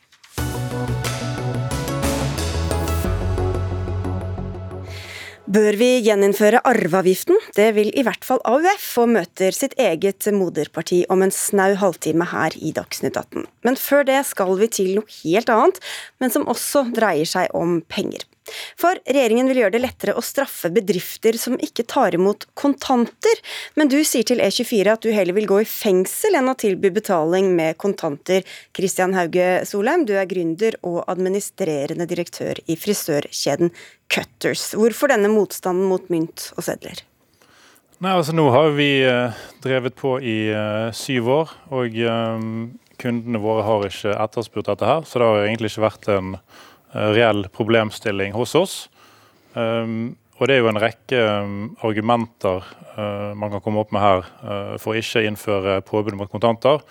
Bør 5.51 5.75
vi 5.75 5.89
gjeninnføre 6.07 6.61
arveavgiften? 6.63 7.35
Det 7.57 7.73
vil 7.75 7.89
i 7.99 8.05
hvert 8.07 8.23
fall 8.23 8.39
AUF, 8.47 8.85
og 9.03 9.11
møter 9.17 9.51
sitt 9.57 9.73
eget 9.83 10.29
moderparti 10.31 11.01
om 11.11 11.25
en 11.27 11.35
snau 11.35 11.73
halvtime 11.81 12.29
her 12.31 12.55
i 12.55 12.71
Dagsnytt 12.77 13.19
18. 13.19 13.49
Men 13.67 13.79
før 13.81 14.07
det 14.07 14.21
skal 14.29 14.55
vi 14.61 14.71
til 14.71 14.93
noe 15.01 15.11
helt 15.25 15.51
annet, 15.51 15.81
men 16.23 16.31
som 16.31 16.47
også 16.47 16.85
dreier 16.95 17.27
seg 17.27 17.51
om 17.51 17.81
penger. 17.91 18.30
For 18.81 18.99
regjeringen 19.07 19.51
vil 19.51 19.63
gjøre 19.63 19.75
det 19.77 19.83
lettere 19.85 20.17
å 20.19 20.25
straffe 20.25 20.71
bedrifter 20.75 21.39
som 21.41 21.59
ikke 21.61 21.87
tar 21.91 22.17
imot 22.17 22.47
kontanter. 22.59 23.43
Men 23.79 23.91
du 23.93 23.99
sier 24.07 24.27
til 24.27 24.43
E24 24.43 24.95
at 24.95 25.05
du 25.05 25.11
heller 25.15 25.37
vil 25.37 25.49
gå 25.51 25.61
i 25.63 25.69
fengsel 25.69 26.39
enn 26.39 26.51
å 26.51 26.57
tilby 26.59 26.93
betaling 26.95 27.53
med 27.57 27.79
kontanter. 27.81 28.47
Kristian 28.77 29.15
Hauge 29.17 29.63
Solheim, 29.69 30.07
du 30.09 30.17
er 30.19 30.29
gründer 30.31 30.77
og 30.87 31.03
administrerende 31.11 32.09
direktør 32.11 32.61
i 32.67 32.79
frisørkjeden 32.79 33.73
Cutters. 34.11 34.73
Hvorfor 34.75 35.13
denne 35.13 35.31
motstanden 35.33 35.87
mot 35.91 36.11
mynt 36.13 36.51
og 36.57 36.67
sedler? 36.67 37.05
Nei, 38.01 38.15
altså 38.17 38.33
Nå 38.33 38.47
har 38.55 38.71
vi 38.79 39.03
uh, 39.05 39.37
drevet 39.61 39.93
på 39.99 40.15
i 40.25 40.39
uh, 40.57 40.89
syv 40.97 41.29
år, 41.35 41.51
og 41.77 41.99
um, 42.01 42.71
kundene 43.01 43.43
våre 43.43 43.67
har 43.67 43.85
ikke 43.91 44.15
etterspurt 44.25 44.71
dette 44.71 44.89
her. 44.89 45.05
Så 45.05 45.21
det 45.21 45.29
har 45.29 45.45
egentlig 45.45 45.69
ikke 45.75 45.85
vært 45.85 46.09
en 46.15 46.33
Eh, 46.39 46.70
reell 46.93 47.45
problemstilling 47.55 48.33
hos 48.35 48.55
oss. 48.59 48.75
Um, 49.55 50.17
og 50.39 50.49
det 50.49 50.57
er 50.57 50.63
jo 50.63 50.71
en 50.71 50.81
rekke 50.81 51.23
um, 51.43 51.57
argumenter 51.85 52.65
uh, 52.95 53.33
man 53.37 53.51
kan 53.53 53.63
komme 53.65 53.83
opp 53.83 53.91
med 53.93 54.03
her 54.03 54.23
uh, 54.41 54.77
for 54.81 54.95
å 54.95 55.01
ikke 55.01 55.25
innføre 55.27 55.81
påbud 55.87 56.17
mot 56.19 56.31
kontanter. 56.31 56.83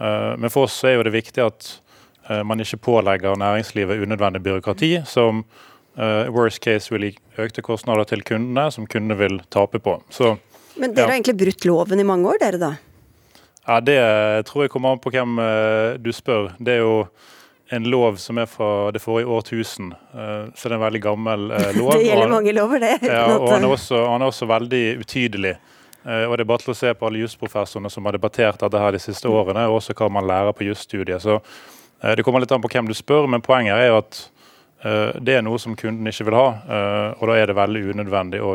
Men 0.00 0.48
for 0.48 0.64
oss 0.64 0.78
er 0.88 0.94
jo 0.94 1.02
det 1.04 1.10
viktig 1.12 1.42
at 1.44 1.66
man 2.48 2.62
ikke 2.64 2.78
pålegger 2.80 3.34
næringslivet 3.36 4.00
unødvendig 4.00 4.40
byråkrati, 4.40 4.88
som 5.04 5.42
worst 6.32 6.62
case 6.64 6.88
vil 6.88 7.04
gi 7.04 7.42
økte 7.44 7.60
kostnader 7.60 8.08
til 8.08 8.22
kundene, 8.24 8.64
som 8.72 8.86
kundene 8.88 9.18
vil 9.20 9.36
tape 9.52 9.76
på. 9.84 9.98
Så, 10.08 10.30
Men 10.80 10.94
dere 10.96 11.04
ja. 11.04 11.10
har 11.10 11.18
egentlig 11.18 11.36
brutt 11.42 11.68
loven 11.68 12.00
i 12.00 12.06
mange 12.08 12.32
år, 12.32 12.40
dere 12.40 12.62
da? 12.62 12.70
Ja, 13.66 13.76
Det 13.84 13.98
tror 14.48 14.64
jeg 14.64 14.72
kommer 14.72 14.96
an 14.96 15.04
på 15.04 15.12
hvem 15.12 15.36
du 16.00 16.08
spør. 16.16 16.48
Det 16.56 16.78
er 16.78 16.80
jo 16.80 16.94
en 17.72 17.84
lov 17.84 18.16
som 18.16 18.38
er 18.38 18.46
fra 18.50 18.90
det 18.90 18.98
forrige 19.02 19.30
årtusen. 19.30 19.92
Eh, 19.92 20.46
så 20.54 20.68
det 20.68 20.74
er 20.74 20.78
en 20.78 20.82
veldig 20.82 21.02
gammel 21.04 21.50
eh, 21.54 21.68
lov. 21.78 21.92
det 21.94 22.08
gjelder 22.08 22.32
mange 22.32 22.54
lover, 22.56 22.82
det. 22.82 22.96
Ja, 23.06 23.26
og 23.36 23.46
han 23.52 23.62
er, 23.62 23.74
også, 23.76 24.00
han 24.10 24.24
er 24.24 24.32
også 24.32 24.48
veldig 24.50 24.84
utydelig. 25.04 25.52
Eh, 26.02 26.24
og 26.26 26.34
Det 26.34 26.42
er 26.42 26.50
bare 26.50 26.64
til 26.64 26.74
å 26.74 26.78
se 26.80 26.90
på 26.98 27.06
alle 27.06 27.22
jusprofessorene 27.22 27.92
som 27.94 28.08
har 28.08 28.18
debattert 28.18 28.58
dette 28.64 28.82
her 28.82 28.96
de 28.96 29.02
siste 29.02 29.30
årene, 29.30 29.68
og 29.70 29.78
også 29.78 29.94
hva 29.94 30.10
man 30.10 30.26
lærer 30.26 30.56
på 30.56 30.66
jusstudiet. 30.66 31.22
Så 31.22 31.38
Det 32.00 32.24
kommer 32.24 32.40
litt 32.40 32.52
an 32.56 32.62
på 32.64 32.70
hvem 32.72 32.88
du 32.88 32.94
spør, 32.96 33.28
men 33.28 33.42
poenget 33.44 33.76
er 33.76 33.92
at 33.92 34.20
det 35.20 35.34
er 35.36 35.42
noe 35.44 35.58
som 35.60 35.74
kunden 35.76 36.08
ikke 36.08 36.24
vil 36.24 36.36
ha. 36.38 36.46
Og 37.20 37.26
da 37.28 37.34
er 37.36 37.50
det 37.50 37.56
veldig 37.58 37.82
unødvendig 37.92 38.40
å 38.40 38.54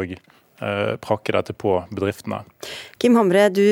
prakke 1.03 1.33
dette 1.35 1.55
på 1.57 1.77
bedriftene. 1.91 2.41
Kim 3.01 3.17
Hamre, 3.19 3.49
du 3.51 3.65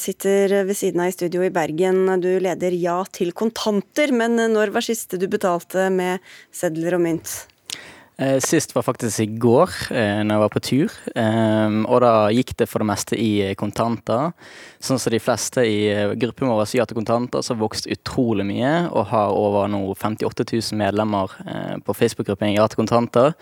sitter 0.00 0.64
ved 0.66 0.76
siden 0.76 1.04
av 1.04 1.10
i 1.10 1.16
studio 1.16 1.44
i 1.46 1.52
Bergen. 1.54 2.04
Du 2.20 2.30
leder 2.42 2.74
Ja 2.76 2.98
til 3.12 3.30
kontanter, 3.36 4.12
men 4.12 4.34
når 4.54 4.74
var 4.74 4.86
siste 4.86 5.20
du 5.20 5.28
betalte 5.30 5.88
med 5.94 6.24
sedler 6.54 6.98
og 6.98 7.04
mynt? 7.06 7.36
Eh, 8.18 8.38
sist 8.40 8.72
var 8.72 8.82
faktisk 8.82 9.20
i 9.20 9.26
går, 9.26 9.70
eh, 9.90 10.22
når 10.24 10.30
jeg 10.32 10.40
var 10.40 10.52
på 10.54 10.60
tur. 10.64 10.92
Og 11.86 12.00
da 12.00 12.12
gikk 12.32 12.54
det 12.56 12.68
for 12.68 12.80
det 12.80 12.88
meste 12.88 13.16
i 13.20 13.54
kontanter. 13.54 14.32
Sånn 14.80 14.98
som 14.98 15.12
de 15.12 15.20
fleste 15.20 15.60
i 15.60 15.92
gruppen 16.16 16.48
vår 16.48 16.74
Ja 16.74 16.86
til 16.86 16.96
kontanter, 16.96 17.42
så 17.42 17.54
har 17.54 17.60
vokst 17.60 17.86
utrolig 17.86 18.46
mye 18.46 18.88
og 18.90 19.06
har 19.12 19.28
over 19.36 19.68
nå 19.68 19.94
58 19.94 20.44
000 20.48 20.80
medlemmer 20.80 21.28
på 21.84 21.92
Facebook-gruppen 21.92 22.56
Ja 22.56 22.66
til 22.68 22.80
kontanter. 22.80 23.34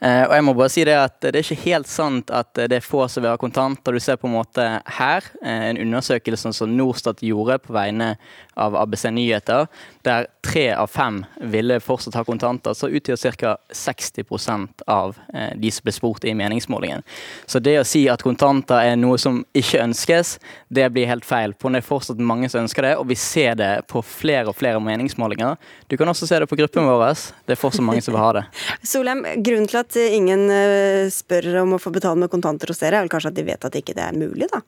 Eh, 0.00 0.22
og 0.24 0.32
jeg 0.32 0.44
må 0.46 0.54
bare 0.56 0.72
si 0.72 0.84
det 0.88 0.94
at 0.96 1.18
det 1.20 1.34
er 1.34 1.44
ikke 1.44 1.66
helt 1.66 1.88
sant 1.90 2.30
at 2.32 2.56
det 2.56 2.78
er 2.78 2.84
få 2.84 3.04
som 3.12 3.24
vil 3.24 3.34
ha 3.34 3.40
kontanter. 3.40 3.92
Du 3.92 4.00
ser 4.00 4.16
på 4.20 4.30
en 4.30 4.36
måte 4.38 4.64
her 4.96 5.26
eh, 5.42 5.66
en 5.70 5.80
undersøkelse 5.84 6.54
som 6.56 6.72
Norstat 6.72 7.20
gjorde 7.26 7.58
på 7.66 7.76
vegne 7.76 8.14
av 8.60 8.76
ABC 8.76 9.08
Nyheter, 9.14 9.66
der 10.06 10.28
tre 10.44 10.70
av 10.72 10.90
fem 10.92 11.22
ville 11.52 11.80
fortsatt 11.84 12.16
ha 12.16 12.24
kontanter, 12.24 12.74
så 12.74 12.88
utgjør 12.88 13.36
ca. 13.40 13.56
60% 13.76 14.84
av 14.86 15.18
eh, 15.34 15.52
de 15.60 15.72
som 15.72 15.84
ble 15.84 15.94
spurt 15.94 16.24
i 16.24 16.34
meningsmålingen. 16.36 17.04
Så 17.46 17.60
det 17.60 17.76
å 17.80 17.84
si 17.84 18.06
at 18.08 18.24
kontanter 18.24 18.80
er 18.80 18.96
noe 19.00 19.18
som 19.20 19.42
ikke 19.56 19.82
ønskes, 19.84 20.38
det 20.68 20.88
blir 20.94 21.10
helt 21.10 21.26
feil. 21.28 21.54
For 21.60 21.72
det 21.72 21.82
er 21.82 21.88
fortsatt 21.88 22.22
mange 22.24 22.48
som 22.48 22.64
ønsker 22.64 22.88
det, 22.88 22.94
og 23.00 23.08
vi 23.10 23.18
ser 23.20 23.58
det 23.60 23.70
på 23.90 24.02
flere 24.06 24.52
og 24.52 24.58
flere 24.60 24.80
meningsmålinger. 24.80 25.60
Du 25.92 25.98
kan 26.00 26.08
også 26.08 26.28
se 26.30 26.40
det 26.40 26.48
på 26.50 26.58
gruppen 26.60 26.88
vår. 26.88 27.06
Det 27.44 27.56
er 27.56 27.60
fortsatt 27.60 27.84
mange 27.84 28.04
som 28.04 28.16
vil 28.16 28.24
ha 28.24 28.32
det. 28.40 28.46
Solheim, 28.94 29.26
grunnen 29.44 29.68
til 29.68 29.82
at 29.82 30.00
ingen 30.06 30.48
eh, 30.54 31.12
spør 31.12 31.52
om 31.66 31.76
å 31.76 31.82
få 31.82 31.92
betale 31.94 32.24
med 32.24 32.32
kontanter 32.32 32.72
hos 32.72 32.80
dere, 32.80 33.00
er 33.00 33.06
vel 33.06 33.12
kanskje 33.12 33.34
at 33.34 33.40
de 33.40 33.48
vet 33.50 33.68
at 33.68 33.76
ikke 33.76 33.90
det 33.96 34.00
ikke 34.00 34.08
er 34.08 34.18
mulig, 34.18 34.48
da? 34.50 34.62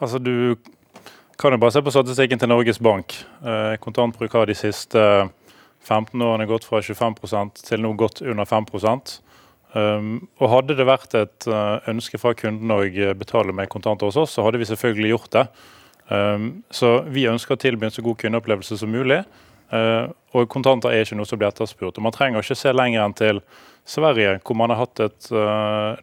Altså, 0.00 0.18
du 0.20 0.56
kan 1.38 1.52
jo 1.52 1.58
bare 1.58 1.72
se 1.72 1.82
på 1.84 1.92
statistikken 1.92 2.40
til 2.40 2.48
Norges 2.48 2.78
Bank. 2.80 3.14
Eh, 3.44 3.76
kontantbruk 3.82 4.32
har 4.32 4.48
de 4.48 4.56
siste 4.56 5.00
15 5.84 6.22
årene 6.22 6.48
gått 6.48 6.64
fra 6.64 6.80
25% 6.80 7.62
til 7.66 7.82
nå 7.84 7.92
gått 7.98 8.22
under 8.22 8.44
5 8.44 8.64
um, 9.74 10.28
og 10.40 10.50
Hadde 10.50 10.76
det 10.78 10.86
vært 10.86 11.14
et 11.14 11.46
uh, 11.46 11.78
ønske 11.86 12.18
fra 12.18 12.32
kunden 12.34 12.70
å 12.72 12.80
betale 13.14 13.52
med 13.52 13.68
kontanter 13.68 14.06
hos 14.06 14.16
oss, 14.16 14.32
så 14.32 14.42
hadde 14.42 14.58
vi 14.58 14.64
selvfølgelig 14.64 15.12
gjort 15.12 15.30
det. 15.32 15.46
Um, 16.08 16.64
så 16.70 17.02
vi 17.06 17.28
ønsker 17.28 17.54
å 17.54 17.60
tilby 17.60 17.86
en 17.86 17.94
så 17.94 18.02
god 18.02 18.18
kundeopplevelse 18.18 18.78
som 18.78 18.90
mulig. 18.90 19.24
Og 19.66 20.44
kontanter 20.46 20.92
er 20.94 21.02
ikke 21.02 21.16
noe 21.18 21.26
som 21.26 21.40
blir 21.40 21.48
etterspurt. 21.48 21.96
Og 21.98 22.04
Man 22.04 22.14
trenger 22.14 22.38
ikke 22.38 22.54
se 22.54 22.70
lenger 22.70 23.02
enn 23.02 23.14
til 23.18 23.40
Sverige, 23.82 24.36
hvor 24.46 24.54
man 24.54 24.70
har 24.70 24.78
hatt 24.84 25.00
et 25.02 25.26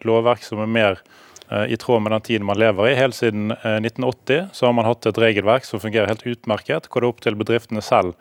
lovverk 0.03 0.43
som 0.43 0.59
er 0.59 0.67
mer 0.67 0.99
Eh, 0.99 1.32
i 1.67 1.77
tråd 1.77 2.01
med 2.01 2.11
den 2.11 2.21
tiden 2.21 2.45
man 2.45 2.59
lever 2.59 2.89
i. 2.89 2.95
Helt 2.95 3.15
siden 3.15 3.51
1980 3.51 4.37
eh, 4.37 4.45
så 4.53 4.65
har 4.65 4.73
man 4.73 4.87
hatt 4.87 5.05
et 5.05 5.19
regelverk 5.21 5.67
som 5.67 5.81
fungerer 5.83 6.09
helt 6.09 6.25
utmerket, 6.25 6.87
hvor 6.89 7.03
det 7.03 7.09
er 7.09 7.13
opp 7.13 7.23
til 7.25 7.37
bedriftene 7.39 7.83
selv 7.85 8.13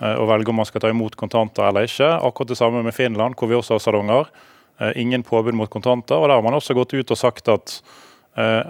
eh, 0.00 0.14
å 0.14 0.26
velge 0.30 0.52
om 0.52 0.60
man 0.62 0.68
skal 0.68 0.84
ta 0.84 0.92
imot 0.92 1.18
kontanter 1.20 1.68
eller 1.68 1.88
ikke. 1.88 2.10
Akkurat 2.16 2.54
det 2.54 2.60
samme 2.60 2.84
med 2.86 2.96
Finland, 2.96 3.36
hvor 3.38 3.50
vi 3.50 3.58
også 3.58 3.76
har 3.76 3.84
salonger. 3.84 4.30
Ingen 4.94 5.24
påbud 5.26 5.56
mot 5.58 5.70
kontanter. 5.70 6.14
og 6.14 6.28
Der 6.28 6.36
har 6.36 6.42
man 6.46 6.54
også 6.54 6.76
gått 6.78 6.92
ut 6.94 7.10
og 7.10 7.18
sagt 7.18 7.48
at 7.50 7.80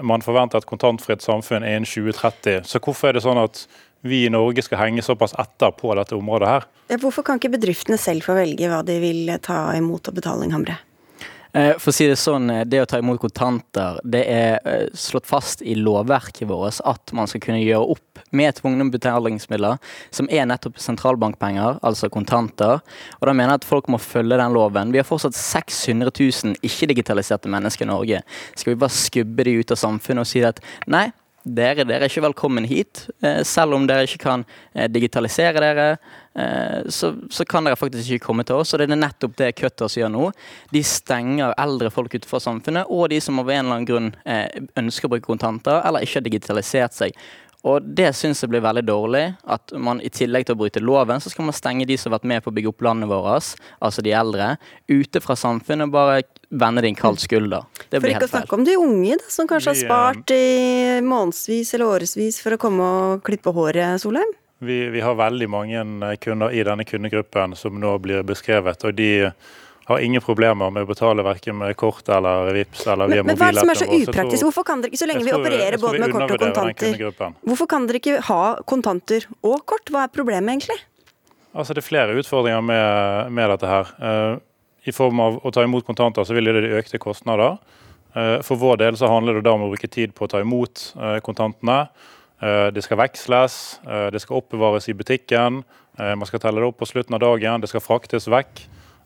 man 0.00 0.22
forventer 0.24 0.56
et 0.56 0.64
kontantfritt 0.64 1.20
samfunn 1.20 1.66
innen 1.68 1.84
2030. 1.84 2.62
Så 2.64 2.80
hvorfor 2.80 3.10
er 3.10 3.18
det 3.18 3.22
sånn 3.26 3.36
at 3.42 3.66
vi 4.08 4.22
i 4.24 4.32
Norge 4.32 4.64
skal 4.64 4.80
henge 4.86 5.04
såpass 5.04 5.36
etter 5.36 5.74
på 5.76 5.92
dette 5.98 6.16
området 6.16 6.48
her? 6.48 6.66
Hvorfor 7.02 7.26
kan 7.28 7.36
ikke 7.36 7.52
bedriftene 7.58 8.00
selv 8.00 8.24
få 8.24 8.38
velge 8.38 8.72
hva 8.72 8.80
de 8.88 8.96
vil 9.02 9.34
ta 9.44 9.66
imot 9.76 10.08
og 10.08 10.16
betaling, 10.16 10.56
Hamre? 10.56 10.78
Eh, 11.58 11.74
for 11.80 11.90
å 11.90 11.96
si 11.96 12.06
det 12.06 12.18
sånn, 12.20 12.50
eh, 12.52 12.64
det 12.68 12.82
å 12.82 12.86
ta 12.86 13.00
imot 13.00 13.18
kontanter, 13.18 13.98
det 14.06 14.20
er 14.30 14.60
eh, 14.68 14.84
slått 14.94 15.26
fast 15.26 15.62
i 15.66 15.74
lovverket 15.74 16.46
vårt 16.46 16.78
at 16.86 17.12
man 17.16 17.26
skal 17.26 17.42
kunne 17.42 17.64
gjøre 17.64 17.96
opp 17.96 18.20
med 18.36 18.54
tvungne 18.60 18.86
betalingsmidler, 18.92 19.80
som 20.14 20.28
er 20.30 20.46
nettopp 20.46 20.78
sentralbankpenger, 20.78 21.80
altså 21.82 22.10
kontanter. 22.14 22.84
Og 23.18 23.26
da 23.26 23.34
mener 23.34 23.56
jeg 23.56 23.62
at 23.64 23.70
folk 23.72 23.88
må 23.90 23.98
følge 23.98 24.38
den 24.38 24.54
loven. 24.54 24.92
Vi 24.94 25.00
har 25.00 25.08
fortsatt 25.08 25.34
600 25.38 26.12
000 26.12 26.60
ikke-digitaliserte 26.62 27.50
mennesker 27.50 27.88
i 27.88 27.90
Norge. 27.90 28.22
Skal 28.54 28.74
vi 28.74 28.82
bare 28.84 28.94
skubbe 28.94 29.48
de 29.48 29.56
ut 29.58 29.74
av 29.74 29.80
samfunnet 29.80 30.26
og 30.26 30.30
si 30.30 30.44
at 30.46 30.62
nei, 30.86 31.08
dere, 31.54 31.86
dere 31.88 32.06
er 32.06 32.10
ikke 32.10 32.26
velkommen 32.28 32.66
hit. 32.68 33.06
Eh, 33.24 33.40
selv 33.46 33.76
om 33.76 33.86
dere 33.88 34.06
ikke 34.08 34.20
kan 34.22 34.44
eh, 34.74 34.88
digitalisere 34.90 35.62
dere, 35.62 35.88
eh, 36.38 36.86
så, 36.92 37.12
så, 37.30 37.46
kan 37.48 37.66
dere 37.66 37.78
faktisk 37.78 38.12
ikke 38.14 38.28
komme 38.28 38.46
til 38.46 38.60
oss. 38.60 38.74
Og 38.74 38.82
det 38.82 38.88
er 38.90 39.00
nettopp 39.00 39.36
det 39.40 39.54
Cutters 39.58 39.98
gjør 39.98 40.12
nå. 40.14 40.30
De 40.74 40.84
stenger 40.84 41.56
eldre 41.58 41.90
folk 41.94 42.14
utenfor 42.14 42.42
samfunnet, 42.44 42.88
og 42.92 43.08
de 43.12 43.20
som 43.24 43.40
av 43.42 43.50
en 43.50 43.60
eller 43.64 43.80
annen 43.80 43.88
grunn 43.88 44.14
ønsker 44.78 45.08
å 45.08 45.12
bruke 45.16 45.28
kontanter, 45.28 45.82
eller 45.82 46.04
ikke 46.04 46.20
har 46.20 46.28
digitalisert 46.28 46.96
seg. 46.96 47.20
Og 47.66 47.82
det 47.82 48.12
syns 48.14 48.40
jeg 48.42 48.52
blir 48.52 48.62
veldig 48.62 48.84
dårlig. 48.86 49.24
At 49.50 49.72
man 49.74 50.02
i 50.04 50.10
tillegg 50.14 50.46
til 50.46 50.54
å 50.54 50.60
bryte 50.60 50.82
loven, 50.82 51.20
så 51.20 51.32
skal 51.32 51.48
man 51.48 51.56
stenge 51.56 51.88
de 51.88 51.96
som 51.98 52.12
har 52.12 52.20
vært 52.20 52.28
med 52.30 52.44
på 52.44 52.52
å 52.52 52.54
bygge 52.54 52.70
opp 52.70 52.84
landet 52.86 53.10
vårt, 53.10 53.54
altså 53.82 54.04
de 54.04 54.14
eldre, 54.14 54.52
ute 54.86 55.22
fra 55.24 55.36
samfunnet 55.38 55.88
og 55.88 55.96
bare 55.96 56.22
vende 56.48 56.82
din 56.82 56.94
en 56.94 56.98
kald 56.98 57.20
skulder. 57.20 57.64
Det 57.88 58.00
blir 58.00 58.14
helt 58.16 58.24
feil. 58.24 58.28
For 58.28 58.28
ikke 58.28 58.28
å 58.28 58.34
snakke 58.34 58.58
om 58.58 58.64
de 58.64 58.76
unge, 58.80 59.20
da, 59.20 59.30
som 59.32 59.48
kanskje 59.48 59.74
har 59.74 59.80
spart 59.82 60.34
i 60.34 61.00
månedsvis 61.04 61.74
eller 61.76 61.94
årevis 61.98 62.40
for 62.42 62.56
å 62.56 62.60
komme 62.60 62.90
og 62.98 63.24
klippe 63.26 63.52
håret, 63.54 64.00
Solheim? 64.02 64.34
Vi, 64.58 64.80
vi 64.90 65.00
har 65.04 65.14
veldig 65.14 65.46
mange 65.50 65.84
kunder 66.18 66.50
i 66.50 66.64
denne 66.66 66.86
kundegruppen 66.88 67.54
som 67.56 67.78
nå 67.78 67.94
blir 68.02 68.24
beskrevet. 68.26 68.84
og 68.84 68.94
de 68.98 69.30
har 69.88 70.02
ingen 70.04 70.20
problemer 70.20 70.68
med 70.70 70.84
å 70.84 70.88
betale 70.90 71.24
verken 71.24 71.56
med 71.56 71.76
kort 71.80 72.08
eller 72.12 72.50
VIPS 72.52 72.82
eller 72.92 73.08
via 73.08 73.22
mobilappen. 73.22 73.30
Men 73.30 73.38
hva 73.40 73.46
er 73.46 73.54
det 73.56 73.62
som 73.62 73.70
er 73.72 73.78
så 73.78 74.10
upraktisk? 74.10 74.42
Hvorfor 74.44 74.66
kan 74.68 74.82
dere 74.82 74.92
ikke, 74.92 75.00
så 75.00 75.08
lenge 75.08 75.24
vi 75.24 75.32
opererer 75.32 75.80
både 75.80 76.02
med 76.02 76.12
kort 76.12 76.34
og 76.34 76.42
kontanter, 76.42 77.22
hvorfor 77.48 77.70
kan 77.70 77.86
dere 77.88 78.02
ikke 78.02 78.18
ha 78.26 78.42
kontanter 78.68 79.24
og 79.40 79.62
kort? 79.64 79.88
Hva 79.94 80.04
er 80.04 80.12
problemet 80.12 80.52
egentlig? 80.52 80.76
Altså 81.56 81.72
Det 81.72 81.80
er 81.80 81.88
flere 81.88 82.18
utfordringer 82.20 82.60
med, 82.68 83.32
med 83.32 83.48
dette 83.54 83.70
her. 83.70 83.94
I 84.88 84.94
form 84.94 85.20
av 85.20 85.40
å 85.44 85.52
ta 85.54 85.64
imot 85.66 85.86
kontanter 85.86 86.24
så 86.24 86.36
vil 86.36 86.48
det 86.48 86.64
gi 86.64 86.78
økte 86.80 87.00
kostnader. 87.02 87.58
Uh, 88.16 88.38
for 88.46 88.60
vår 88.60 88.80
del 88.80 88.96
så 88.96 89.10
handler 89.12 89.38
det 89.38 89.44
da 89.46 89.52
om 89.56 89.66
å 89.66 89.72
bruke 89.72 89.90
tid 89.92 90.14
på 90.16 90.26
å 90.26 90.32
ta 90.32 90.40
imot 90.44 90.90
uh, 91.00 91.18
kontantene. 91.24 91.86
Det 92.38 92.84
skal 92.84 93.00
veksles, 93.00 93.54
det 94.14 94.20
skal 94.22 94.36
oppbevares 94.38 94.84
i 94.86 94.92
butikken, 94.94 95.56
man 95.98 96.28
skal 96.28 96.38
telle 96.38 96.62
det 96.62 96.68
opp 96.68 96.76
på 96.78 96.86
slutten 96.86 97.16
av 97.16 97.24
dagen, 97.24 97.58
det 97.58 97.66
skal 97.66 97.82
fraktes 97.82 98.28
vekk. 98.30 98.60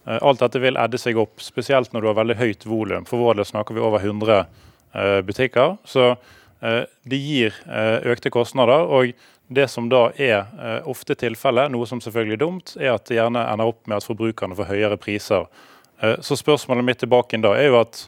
Eh, 0.06 0.18
alt 0.18 0.42
dette 0.42 0.60
vil 0.62 0.78
edde 0.80 0.98
seg 0.98 1.18
opp, 1.20 1.42
spesielt 1.42 1.92
når 1.94 2.02
du 2.02 2.10
har 2.10 2.18
veldig 2.18 2.38
høyt 2.40 2.66
volum. 2.66 3.06
For 3.08 3.22
vår 3.22 3.38
del 3.38 3.48
snakker 3.48 3.76
vi 3.76 3.84
over 3.84 4.02
100 4.02 4.38
eh, 4.38 5.18
butikker. 5.26 5.76
Så 5.86 6.08
eh, 6.10 6.82
det 7.06 7.20
gir 7.22 7.58
økte 8.12 8.32
kostnader. 8.34 8.86
og 8.88 9.14
det 9.48 9.68
som 9.68 9.88
da 9.92 10.06
er 10.16 10.46
ofte 10.88 11.16
tilfellet, 11.18 11.72
noe 11.72 11.86
som 11.88 12.00
selvfølgelig 12.00 12.36
er 12.38 12.42
dumt, 12.42 12.74
er 12.80 12.94
at 12.94 13.06
det 13.08 13.18
gjerne 13.18 13.42
ender 13.52 13.72
opp 13.72 13.86
med 13.86 13.98
at 13.98 14.06
forbrukerne 14.06 14.56
får 14.56 14.70
høyere 14.70 14.98
priser. 15.00 15.48
Så 16.24 16.38
spørsmålet 16.38 16.86
mitt 16.86 17.02
tilbake 17.02 17.40
da 17.42 17.52
er 17.58 17.68
jo 17.68 17.80
at 17.82 18.06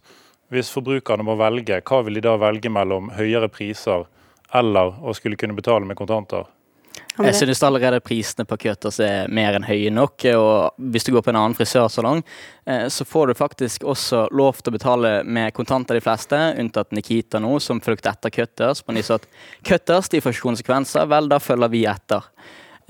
hvis 0.55 0.71
forbrukerne 0.73 1.27
må 1.27 1.37
velge, 1.41 1.81
hva 1.85 2.01
vil 2.07 2.19
de 2.19 2.25
da 2.25 2.37
velge 2.41 2.71
mellom 2.73 3.11
høyere 3.17 3.51
priser 3.53 4.07
eller 4.55 4.95
å 5.03 5.15
skulle 5.17 5.39
kunne 5.41 5.57
betale 5.57 5.87
med 5.89 5.99
kontanter? 5.99 6.47
Jeg 7.15 7.35
synes 7.39 7.63
allerede 7.63 8.01
prisene 8.03 8.43
på 8.49 8.57
Cutters 8.59 8.97
er 9.03 9.31
mer 9.31 9.55
enn 9.55 9.67
høye 9.67 9.93
nok. 9.95 10.25
Og 10.35 10.81
hvis 10.91 11.07
du 11.07 11.13
går 11.15 11.23
på 11.23 11.31
en 11.31 11.39
annen 11.39 11.55
frisørsalong, 11.55 12.25
eh, 12.67 12.89
så 12.91 13.07
får 13.07 13.31
du 13.31 13.35
faktisk 13.39 13.87
også 13.87 14.25
lov 14.35 14.59
til 14.59 14.73
å 14.73 14.75
betale 14.75 15.13
med 15.23 15.55
kontanter, 15.55 15.95
de 15.95 16.03
fleste, 16.03 16.41
unntatt 16.59 16.91
Nikita 16.97 17.39
nå, 17.39 17.53
som 17.63 17.83
fulgte 17.85 18.11
etter 18.11 18.35
Cutters. 18.35 18.83
Men 18.87 18.99
de 18.99 19.07
sa 19.07 19.21
at 19.21 19.29
Cutters 19.63 20.11
de 20.11 20.23
får 20.25 20.35
ikke 20.35 20.49
konsekvenser, 20.49 21.07
vel, 21.11 21.31
da 21.31 21.39
følger 21.39 21.71
vi 21.71 21.85
etter. 21.87 22.27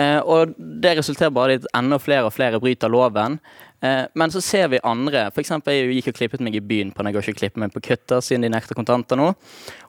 Eh, 0.00 0.18
og 0.24 0.56
det 0.56 0.96
resulterer 0.98 1.34
bare 1.34 1.54
i 1.54 1.60
at 1.60 1.68
enda 1.76 2.00
flere 2.02 2.24
og 2.30 2.34
flere 2.34 2.62
bryter 2.62 2.90
loven. 2.90 3.36
Eh, 3.84 4.04
men 4.14 4.30
så 4.30 4.40
ser 4.40 4.68
vi 4.72 4.80
andre. 4.82 5.26
F.eks. 5.28 5.50
jeg 5.68 5.92
gikk 5.98 6.10
og 6.12 6.18
klippet 6.18 6.44
meg 6.44 6.56
i 6.56 6.62
byen 6.64 6.92
på 6.94 7.04
når 7.04 7.10
jeg 7.10 7.16
går 7.16 7.28
ikke 7.28 7.40
klipper 7.42 7.64
meg 7.64 7.74
på 7.74 7.82
Cutter 7.84 8.22
siden 8.24 8.46
de 8.46 8.52
nekter 8.54 8.78
kontanter 8.78 9.18
nå. 9.20 9.30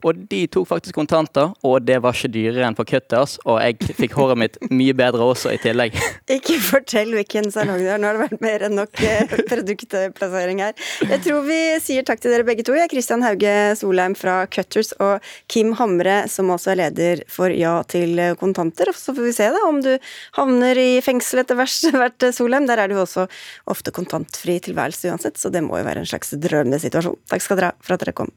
Og 0.05 0.19
de 0.29 0.41
tok 0.51 0.67
faktisk 0.69 0.97
kontanter, 0.97 1.53
og 1.65 1.79
det 1.85 1.97
var 2.03 2.13
ikke 2.13 2.29
dyrere 2.33 2.67
enn 2.67 2.77
på 2.77 2.85
Cutters. 2.89 3.37
Og 3.47 3.57
jeg 3.63 3.95
fikk 3.97 4.17
håret 4.19 4.37
mitt 4.37 4.59
mye 4.69 4.93
bedre 4.97 5.25
også 5.31 5.53
i 5.55 5.61
tillegg. 5.61 5.95
Ikke 6.35 6.57
fortell 6.61 7.13
hvilken 7.15 7.47
salong 7.53 7.79
det 7.79 7.89
er, 7.93 7.99
nå 8.01 8.09
har 8.09 8.17
det 8.17 8.25
vært 8.25 8.43
mer 8.43 8.65
enn 8.67 8.75
nok 8.77 9.01
eh, 9.05 9.33
produktplassering 9.49 10.61
her. 10.63 10.73
Jeg 11.05 11.21
tror 11.25 11.45
vi 11.47 11.59
sier 11.83 12.05
takk 12.05 12.21
til 12.21 12.33
dere 12.33 12.45
begge 12.47 12.65
to. 12.65 12.75
Jeg 12.75 12.87
er 12.87 12.91
Kristian 12.91 13.23
Hauge 13.25 13.53
Solheim 13.79 14.17
fra 14.19 14.37
Cutters 14.51 14.91
og 15.01 15.23
Kim 15.51 15.73
Hamre, 15.79 16.23
som 16.31 16.51
også 16.53 16.73
er 16.73 16.81
leder 16.83 17.23
for 17.31 17.53
Ja 17.53 17.77
til 17.89 18.19
kontanter. 18.41 18.91
Så 18.97 19.15
får 19.15 19.29
vi 19.29 19.35
se 19.37 19.49
da 19.55 19.63
om 19.69 19.79
du 19.85 19.93
havner 20.37 20.81
i 20.81 20.89
fengsel 21.05 21.43
etter 21.45 21.57
hvert, 21.59 22.27
Solheim. 22.37 22.67
Der 22.69 22.83
er 22.83 22.91
du 22.91 22.99
også 22.99 23.27
ofte 23.69 23.84
kontantfri 23.93 24.57
tilværelse 24.63 25.11
uansett, 25.11 25.37
så 25.37 25.51
det 25.53 25.61
må 25.65 25.77
jo 25.79 25.85
være 25.87 26.01
en 26.01 26.09
slags 26.09 26.33
drømmende 26.39 26.79
situasjon. 26.81 27.19
Takk 27.29 27.43
skal 27.43 27.59
dere 27.59 27.73
ha 27.73 27.85
for 27.85 27.97
at 27.97 28.05
dere 28.05 28.15
kom. 28.17 28.31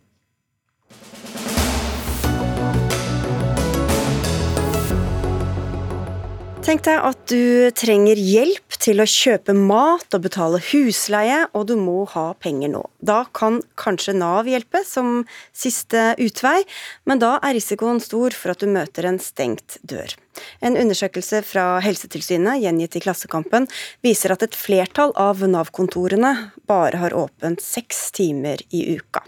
Tenk 6.69 6.83
deg 6.85 6.99
at 7.01 7.21
du 7.33 7.71
trenger 7.73 8.19
hjelp 8.21 8.75
til 8.77 9.01
å 9.01 9.07
kjøpe 9.09 9.55
mat 9.57 10.13
og 10.13 10.21
betale 10.27 10.59
husleie, 10.67 11.39
og 11.57 11.63
du 11.71 11.79
må 11.81 12.03
ha 12.13 12.27
penger 12.45 12.69
nå. 12.75 12.83
Da 13.01 13.23
kan 13.33 13.63
kanskje 13.81 14.13
Nav 14.21 14.51
hjelpe 14.53 14.83
som 14.85 15.23
siste 15.57 16.11
utvei, 16.21 16.59
men 17.09 17.23
da 17.23 17.39
er 17.41 17.57
risikoen 17.57 18.03
stor 18.05 18.37
for 18.37 18.53
at 18.53 18.61
du 18.61 18.69
møter 18.69 19.09
en 19.09 19.17
stengt 19.17 19.79
dør. 19.81 20.13
En 20.61 20.77
undersøkelse 20.77 21.41
fra 21.49 21.65
Helsetilsynet, 21.87 22.61
gjengitt 22.61 23.01
i 23.01 23.05
Klassekampen, 23.07 23.65
viser 24.05 24.37
at 24.37 24.45
et 24.45 24.61
flertall 24.67 25.17
av 25.17 25.41
Nav-kontorene 25.49 26.35
bare 26.69 27.01
har 27.01 27.17
åpent 27.17 27.65
seks 27.65 28.11
timer 28.21 28.61
i 28.69 28.91
uka. 29.01 29.25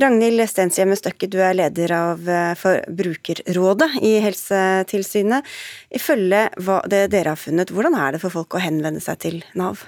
Ragnhild 0.00 0.44
Stenshjemme 0.48 0.96
Støkke, 0.98 1.28
du 1.30 1.38
er 1.42 1.56
leder 1.58 1.92
av 1.96 2.26
Forbrukerrådet 2.60 3.50
Brukerrådet 3.50 4.02
i 4.02 4.18
Helsetilsynet. 4.22 5.46
Ifølge 5.90 6.48
det 6.90 7.06
dere 7.12 7.34
har 7.34 7.40
funnet, 7.40 7.70
hvordan 7.70 7.96
er 7.98 8.14
det 8.14 8.22
for 8.22 8.30
folk 8.30 8.54
å 8.54 8.62
henvende 8.62 9.02
seg 9.02 9.18
til 9.22 9.40
Nav? 9.58 9.82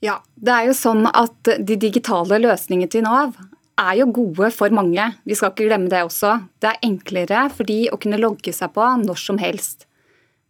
Ja, 0.00 0.20
det 0.34 0.52
er 0.54 0.68
jo 0.70 0.76
sånn 0.76 1.04
at 1.10 1.50
De 1.60 1.76
digitale 1.76 2.40
løsningene 2.40 2.90
til 2.90 3.04
Nav 3.04 3.36
er 3.80 3.98
jo 4.00 4.10
gode 4.12 4.50
for 4.52 4.72
mange. 4.72 5.12
Vi 5.24 5.36
skal 5.36 5.52
ikke 5.52 5.68
glemme 5.68 5.90
det 5.92 6.02
også. 6.04 6.38
Det 6.60 6.72
er 6.72 6.82
enklere 6.88 7.46
for 7.52 7.68
de 7.68 7.86
å 7.92 7.98
kunne 8.00 8.20
logge 8.20 8.52
seg 8.52 8.72
på 8.76 8.88
når 9.04 9.20
som 9.20 9.40
helst. 9.40 9.86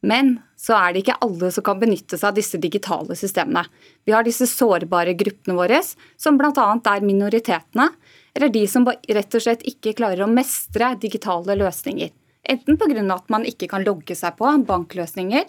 Men 0.01 0.39
så 0.57 0.77
er 0.79 0.93
det 0.93 1.03
ikke 1.03 1.19
alle 1.25 1.51
som 1.53 1.65
kan 1.65 1.81
benytte 1.81 2.17
seg 2.17 2.31
av 2.31 2.39
disse 2.39 2.61
digitale 2.61 3.17
systemene. 3.17 3.67
Vi 4.09 4.15
har 4.15 4.25
disse 4.25 4.49
sårbare 4.49 5.13
gruppene 5.19 5.57
våre, 5.59 5.81
som 6.17 6.39
bl.a. 6.41 6.69
er 6.93 7.05
minoritetene, 7.05 7.91
eller 8.35 8.53
de 8.55 8.65
som 8.71 8.87
rett 8.89 9.37
og 9.37 9.45
slett 9.45 9.67
ikke 9.69 9.97
klarer 9.99 10.25
å 10.25 10.31
mestre 10.31 10.95
digitale 11.03 11.57
løsninger. 11.59 12.13
Enten 12.51 12.79
pga. 12.81 13.03
at 13.15 13.29
man 13.29 13.45
ikke 13.45 13.69
kan 13.69 13.85
logge 13.85 14.17
seg 14.17 14.37
på 14.39 14.49
bankløsninger 14.67 15.45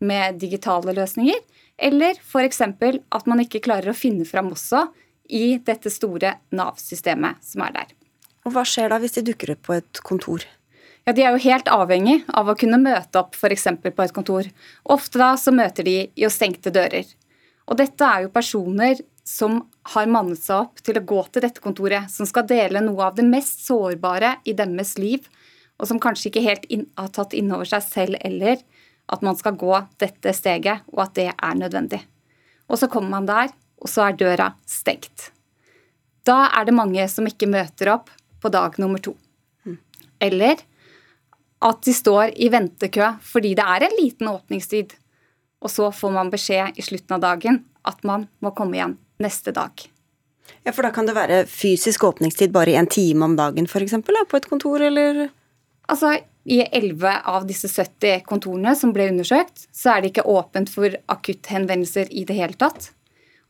med 0.00 0.40
digitale 0.40 0.94
løsninger, 0.96 1.40
eller 1.76 2.16
f.eks. 2.16 2.60
at 2.60 3.26
man 3.26 3.40
ikke 3.44 3.60
klarer 3.60 3.92
å 3.92 3.96
finne 3.96 4.24
fram 4.24 4.52
også 4.52 4.86
i 5.28 5.58
dette 5.58 5.90
store 5.92 6.38
Nav-systemet 6.56 7.44
som 7.44 7.62
er 7.66 7.76
der. 7.76 7.92
Og 8.44 8.54
Hva 8.54 8.64
skjer 8.64 8.88
da 8.88 8.98
hvis 9.00 9.18
de 9.18 9.26
dukker 9.28 9.52
opp 9.54 9.66
på 9.68 9.76
et 9.76 10.00
kontor? 10.06 10.46
Ja, 11.06 11.14
De 11.16 11.24
er 11.24 11.32
jo 11.34 11.42
helt 11.42 11.70
avhengig 11.72 12.20
av 12.28 12.50
å 12.50 12.56
kunne 12.58 12.80
møte 12.80 13.22
opp 13.22 13.34
f.eks. 13.38 13.66
på 13.82 14.04
et 14.04 14.14
kontor. 14.16 14.48
Ofte 14.84 15.20
da 15.22 15.32
så 15.40 15.52
møter 15.54 15.86
de 15.86 15.96
i 16.14 16.28
stengte 16.30 16.72
dører. 16.74 17.08
Og 17.70 17.78
dette 17.78 18.04
er 18.04 18.26
jo 18.26 18.34
personer 18.34 19.00
som 19.24 19.60
har 19.94 20.10
mannet 20.10 20.42
seg 20.42 20.66
opp 20.66 20.82
til 20.82 20.98
å 20.98 21.04
gå 21.06 21.22
til 21.30 21.44
dette 21.44 21.62
kontoret, 21.62 22.10
som 22.10 22.26
skal 22.26 22.48
dele 22.48 22.82
noe 22.82 23.06
av 23.06 23.16
det 23.16 23.26
mest 23.26 23.64
sårbare 23.66 24.36
i 24.44 24.54
deres 24.58 24.96
liv, 24.98 25.26
og 25.80 25.88
som 25.88 26.00
kanskje 26.02 26.28
ikke 26.30 26.44
helt 26.44 26.66
inn, 26.68 26.88
har 26.98 27.12
tatt 27.14 27.34
inn 27.36 27.52
over 27.54 27.68
seg 27.68 27.84
selv 27.86 28.20
eller 28.20 28.60
at 29.10 29.22
man 29.26 29.38
skal 29.38 29.56
gå 29.58 29.72
dette 30.02 30.34
steget, 30.36 30.84
og 30.92 31.04
at 31.06 31.14
det 31.18 31.30
er 31.32 31.58
nødvendig. 31.58 32.02
Og 32.70 32.78
så 32.78 32.90
kommer 32.90 33.16
man 33.16 33.26
der, 33.26 33.54
og 33.80 33.90
så 33.90 34.06
er 34.06 34.18
døra 34.18 34.50
stengt. 34.68 35.30
Da 36.26 36.50
er 36.54 36.68
det 36.68 36.76
mange 36.76 37.06
som 37.10 37.26
ikke 37.26 37.48
møter 37.50 37.94
opp 37.94 38.12
på 38.42 38.52
dag 38.52 38.76
nummer 38.78 39.02
to. 39.02 39.16
Eller 40.20 40.60
at 41.60 41.82
de 41.84 41.94
står 41.94 42.34
i 42.40 42.48
ventekø 42.52 43.12
fordi 43.24 43.54
det 43.58 43.66
er 43.66 43.86
en 43.86 43.96
liten 44.00 44.30
åpningstid, 44.30 44.94
og 45.60 45.72
så 45.72 45.90
får 45.92 46.14
man 46.14 46.32
beskjed 46.32 46.78
i 46.80 46.84
slutten 46.84 47.18
av 47.18 47.24
dagen 47.24 47.62
at 47.88 48.04
man 48.06 48.28
må 48.40 48.52
komme 48.56 48.78
igjen 48.78 48.96
neste 49.20 49.52
dag. 49.56 49.72
Ja, 50.64 50.72
For 50.72 50.84
da 50.84 50.90
kan 50.92 51.08
det 51.08 51.16
være 51.16 51.44
fysisk 51.48 52.04
åpningstid 52.08 52.52
bare 52.52 52.72
i 52.72 52.78
en 52.80 52.88
time 52.90 53.28
om 53.28 53.36
dagen 53.38 53.68
f.eks. 53.68 53.94
på 54.04 54.40
et 54.40 54.48
kontor, 54.48 54.82
eller? 54.82 55.28
Altså, 55.90 56.16
I 56.44 56.62
11 56.64 57.20
av 57.28 57.46
disse 57.48 57.68
70 57.68 58.24
kontorene 58.28 58.74
som 58.76 58.92
ble 58.96 59.10
undersøkt, 59.12 59.68
så 59.72 59.94
er 59.94 60.00
det 60.00 60.12
ikke 60.12 60.28
åpent 60.28 60.72
for 60.72 60.96
akutthenvendelser 61.12 62.10
i 62.10 62.24
det 62.28 62.36
hele 62.38 62.56
tatt. 62.60 62.90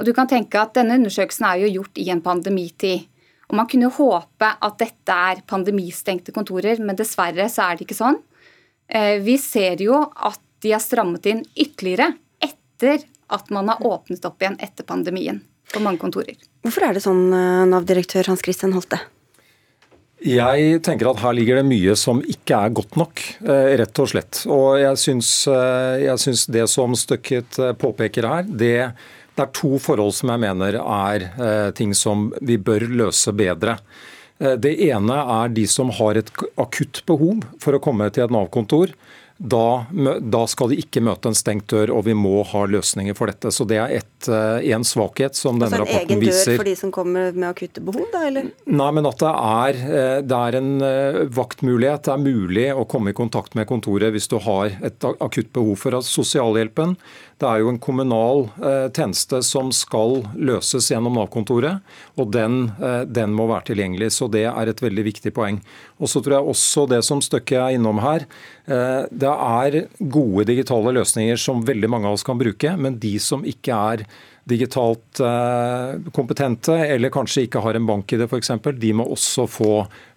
Og 0.00 0.06
du 0.08 0.14
kan 0.16 0.28
tenke 0.30 0.58
at 0.61 0.74
Denne 0.74 0.96
undersøkelsen 0.98 1.46
er 1.46 1.64
jo 1.64 1.74
gjort 1.80 2.00
i 2.00 2.08
en 2.12 2.22
pandemitid. 2.24 3.06
Og 3.51 3.57
Man 3.59 3.66
kunne 3.66 3.88
jo 3.88 3.94
håpe 3.98 4.53
at 4.62 4.78
dette 4.78 5.14
er 5.30 5.42
pandemistengte 5.51 6.34
kontorer, 6.34 6.78
men 6.78 6.98
dessverre 6.98 7.48
så 7.51 7.66
er 7.66 7.78
det 7.78 7.88
ikke 7.88 7.98
sånn. 7.98 8.20
Eh, 8.86 9.18
vi 9.22 9.36
ser 9.42 9.82
jo 9.82 9.98
at 10.14 10.38
de 10.62 10.74
har 10.74 10.82
strammet 10.82 11.26
inn 11.30 11.42
ytterligere 11.59 12.12
etter 12.42 13.03
at 13.30 13.51
man 13.55 13.70
har 13.70 13.82
åpnet 13.86 14.24
opp 14.26 14.42
igjen 14.42 14.59
etter 14.62 14.86
pandemien 14.86 15.40
på 15.70 15.82
mange 15.82 16.03
kontorer. 16.03 16.38
Hvorfor 16.62 16.86
er 16.86 16.94
det 16.94 17.03
sånn, 17.03 17.24
eh, 17.34 17.64
Nav-direktør 17.70 18.30
Hans 18.30 18.42
Christian 18.46 18.74
Holte? 18.74 19.01
Jeg 20.20 20.82
tenker 20.84 21.09
at 21.09 21.22
her 21.22 21.32
ligger 21.32 21.57
det 21.57 21.64
mye 21.64 21.94
som 21.96 22.20
ikke 22.20 22.55
er 22.55 22.74
godt 22.76 22.98
nok, 23.01 23.22
eh, 23.40 23.76
rett 23.80 23.98
og 23.98 24.11
slett. 24.11 24.44
Og 24.46 24.78
jeg 24.78 24.94
syns, 25.01 25.46
jeg 25.46 26.18
syns 26.18 26.46
det 26.46 26.68
som 26.68 26.92
Støkket 26.92 27.57
påpeker 27.80 28.28
her, 28.28 28.42
det, 28.44 28.92
det, 29.41 29.49
er 29.49 29.59
to 29.59 29.80
forhold 29.82 30.14
som 30.16 30.32
jeg 30.34 30.45
mener 30.45 30.80
er 30.80 31.72
ting 31.76 31.95
som 31.97 32.28
vi 32.41 32.59
bør 32.61 32.86
løse 33.03 33.34
bedre. 33.36 33.78
Det 34.41 34.72
ene 34.86 35.16
er 35.20 35.51
de 35.53 35.66
som 35.68 35.91
har 35.93 36.16
et 36.16 36.30
akutt 36.61 37.03
behov 37.09 37.43
for 37.61 37.76
å 37.76 37.82
komme 37.82 38.07
til 38.12 38.24
et 38.24 38.32
Nav-kontor 38.32 38.95
da, 39.43 39.86
da, 40.20 40.43
skal 40.45 40.68
de 40.68 40.76
ikke 40.82 41.01
møte 41.01 41.30
en 41.30 41.36
stengt 41.36 41.70
dør, 41.72 41.95
og 41.97 42.05
vi 42.05 42.12
må 42.12 42.43
ha 42.45 42.64
løsninger 42.68 43.16
for 43.16 43.30
dette. 43.30 43.49
Så 43.49 43.64
Det 43.64 43.78
er 43.80 43.95
et, 43.97 44.28
eh, 44.28 44.68
en 44.74 44.84
svakhet 44.84 45.34
som 45.34 45.57
denne 45.57 45.78
altså 45.78 45.86
rapporten 45.86 46.20
viser. 46.20 46.28
En 46.28 46.36
egen 46.36 46.51
dør 46.51 46.61
for 46.61 46.68
de 46.68 46.74
som 46.76 46.93
kommer 46.93 47.32
med 47.32 47.49
akutte 47.49 47.80
behov, 47.80 48.05
da? 48.12 48.26
eller? 48.28 48.51
Nei, 48.66 48.91
men 48.93 49.09
at 49.09 49.16
det 49.24 49.32
er, 49.32 49.80
eh, 49.80 50.20
det 50.20 50.36
er 50.36 50.59
en 50.61 50.82
eh, 50.82 51.24
vaktmulighet. 51.32 52.05
Det 52.05 52.12
er 52.12 52.20
mulig 52.20 52.66
å 52.76 52.84
komme 52.86 53.14
i 53.14 53.16
kontakt 53.16 53.57
med 53.57 53.66
kontoret 53.66 54.12
hvis 54.12 54.28
du 54.28 54.36
har 54.45 54.76
et 54.84 55.09
akutt 55.09 55.53
behov 55.55 55.78
for 55.78 55.97
sosialhjelpen. 56.05 56.97
Det 57.41 57.49
er 57.49 57.62
jo 57.62 57.70
en 57.72 57.80
kommunal 57.80 58.43
tjeneste 58.93 59.38
som 59.47 59.70
skal 59.72 60.18
løses 60.36 60.91
gjennom 60.93 61.14
Nav-kontoret, 61.16 61.80
og 62.20 62.34
den, 62.34 62.66
den 63.09 63.32
må 63.32 63.47
være 63.49 63.70
tilgjengelig. 63.70 64.11
Så 64.12 64.28
det 64.28 64.45
er 64.51 64.68
et 64.68 64.82
veldig 64.84 65.07
viktig 65.07 65.32
poeng. 65.32 65.62
Og 65.97 66.12
så 66.12 66.20
tror 66.20 66.36
jeg 66.36 66.53
også 66.53 66.84
det 66.93 67.01
som 67.07 67.22
Støkke 67.24 67.57
er 67.57 67.78
innom 67.78 68.03
her, 68.05 68.26
det 68.68 69.30
det 69.30 69.36
er 69.36 70.09
gode 70.12 70.47
digitale 70.49 70.95
løsninger 70.97 71.38
som 71.41 71.62
veldig 71.66 71.91
mange 71.91 72.09
av 72.09 72.18
oss 72.18 72.26
kan 72.26 72.38
bruke, 72.41 72.74
men 72.76 72.99
de 73.03 73.14
som 73.22 73.45
ikke 73.47 73.76
er 73.76 74.05
digitalt 74.51 75.20
eh, 75.22 76.01
kompetente, 76.16 76.74
eller 76.74 77.12
kanskje 77.14 77.47
ikke 77.47 77.62
har 77.62 77.78
en 77.78 77.86
bank 77.86 78.11
i 78.12 78.18
det 78.18 78.26
f.eks., 78.30 78.57
de 78.80 78.93
må 78.97 79.07
også 79.07 79.47
få 79.51 79.74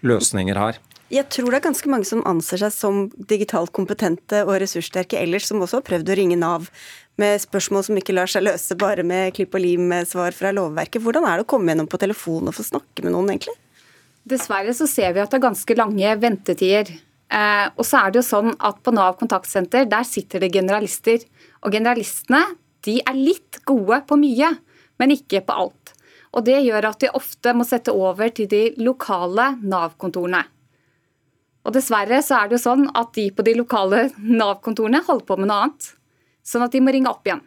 løsninger 0.07 0.57
her. 0.57 0.81
Jeg 1.13 1.27
tror 1.29 1.51
det 1.51 1.59
er 1.59 1.65
ganske 1.67 1.89
mange 1.91 2.07
som 2.09 2.23
anser 2.25 2.63
seg 2.63 2.73
som 2.73 3.03
digitalt 3.29 3.69
kompetente 3.75 4.39
og 4.47 4.55
ressurssterke 4.63 5.19
ellers, 5.19 5.45
som 5.45 5.61
også 5.61 5.81
har 5.81 5.85
prøvd 5.85 6.09
å 6.09 6.15
ringe 6.17 6.39
Nav 6.39 6.71
med 7.21 7.41
spørsmål 7.43 7.85
som 7.87 7.97
ikke 7.99 8.15
lar 8.15 8.29
seg 8.31 8.45
løse 8.47 8.77
bare 8.79 9.05
med 9.05 9.35
klipp 9.37 9.53
og 9.53 9.61
lim-svar 9.63 10.33
fra 10.35 10.53
lovverket. 10.55 11.01
Hvordan 11.03 11.27
er 11.29 11.39
det 11.39 11.45
å 11.45 11.51
komme 11.53 11.71
gjennom 11.71 11.89
på 11.89 11.99
telefon 12.01 12.49
og 12.49 12.57
få 12.57 12.65
snakke 12.65 13.05
med 13.05 13.13
noen, 13.13 13.35
egentlig? 13.35 13.55
Dessverre 14.23 14.73
så 14.75 14.87
ser 14.87 15.13
vi 15.13 15.21
at 15.21 15.31
det 15.31 15.39
er 15.41 15.47
ganske 15.49 15.77
lange 15.77 16.15
ventetider. 16.21 16.93
Eh, 17.33 17.65
og 17.75 17.85
så 17.85 17.99
er 17.99 18.13
det 18.13 18.21
jo 18.21 18.27
sånn 18.27 18.53
at 18.61 18.79
På 18.85 18.93
Nav 18.93 19.17
kontaktsenter 19.19 19.87
der 19.89 20.05
sitter 20.07 20.43
det 20.43 20.53
generalister. 20.53 21.25
Og 21.63 21.75
generalistene 21.75 22.43
de 22.83 22.99
er 23.01 23.17
litt 23.17 23.61
gode 23.67 24.01
på 24.07 24.17
mye, 24.19 24.49
men 24.99 25.15
ikke 25.15 25.43
på 25.45 25.55
alt. 25.65 25.93
Og 26.33 26.45
Det 26.45 26.57
gjør 26.65 26.89
at 26.89 27.03
de 27.03 27.11
ofte 27.13 27.53
må 27.53 27.65
sette 27.67 27.93
over 27.93 28.31
til 28.33 28.49
de 28.49 28.63
lokale 28.81 29.53
Nav-kontorene. 29.61 30.41
Og 31.63 31.75
Dessverre 31.75 32.19
så 32.25 32.41
er 32.41 32.49
det 32.49 32.57
jo 32.57 32.63
sånn 32.65 32.87
at 32.97 33.13
de 33.15 33.27
på 33.31 33.45
de 33.45 33.53
lokale 33.55 34.07
Nav-kontorene 34.17 35.03
holder 35.05 35.27
på 35.27 35.37
med 35.39 35.51
noe 35.51 35.59
annet. 35.67 35.91
Sånn 36.43 36.65
at 36.65 36.73
de 36.75 36.81
må 36.83 36.93
ringe 36.93 37.11
opp 37.11 37.27
igjen. 37.27 37.43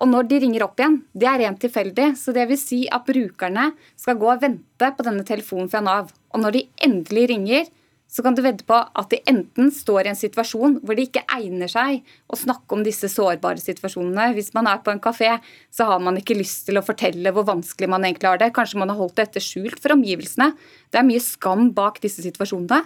Og 0.00 0.08
når 0.08 0.30
de 0.30 0.38
ringer 0.40 0.64
opp 0.64 0.80
igjen, 0.80 1.02
det 1.12 1.28
er 1.28 1.42
rent 1.42 1.60
tilfeldig. 1.60 2.14
Så 2.16 2.32
det 2.32 2.46
vil 2.48 2.60
si 2.60 2.86
at 2.88 3.04
brukerne 3.04 3.70
skal 4.00 4.16
gå 4.20 4.30
og 4.32 4.40
vente 4.40 4.88
på 4.96 5.04
denne 5.04 5.26
telefonen 5.28 5.68
fra 5.72 5.82
Nav. 5.84 6.08
Og 6.32 6.40
når 6.40 6.56
de 6.56 6.62
endelig 6.86 7.26
ringer, 7.34 7.68
så 8.10 8.24
kan 8.26 8.34
du 8.34 8.40
vedde 8.42 8.64
på 8.66 8.74
at 8.74 9.12
de 9.12 9.20
enten 9.30 9.68
står 9.70 10.08
i 10.08 10.10
en 10.10 10.18
situasjon 10.18 10.80
hvor 10.82 10.96
det 10.98 11.04
ikke 11.06 11.22
egner 11.36 11.70
seg 11.70 12.00
å 12.26 12.38
snakke 12.40 12.74
om 12.74 12.82
disse 12.82 13.06
sårbare 13.12 13.62
situasjonene. 13.62 14.32
Hvis 14.34 14.50
man 14.56 14.66
er 14.66 14.80
på 14.82 14.90
en 14.90 15.02
kafé, 15.02 15.36
så 15.70 15.86
har 15.92 16.02
man 16.02 16.18
ikke 16.18 16.38
lyst 16.38 16.64
til 16.66 16.80
å 16.80 16.84
fortelle 16.86 17.30
hvor 17.36 17.46
vanskelig 17.46 17.90
man 17.92 18.08
egentlig 18.08 18.32
har 18.32 18.40
det. 18.42 18.50
Kanskje 18.56 18.80
man 18.82 18.90
har 18.90 18.98
holdt 18.98 19.20
dette 19.20 19.42
skjult 19.44 19.78
for 19.78 19.94
omgivelsene. 19.94 20.50
Det 20.90 20.98
er 20.98 21.06
mye 21.06 21.22
skam 21.22 21.68
bak 21.76 22.02
disse 22.02 22.24
situasjonene. 22.24 22.82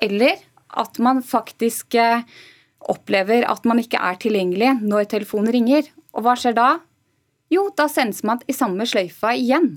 Eller 0.00 0.40
at 0.80 0.96
man 1.04 1.20
faktisk 1.20 1.98
eh, 2.00 2.24
opplever 2.90 3.46
at 3.48 3.66
man 3.68 3.80
ikke 3.82 4.00
er 4.00 4.18
tilgjengelig 4.22 4.74
når 4.82 5.10
telefonen 5.12 5.52
ringer. 5.54 5.88
Og 6.16 6.26
hva 6.26 6.36
skjer 6.38 6.56
da? 6.56 6.68
Jo, 7.52 7.68
da 7.76 7.88
sendes 7.90 8.22
man 8.26 8.40
i 8.48 8.56
samme 8.56 8.86
sløyfa 8.88 9.34
igjen. 9.38 9.74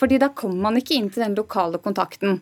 Fordi 0.00 0.20
da 0.22 0.30
kommer 0.32 0.68
man 0.68 0.78
ikke 0.80 0.96
inn 0.96 1.10
til 1.12 1.26
den 1.26 1.36
lokale 1.36 1.80
kontakten. 1.82 2.40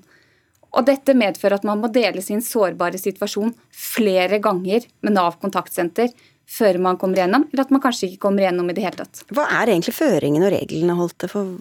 Og 0.74 0.86
dette 0.86 1.14
medfører 1.16 1.58
at 1.58 1.66
man 1.66 1.80
må 1.82 1.90
dele 1.94 2.22
sin 2.22 2.42
sårbare 2.42 2.98
situasjon 2.98 3.54
flere 3.74 4.40
ganger 4.42 4.86
med 5.06 5.16
Nav 5.16 5.38
kontaktsenter 5.42 6.10
før 6.50 6.76
man 6.82 6.98
kommer 7.00 7.22
gjennom, 7.22 7.46
eller 7.52 7.64
at 7.64 7.72
man 7.72 7.80
kanskje 7.80 8.10
ikke 8.10 8.26
kommer 8.26 8.44
gjennom 8.44 8.68
i 8.68 8.74
det 8.76 8.84
hele 8.84 9.00
tatt. 9.00 9.22
Hva 9.32 9.46
er 9.62 9.72
egentlig 9.72 9.94
føringen 9.96 10.44
og 10.44 10.52
reglene 10.52 10.96
holdt 10.98 11.24
for 11.32 11.54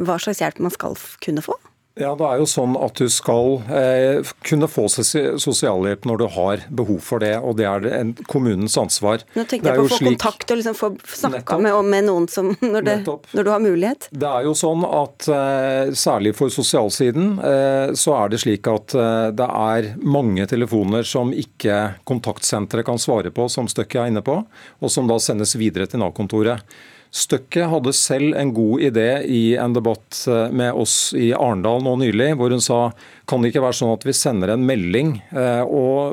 hva 0.00 0.16
slags 0.22 0.40
hjelp 0.40 0.62
man 0.64 0.72
skal 0.72 0.96
kunne 1.24 1.44
få? 1.44 1.58
Ja, 1.94 2.10
Det 2.18 2.26
er 2.26 2.40
jo 2.42 2.46
sånn 2.50 2.72
at 2.74 2.98
du 2.98 3.06
skal 3.12 3.60
eh, 3.70 4.26
kunne 4.42 4.66
få 4.66 4.88
sosialhjelp 4.90 6.06
når 6.08 6.18
du 6.18 6.24
har 6.34 6.62
behov 6.74 6.98
for 7.06 7.22
det, 7.22 7.36
og 7.38 7.54
det 7.60 7.68
er 7.70 7.86
en 8.00 8.10
kommunens 8.26 8.74
ansvar. 8.80 9.22
Nå 9.36 9.44
tenker 9.46 9.70
jeg 9.70 9.78
på 9.78 9.84
å 9.84 9.92
få 9.92 9.98
slik... 10.00 10.16
kontakt 10.16 10.50
og 10.50 10.58
liksom 10.58 10.74
få 10.74 10.88
snakka 11.20 11.60
med, 11.62 11.76
med, 11.92 12.08
noen 12.08 12.26
som, 12.30 12.50
når, 12.74 12.88
det, 12.88 12.96
når, 13.06 13.46
du 13.46 13.50
har 13.52 13.62
mulighet. 13.62 14.08
Det 14.10 14.26
er 14.26 14.48
jo 14.48 14.56
sånn 14.58 14.82
at 14.88 15.28
eh, 15.36 15.92
særlig 15.94 16.34
for 16.34 16.50
sosialsiden 16.50 17.36
eh, 17.38 17.94
så 17.94 18.16
er 18.18 18.34
det 18.34 18.42
slik 18.42 18.66
at 18.72 18.96
eh, 18.98 19.28
det 19.38 19.46
er 19.46 19.92
mange 20.02 20.48
telefoner 20.50 21.06
som 21.06 21.30
ikke 21.30 21.78
kontaktsenteret 22.10 22.90
kan 22.90 22.98
svare 22.98 23.30
på, 23.30 23.46
som 23.46 23.70
Støkke 23.70 24.02
er 24.02 24.10
inne 24.10 24.24
på, 24.26 24.40
og 24.82 24.90
som 24.90 25.06
da 25.06 25.20
sendes 25.22 25.54
videre 25.62 25.86
til 25.86 26.02
Nav-kontoret. 26.02 26.66
Støkke 27.14 27.68
hadde 27.70 27.92
selv 27.94 28.34
en 28.34 28.50
god 28.54 28.82
idé 28.88 29.08
i 29.30 29.42
en 29.60 29.74
debatt 29.76 30.24
eh, 30.26 30.48
med 30.50 30.74
oss 30.74 31.12
i 31.14 31.28
Arendal 31.30 31.84
nå 31.86 31.92
nylig, 32.00 32.32
hvor 32.40 32.50
hun 32.50 32.62
sa 32.62 32.88
kan 33.30 33.44
det 33.44 33.52
ikke 33.52 33.62
være 33.62 33.78
sånn 33.78 33.92
at 33.94 34.06
vi 34.08 34.16
sender 34.18 34.50
en 34.50 34.64
melding 34.66 35.12
eh, 35.30 35.62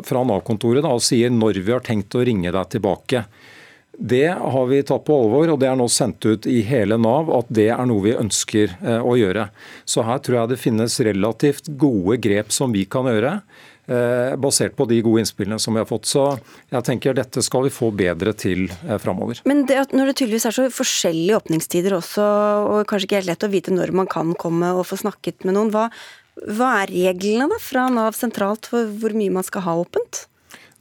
fra 0.06 0.22
Nav-kontoret 0.30 0.86
og 0.86 1.02
sier 1.02 1.34
når 1.34 1.64
vi 1.66 1.74
har 1.74 1.82
tenkt 1.88 2.14
å 2.14 2.22
ringe 2.28 2.54
deg 2.54 2.70
tilbake. 2.76 3.24
Det 3.98 4.28
har 4.30 4.70
vi 4.70 4.84
tatt 4.86 5.04
på 5.06 5.18
alvor, 5.24 5.50
og 5.52 5.60
det 5.62 5.68
er 5.72 5.76
nå 5.78 5.90
sendt 5.92 6.26
ut 6.26 6.46
i 6.50 6.62
hele 6.66 6.96
Nav 7.02 7.34
at 7.34 7.50
det 7.54 7.68
er 7.74 7.90
noe 7.90 8.06
vi 8.06 8.16
ønsker 8.18 8.78
eh, 8.78 9.02
å 9.02 9.18
gjøre. 9.18 9.50
Så 9.90 10.06
her 10.06 10.22
tror 10.22 10.44
jeg 10.44 10.54
det 10.54 10.62
finnes 10.62 11.02
relativt 11.10 11.74
gode 11.82 12.22
grep 12.22 12.54
som 12.54 12.78
vi 12.78 12.86
kan 12.86 13.10
gjøre. 13.10 13.40
Eh, 13.90 14.36
basert 14.38 14.76
på 14.78 14.86
de 14.86 15.00
gode 15.02 15.24
innspillene 15.24 15.58
som 15.60 15.74
vi 15.74 15.82
har 15.82 15.88
fått. 15.90 16.06
Så 16.06 16.26
jeg 16.70 16.86
tenker 16.86 17.18
dette 17.18 17.42
skal 17.42 17.66
vi 17.66 17.74
få 17.74 17.90
bedre 17.96 18.34
til 18.38 18.68
eh, 18.70 18.98
framover. 19.02 19.42
Men 19.50 19.66
det 19.70 19.88
når 19.92 20.12
det 20.12 20.18
tydeligvis 20.22 20.46
er 20.48 20.56
så 20.56 20.68
forskjellige 20.72 21.40
åpningstider 21.42 21.98
også, 21.98 22.26
og 22.70 22.86
kanskje 22.90 23.10
ikke 23.10 23.22
helt 23.24 23.32
lett 23.32 23.48
å 23.48 23.52
vite 23.52 23.74
når 23.74 23.96
man 23.98 24.10
kan 24.12 24.36
komme 24.40 24.70
og 24.78 24.86
få 24.90 25.02
snakket 25.02 25.48
med 25.48 25.58
noen, 25.58 25.74
hva, 25.74 25.88
hva 26.46 26.76
er 26.84 26.94
reglene 26.94 27.50
da 27.52 27.58
fra 27.62 27.88
Nav 27.92 28.16
sentralt 28.18 28.70
for 28.70 28.92
hvor 29.02 29.18
mye 29.18 29.34
man 29.34 29.48
skal 29.48 29.66
ha 29.66 29.80
åpent? 29.82 30.28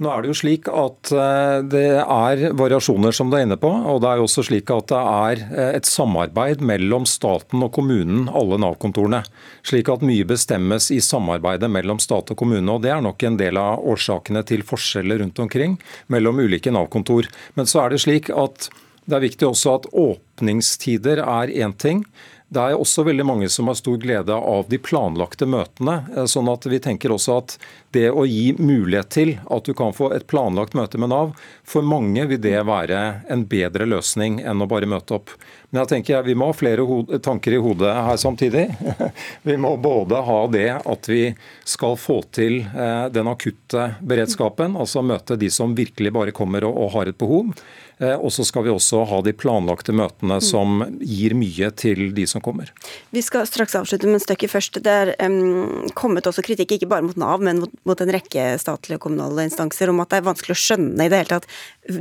Nå 0.00 0.08
er 0.08 0.22
det 0.22 0.30
jo 0.30 0.36
slik 0.38 0.68
at 0.72 1.10
eh, 1.12 1.58
det 1.68 1.84
er 2.00 2.44
variasjoner, 2.56 3.12
som 3.12 3.28
du 3.28 3.36
er 3.36 3.44
inne 3.44 3.58
på. 3.60 3.68
Og 3.68 3.98
det 4.00 4.08
er 4.08 4.20
jo 4.20 4.24
også 4.24 4.46
slik 4.48 4.72
at 4.72 4.88
det 4.88 5.00
er 5.00 5.42
eh, 5.44 5.72
et 5.76 5.88
samarbeid 5.88 6.64
mellom 6.64 7.04
staten 7.08 7.60
og 7.66 7.74
kommunen, 7.76 8.30
alle 8.32 8.56
Nav-kontorene. 8.62 9.20
Slik 9.66 9.92
at 9.92 10.04
mye 10.06 10.24
bestemmes 10.24 10.88
i 10.94 11.02
samarbeidet 11.04 11.68
mellom 11.68 12.00
stat 12.00 12.32
og 12.32 12.40
kommune. 12.40 12.64
Og 12.72 12.80
det 12.86 12.94
er 12.94 13.04
nok 13.04 13.26
en 13.28 13.36
del 13.40 13.60
av 13.60 13.84
årsakene 13.92 14.40
til 14.48 14.64
forskjeller 14.64 15.20
rundt 15.20 15.44
omkring 15.44 15.76
mellom 16.08 16.40
ulike 16.40 16.72
Nav-kontor. 16.72 17.28
Men 17.60 17.68
så 17.68 17.84
er 17.84 17.92
det 17.92 18.00
slik 18.06 18.32
at 18.32 18.70
det 19.04 19.18
er 19.18 19.26
viktig 19.26 19.48
også 19.50 19.76
at 19.82 19.88
åpningstider 20.00 21.20
er 21.26 21.52
én 21.60 21.76
ting. 21.76 22.06
Det 22.50 22.58
er 22.58 22.74
også 22.74 23.04
veldig 23.06 23.22
mange 23.28 23.48
som 23.52 23.68
har 23.70 23.76
stor 23.78 23.98
glede 24.02 24.34
av 24.34 24.64
de 24.66 24.78
planlagte 24.82 25.46
møtene. 25.46 26.00
Eh, 26.16 26.26
sånn 26.26 26.50
at 26.50 26.66
vi 26.66 26.80
tenker 26.82 27.14
også 27.14 27.36
at 27.38 27.54
det 27.94 28.08
å 28.10 28.24
gi 28.26 28.56
mulighet 28.58 29.12
til 29.14 29.30
at 29.46 29.68
du 29.68 29.74
kan 29.78 29.94
få 29.94 30.08
et 30.16 30.26
planlagt 30.30 30.74
møte 30.74 30.98
med 30.98 31.12
Nav, 31.12 31.30
for 31.62 31.86
mange 31.86 32.24
vil 32.26 32.42
det 32.42 32.58
være 32.66 33.22
en 33.30 33.46
bedre 33.46 33.86
løsning 33.86 34.40
enn 34.42 34.66
å 34.66 34.68
bare 34.70 34.90
møte 34.90 35.20
opp. 35.20 35.30
Men 35.70 35.84
jeg 35.84 35.90
tenker 35.92 36.24
vi 36.26 36.34
må 36.34 36.50
ha 36.50 36.56
flere 36.56 36.84
tanker 37.22 37.54
i 37.54 37.60
hodet 37.62 37.92
her 37.94 38.16
samtidig. 38.18 38.66
Vi 39.46 39.56
må 39.60 39.76
både 39.80 40.18
ha 40.26 40.38
det 40.50 40.68
at 40.78 41.08
vi 41.08 41.30
skal 41.68 41.94
få 41.98 42.20
til 42.34 42.60
eh, 42.66 43.06
den 43.14 43.30
akutte 43.30 43.86
beredskapen, 44.02 44.76
altså 44.76 45.02
møte 45.06 45.38
de 45.40 45.48
som 45.52 45.76
virkelig 45.78 46.12
bare 46.14 46.34
kommer 46.36 46.66
og 46.68 46.90
har 46.96 47.10
et 47.10 47.18
behov. 47.18 47.54
Eh, 48.00 48.16
og 48.16 48.32
så 48.32 48.44
skal 48.48 48.64
vi 48.64 48.72
også 48.72 49.02
ha 49.10 49.18
de 49.24 49.34
planlagte 49.36 49.92
møtene 49.92 50.38
mm. 50.40 50.44
som 50.44 50.80
gir 51.04 51.34
mye 51.36 51.68
til 51.76 52.14
de 52.16 52.24
som 52.30 52.40
kommer. 52.44 52.70
Vi 53.12 53.20
skal 53.24 53.44
straks 53.48 53.76
avslutte 53.76 54.08
med 54.08 54.16
en 54.16 54.24
stykke 54.24 54.48
først. 54.48 54.80
Det 54.84 54.94
er 55.02 55.12
um, 55.20 55.90
kommet 55.96 56.28
også 56.28 56.44
kritikk 56.46 56.78
ikke 56.78 56.88
bare 56.88 57.04
mot 57.04 57.18
Nav, 57.20 57.44
men 57.44 57.60
mot, 57.64 57.74
mot, 57.88 58.00
en 58.00 58.12
rekke 58.16 58.54
statlige 58.62 58.96
og 58.96 59.04
kommunale 59.04 59.44
instanser 59.50 59.92
om 59.92 60.00
at 60.00 60.14
det 60.14 60.20
er 60.22 60.28
vanskelig 60.30 60.56
å 60.56 60.62
skjønne 60.62 61.04
i 61.04 61.12
det 61.12 61.20
hele 61.20 61.34
tatt 61.34 61.50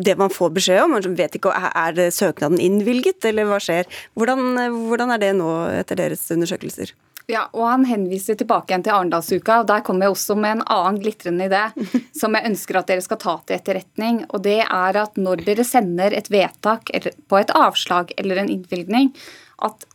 det 0.08 0.16
man 0.20 0.32
får 0.32 0.54
beskjed 0.56 0.86
om. 0.86 0.96
Man 0.96 1.20
vet 1.20 1.36
ikke, 1.36 1.52
Er 1.52 2.00
søknaden 2.16 2.62
innvilget, 2.64 3.20
eller 3.28 3.50
hva 3.50 3.59
skjer? 3.64 3.90
Hvordan, 4.18 4.58
hvordan 4.90 5.14
er 5.16 5.22
det 5.22 5.36
nå 5.38 5.52
etter 5.82 6.00
deres 6.00 6.26
undersøkelser? 6.36 6.96
Ja, 7.30 7.44
og 7.54 7.68
Han 7.68 7.86
henviser 7.86 8.38
tilbake 8.40 8.72
igjen 8.72 8.84
til 8.88 8.96
Arendalsuka. 8.96 9.60
og 9.62 9.68
Der 9.70 9.84
kommer 9.86 10.08
jeg 10.08 10.16
også 10.16 10.36
med 10.36 10.58
en 10.58 10.64
annen 10.66 10.98
glitrende 11.02 11.46
idé 11.46 11.62
som 12.20 12.34
jeg 12.34 12.50
ønsker 12.50 12.80
at 12.80 12.90
dere 12.90 13.06
skal 13.06 13.22
ta 13.22 13.36
til 13.46 13.60
etterretning. 13.60 14.26
og 14.30 14.44
det 14.44 14.64
er 14.66 14.98
at 15.04 15.18
Når 15.18 15.46
dere 15.46 15.64
sender 15.64 16.14
et 16.14 16.32
vedtak 16.32 16.90
på 17.30 17.38
et 17.38 17.54
avslag 17.54 18.14
eller 18.18 18.42
en 18.42 18.50
innvilgning, 18.50 19.14
at 19.62 19.86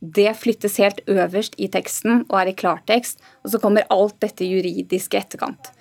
det 0.00 0.36
flyttes 0.36 0.76
helt 0.76 1.00
øverst 1.08 1.54
i 1.58 1.68
teksten 1.72 2.26
og 2.28 2.40
er 2.40 2.52
i 2.52 2.54
klartekst, 2.54 3.18
og 3.42 3.50
så 3.50 3.58
kommer 3.58 3.88
alt 3.90 4.20
dette 4.20 4.44
juridiske 4.44 5.18
etterkant. 5.18 5.72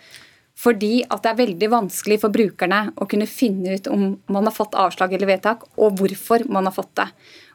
Fordi 0.56 1.02
at 1.04 1.24
det 1.24 1.32
er 1.34 1.40
veldig 1.42 1.68
vanskelig 1.72 2.20
for 2.22 2.34
brukerne 2.34 2.86
å 2.96 3.08
kunne 3.12 3.28
finne 3.28 3.76
ut 3.76 3.90
om 3.92 4.14
man 4.32 4.48
har 4.48 4.56
fått 4.56 4.78
avslag 4.80 5.14
eller 5.14 5.34
vedtak, 5.34 5.66
og 5.76 6.00
hvorfor 6.00 6.46
man 6.48 6.70
har 6.70 6.76
fått 6.76 6.94
det. 7.02 7.10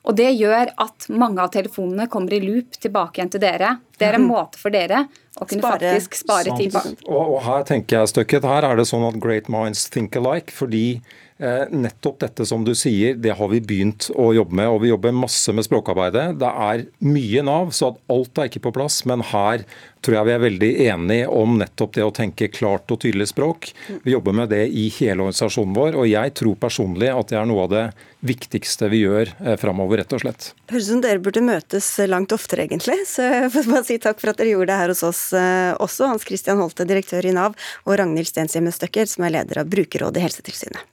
Og 0.09 0.16
Det 0.16 0.30
gjør 0.32 0.70
at 0.80 1.09
mange 1.12 1.42
av 1.42 1.51
telefonene 1.53 2.07
kommer 2.12 2.32
i 2.32 2.40
loop 2.40 2.76
tilbake 2.80 3.20
igjen 3.20 3.32
til 3.34 3.42
dere. 3.42 3.74
Det 3.98 4.07
er 4.09 4.16
en 4.16 4.24
mhm. 4.24 4.32
måte 4.32 4.61
for 4.61 4.72
dere 4.72 5.05
å 5.36 5.46
kunne 5.48 5.64
spare, 5.64 5.80
faktisk 5.80 6.20
spare 6.22 6.57
tid 6.57 6.72
på. 6.72 6.84
Og, 7.09 7.18
og, 7.20 7.40
her 7.44 7.66
tenker 7.68 8.01
jeg 8.01 8.12
Støkket, 8.14 8.48
her 8.48 8.68
er 8.68 8.80
det 8.80 8.88
sånn 8.88 9.05
at 9.09 9.20
great 9.20 9.51
minds 9.53 9.88
think 9.92 10.16
alike. 10.16 10.53
fordi 10.57 11.01
nettopp 11.41 12.18
dette 12.20 12.45
som 12.45 12.64
du 12.66 12.74
sier, 12.76 13.14
det 13.16 13.32
har 13.38 13.49
vi 13.49 13.62
begynt 13.64 14.11
å 14.12 14.30
jobbe 14.36 14.59
med. 14.59 14.68
og 14.68 14.82
Vi 14.82 14.91
jobber 14.93 15.14
masse 15.16 15.55
med 15.57 15.64
språkarbeidet. 15.64 16.38
Det 16.41 16.51
er 16.66 16.84
mye 17.07 17.45
Nav, 17.47 17.72
så 17.76 17.95
alt 18.12 18.38
er 18.38 18.51
ikke 18.51 18.66
på 18.66 18.74
plass. 18.76 19.01
Men 19.09 19.24
her 19.24 19.64
tror 20.05 20.16
jeg 20.16 20.28
vi 20.28 20.34
er 20.34 20.43
veldig 20.43 20.70
enige 20.86 21.28
om 21.32 21.57
nettopp 21.61 21.97
det 21.97 22.05
å 22.05 22.12
tenke 22.14 22.49
klart 22.53 22.91
og 22.93 23.03
tydelig 23.03 23.30
språk. 23.32 23.70
Vi 24.05 24.14
jobber 24.14 24.36
med 24.36 24.53
det 24.53 24.62
i 24.68 24.86
hele 24.97 25.26
organisasjonen 25.26 25.76
vår, 25.76 25.99
og 26.01 26.09
jeg 26.09 26.34
tror 26.41 26.61
personlig 26.61 27.11
at 27.12 27.32
det 27.32 27.41
er 27.41 27.49
noe 27.49 27.66
av 27.66 27.72
det 27.72 27.84
viktigste 28.26 28.91
vi 28.93 29.03
gjør 29.05 29.32
eh, 29.38 29.57
framover, 29.61 30.01
rett 30.03 30.14
og 30.16 30.24
slett. 30.24 30.51
Høres 30.72 30.88
ut 30.88 30.95
som 30.95 31.05
dere 31.05 31.24
burde 31.24 31.45
møtes 31.45 31.88
langt 32.11 32.32
oftere, 32.36 32.66
egentlig. 32.68 33.01
Så 33.12 33.26
jeg 33.26 33.53
får 33.57 33.68
bare 33.72 33.86
si 33.88 33.99
takk 34.03 34.22
for 34.22 34.32
at 34.32 34.41
dere 34.41 34.55
gjorde 34.55 34.72
det 34.72 34.80
her 34.82 34.95
hos 34.95 35.05
oss 35.07 35.24
eh, 35.36 35.72
også. 35.76 36.09
Hans 36.12 36.28
Christian 36.28 36.61
Holte, 36.61 36.88
direktør 36.88 37.28
i 37.28 37.36
Nav, 37.36 37.59
og 37.86 38.01
Ragnhild 38.01 38.30
Stenshjemme 38.30 38.72
Støkker, 38.74 39.09
som 39.11 39.28
er 39.28 39.38
leder 39.41 39.64
av 39.64 39.70
Brukerrådet 39.72 40.22
i 40.22 40.26
Helsetilsynet. 40.28 40.88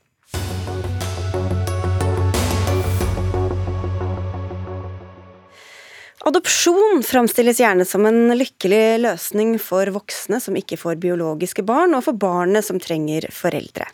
Adopsjon 6.28 7.03
framstilles 7.07 7.61
gjerne 7.61 7.86
som 7.88 8.03
en 8.05 8.34
lykkelig 8.36 8.99
løsning 8.99 9.53
for 9.63 9.88
voksne 9.95 10.41
som 10.43 10.57
ikke 10.59 10.75
får 10.82 10.97
biologiske 10.99 11.63
barn, 11.63 11.95
og 11.95 12.03
for 12.03 12.19
barnet 12.19 12.67
som 12.67 12.82
trenger 12.84 13.30
foreldre. 13.32 13.88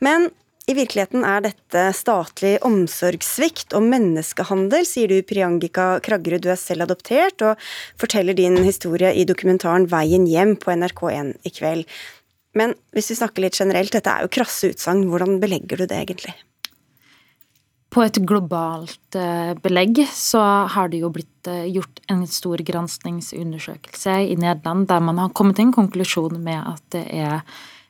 Men 0.00 0.30
i 0.68 0.76
virkeligheten 0.78 1.26
er 1.28 1.44
dette 1.44 1.82
statlig 1.96 2.54
omsorgssvikt 2.64 3.76
og 3.76 3.84
menneskehandel, 3.84 4.88
sier 4.88 5.12
du 5.12 5.20
Priangika 5.28 5.90
Kraggerud, 6.04 6.46
du 6.46 6.50
er 6.54 6.60
selv 6.60 6.86
adoptert, 6.86 7.44
og 7.44 7.60
forteller 8.00 8.36
din 8.38 8.56
historie 8.64 9.12
i 9.12 9.28
dokumentaren 9.28 9.90
Veien 9.92 10.24
hjem 10.28 10.56
på 10.60 10.72
NRK1 10.72 11.34
i 11.44 11.52
kveld. 11.52 11.84
Men 12.56 12.78
hvis 12.96 13.12
vi 13.12 13.20
snakker 13.20 13.44
litt 13.44 13.60
generelt, 13.60 13.92
dette 13.92 14.08
er 14.08 14.24
jo 14.24 14.36
krasse 14.40 14.72
utsagn, 14.72 15.04
hvordan 15.12 15.36
belegger 15.42 15.84
du 15.84 15.90
det 15.90 16.00
egentlig? 16.00 16.32
På 17.88 18.02
et 18.04 18.18
globalt 18.28 19.16
eh, 19.16 19.54
belegg 19.64 20.02
så 20.12 20.42
har 20.68 20.90
det 20.92 21.00
jo 21.00 21.08
blitt 21.12 21.48
eh, 21.48 21.64
gjort 21.72 22.02
en 22.12 22.26
stor 22.28 22.60
granskningsundersøkelse 22.60 24.16
i 24.28 24.36
Nederland 24.36 24.84
der 24.90 25.00
man 25.00 25.20
har 25.22 25.32
kommet 25.32 25.56
til 25.56 25.70
en 25.70 25.76
konklusjon 25.76 26.36
med 26.44 26.60
at 26.68 26.84
det 26.92 27.06
er 27.16 27.40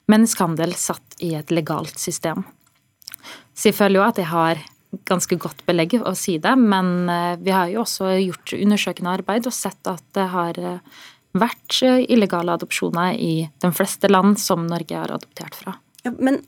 menneskehandel 0.09 0.77
satt 0.79 1.19
i 1.25 1.33
et 1.35 1.51
legalt 1.51 1.99
system. 1.99 2.45
Så 3.59 3.73
jeg 3.73 3.79
føler 3.81 3.99
jo 3.99 4.07
at 4.07 4.23
jeg 4.23 4.31
har 4.31 4.63
ganske 5.11 5.37
godt 5.37 5.67
belegg 5.67 5.99
å 5.99 6.15
si 6.17 6.39
det, 6.41 6.55
men 6.55 7.11
eh, 7.11 7.35
vi 7.43 7.57
har 7.57 7.75
jo 7.75 7.83
også 7.83 8.15
gjort 8.23 8.55
undersøkende 8.55 9.19
arbeid 9.19 9.51
og 9.51 9.57
sett 9.57 9.91
at 9.91 10.07
det 10.15 10.31
har 10.31 10.63
vært 11.39 11.83
illegale 11.83 12.55
adopsjoner 12.55 13.19
i 13.19 13.35
de 13.61 13.75
fleste 13.75 14.09
land 14.09 14.39
som 14.41 14.63
Norge 14.71 14.95
har 14.95 15.11
adoptert 15.19 15.59
fra. 15.59 15.75
Ja, 16.09 16.15
men 16.25 16.41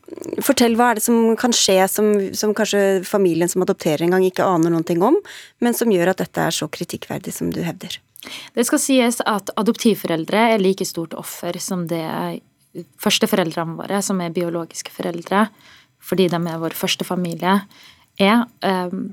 fortell, 0.45 0.77
hva 0.79 0.91
er 0.91 0.99
det 0.99 1.05
som 1.05 1.35
kan 1.41 1.53
skje 1.57 1.83
som, 1.91 2.13
som, 2.37 2.55
kanskje 2.57 3.03
familien 3.05 3.51
som 3.51 3.65
adopterer 3.65 4.07
en 4.07 4.15
gang 4.17 4.25
ikke 4.25 4.47
aner 4.47 4.73
noen 4.73 4.87
ting 4.89 5.03
om, 5.05 5.19
men 5.61 5.77
som 5.77 5.93
gjør 5.93 6.15
at 6.15 6.23
dette 6.23 6.47
er 6.47 6.55
så 6.55 6.69
kritikkverdig 6.73 7.35
som 7.37 7.53
du 7.53 7.61
hevder? 7.67 7.99
Det 8.57 8.65
skal 8.69 8.81
sies 8.81 9.21
at 9.29 9.53
adoptivforeldre 9.61 10.47
er 10.55 10.63
like 10.63 10.85
stort 10.89 11.17
offer 11.17 11.57
som 11.61 11.87
det 11.91 12.05
førsteforeldrene 13.03 13.77
våre, 13.79 14.01
som 14.05 14.21
er 14.23 14.33
biologiske 14.35 14.93
foreldre, 14.95 15.49
fordi 16.01 16.29
de 16.33 16.41
er 16.41 16.61
vår 16.63 16.77
første 16.77 17.05
familie, 17.05 17.61
er. 18.21 18.45
Um, 18.65 19.11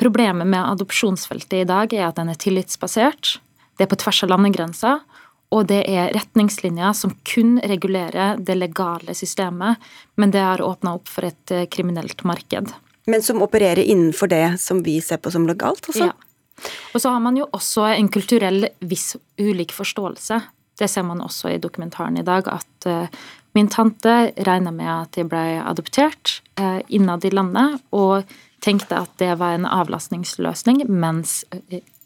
problemet 0.00 0.48
med 0.48 0.64
adopsjonsfeltet 0.64 1.62
i 1.62 1.68
dag 1.68 1.92
er 1.94 2.08
at 2.08 2.18
den 2.18 2.32
er 2.32 2.40
tillitsbasert. 2.40 3.36
Det 3.78 3.86
er 3.86 3.92
på 3.92 4.00
tvers 4.02 4.24
av 4.24 4.32
landegrenser. 4.32 5.04
Og 5.52 5.66
det 5.68 5.82
er 5.90 6.12
retningslinjer 6.16 6.94
som 6.96 7.12
kun 7.28 7.58
regulerer 7.68 8.40
det 8.40 8.56
legale 8.56 9.14
systemet, 9.16 9.80
men 10.16 10.32
det 10.32 10.40
har 10.40 10.64
åpna 10.64 10.96
opp 10.96 11.10
for 11.12 11.28
et 11.28 11.52
eh, 11.52 11.66
kriminelt 11.68 12.24
marked. 12.28 12.72
Men 13.10 13.22
som 13.22 13.42
opererer 13.44 13.82
innenfor 13.82 14.30
det 14.32 14.58
som 14.62 14.80
vi 14.86 15.00
ser 15.04 15.20
på 15.20 15.32
som 15.34 15.46
legalt, 15.48 15.90
altså? 15.90 16.12
Ja. 16.12 16.68
Og 16.94 17.02
så 17.02 17.10
har 17.10 17.20
man 17.20 17.36
jo 17.36 17.48
også 17.50 17.88
en 17.90 18.08
kulturell 18.12 18.68
viss 18.86 19.16
ulik 19.40 19.72
forståelse. 19.74 20.38
Det 20.78 20.88
ser 20.88 21.04
man 21.04 21.20
også 21.24 21.50
i 21.50 21.60
dokumentaren 21.60 22.20
i 22.20 22.24
dag, 22.26 22.46
at 22.48 22.86
uh, 22.86 23.24
min 23.56 23.68
tante 23.68 24.32
regna 24.46 24.70
med 24.70 24.90
at 24.92 25.18
jeg 25.18 25.28
ble 25.32 25.42
adoptert 25.58 26.38
uh, 26.60 26.78
innad 26.88 27.26
i 27.26 27.32
landet, 27.34 27.80
og 27.90 28.30
tenkte 28.62 29.00
at 29.02 29.10
det 29.18 29.32
var 29.40 29.56
en 29.56 29.66
avlastningsløsning, 29.66 30.84
mens 30.86 31.40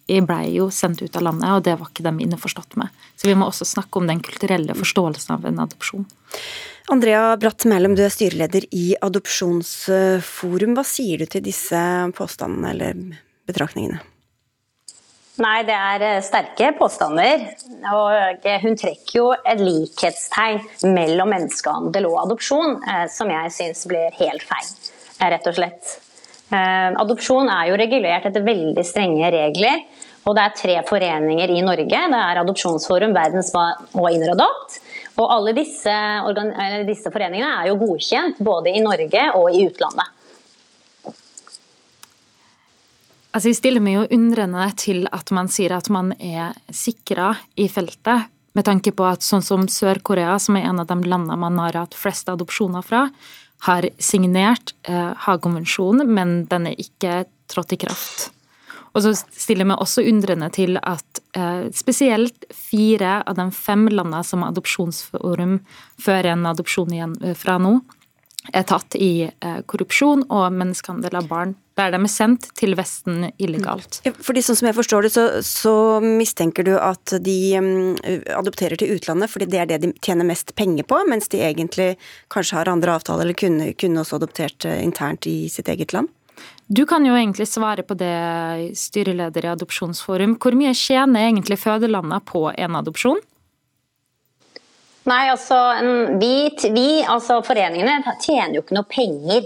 jeg 0.07 0.23
blei 0.27 0.55
jo 0.55 0.69
sendt 0.71 1.03
ut 1.03 1.19
av 1.19 1.25
landet, 1.27 1.51
og 1.51 1.65
det 1.67 1.75
var 1.81 1.91
ikke 1.91 2.07
de 2.07 2.25
innforstått 2.25 2.77
med. 2.79 2.95
Så 3.19 3.27
vi 3.27 3.35
må 3.39 3.49
også 3.51 3.67
snakke 3.67 3.99
om 3.99 4.07
den 4.07 4.23
kulturelle 4.23 4.77
forståelsen 4.79 5.35
av 5.35 5.47
en 5.49 5.63
adopsjon. 5.67 6.07
Andrea 6.93 7.37
Bratt 7.43 7.67
Mælum, 7.67 7.97
du 7.99 8.05
er 8.07 8.13
styreleder 8.15 8.69
i 8.71 8.93
Adopsjonsforum. 9.03 10.77
Hva 10.79 10.85
sier 10.87 11.19
du 11.19 11.27
til 11.31 11.43
disse 11.43 11.81
påstandene 12.15 12.71
eller 12.71 13.01
betraktningene? 13.51 13.99
Nei, 15.43 15.57
det 15.69 15.75
er 15.75 16.05
eh, 16.07 16.23
sterke 16.25 16.71
påstander. 16.79 17.43
Og 17.91 18.47
hun 18.63 18.79
trekker 18.79 19.19
jo 19.19 19.27
et 19.37 19.61
likhetstegn 19.61 20.63
mellom 20.95 21.35
menneskehandel 21.35 22.07
og 22.09 22.23
adopsjon, 22.23 22.79
eh, 22.87 23.05
som 23.13 23.35
jeg 23.35 23.53
syns 23.59 23.85
blir 23.91 24.15
helt 24.23 24.47
feil, 24.47 24.71
rett 25.35 25.51
og 25.51 25.59
slett. 25.59 25.97
Eh, 26.47 26.91
adopsjon 27.03 27.49
er 27.51 27.71
jo 27.73 27.79
regulert 27.81 28.29
etter 28.29 28.45
veldig 28.47 28.85
strenge 28.87 29.31
regler. 29.35 29.87
Og 30.27 30.35
det 30.35 30.43
er 30.43 30.59
tre 30.59 30.77
foreninger 30.89 31.53
i 31.55 31.63
Norge. 31.63 31.87
Det 32.11 32.19
er 32.19 32.41
Adopsjonsforum, 32.41 33.15
Verdensbarn 33.15 33.87
og 33.95 34.09
Inneradopt. 34.11 34.81
Og 35.23 35.31
alle 35.33 35.55
disse, 35.57 35.95
disse, 36.89 37.13
foreningene 37.15 37.53
er 37.63 37.71
jo 37.71 37.79
godkjent 37.81 38.41
både 38.45 38.75
i 38.75 38.83
Norge 38.83 39.23
og 39.39 39.55
i 39.55 39.63
utlandet. 39.69 40.13
Altså, 43.37 43.51
jeg 43.51 43.59
stiller 43.59 43.85
meg 43.85 43.99
jo 43.99 44.07
undrende 44.17 44.67
til 44.81 45.07
at 45.13 45.31
man 45.37 45.51
sier 45.53 45.77
at 45.77 45.91
man 45.93 46.11
er 46.19 46.57
sikra 46.75 47.35
i 47.61 47.69
feltet, 47.71 48.33
med 48.57 48.65
tanke 48.65 48.95
på 48.97 49.05
at 49.05 49.21
sånn 49.21 49.45
som 49.45 49.67
Sør-Korea, 49.69 50.39
som 50.41 50.57
er 50.57 50.71
en 50.71 50.81
av 50.81 50.89
de 50.89 50.97
landene 51.05 51.37
man 51.39 51.59
har 51.61 51.77
hatt 51.77 51.95
flest 51.95 52.31
adopsjoner 52.33 52.85
fra, 52.87 53.03
har 53.65 53.89
signert 53.99 54.75
eh, 54.89 55.13
Haagkonvensjonen, 55.27 56.09
men 56.13 56.39
den 56.51 56.71
er 56.71 56.81
ikke 56.81 57.25
trådt 57.51 57.73
i 57.77 57.81
kraft. 57.87 58.31
Og 58.97 59.03
så 59.05 59.13
stiller 59.17 59.69
vi 59.69 59.77
også 59.77 60.05
undrende 60.09 60.49
til 60.57 60.79
at 60.81 61.21
eh, 61.37 61.69
spesielt 61.77 62.47
fire 62.55 63.21
av 63.29 63.37
de 63.37 63.51
fem 63.53 63.85
landene 63.93 64.23
som 64.25 64.45
Adopsjonsforum 64.47 65.59
fører 66.01 66.33
en 66.33 66.49
adopsjon 66.49 66.95
igjen 66.97 67.17
eh, 67.21 67.37
fra 67.37 67.59
nå, 67.61 67.79
er 68.53 68.67
tatt 68.69 68.97
i 68.99 69.29
eh, 69.29 69.61
korrupsjon 69.67 70.27
og 70.29 70.51
menneskehandel 70.55 71.23
av 71.23 71.31
barn 71.31 71.55
der 71.77 71.93
de 71.93 71.99
er 72.01 72.09
sendt 72.09 72.49
til 72.57 72.73
Vesten 72.77 73.27
illegalt. 73.37 74.01
Fordi 74.25 74.43
sånn 74.45 74.57
som 74.57 74.69
jeg 74.71 74.77
forstår 74.79 75.07
det, 75.07 75.11
så, 75.13 75.25
så 75.45 75.75
mistenker 76.01 76.65
du 76.65 76.73
at 76.81 77.13
de 77.21 77.37
um, 77.61 77.69
adopterer 78.33 78.81
til 78.81 78.95
utlandet 78.97 79.29
fordi 79.33 79.49
det 79.53 79.61
er 79.61 79.69
det 79.69 79.81
de 79.85 79.93
tjener 80.05 80.29
mest 80.29 80.55
penger 80.57 80.89
på, 80.89 81.03
mens 81.11 81.29
de 81.33 81.43
egentlig 81.45 81.91
kanskje 82.33 82.61
har 82.61 82.73
andre 82.73 82.97
avtaler 82.97 83.27
eller 83.27 83.37
kunne, 83.37 83.75
kunne 83.77 84.01
også 84.01 84.21
adoptert 84.23 84.69
uh, 84.69 84.79
internt 84.81 85.29
i 85.29 85.51
sitt 85.53 85.69
eget 85.73 85.93
land? 85.97 86.09
Du 86.67 86.83
kan 86.89 87.05
jo 87.07 87.15
egentlig 87.15 87.47
svare 87.49 87.85
på 87.87 87.95
det, 87.95 88.17
styreleder 88.77 89.45
i 89.47 89.53
Adopsjonsforum. 89.53 90.35
Hvor 90.43 90.57
mye 90.59 90.73
tjener 90.75 91.29
egentlig 91.29 91.61
fødelandet 91.63 92.25
på 92.27 92.49
en 92.51 92.79
adopsjon? 92.81 93.21
Nei, 95.07 95.29
altså, 95.31 95.57
vi, 96.19 96.51
vi, 96.75 96.89
altså 97.07 97.39
Foreningene 97.47 98.01
tjener 98.19 98.57
jo 98.57 98.65
ikke 98.65 98.75
noe 98.75 98.89
penger 98.91 99.45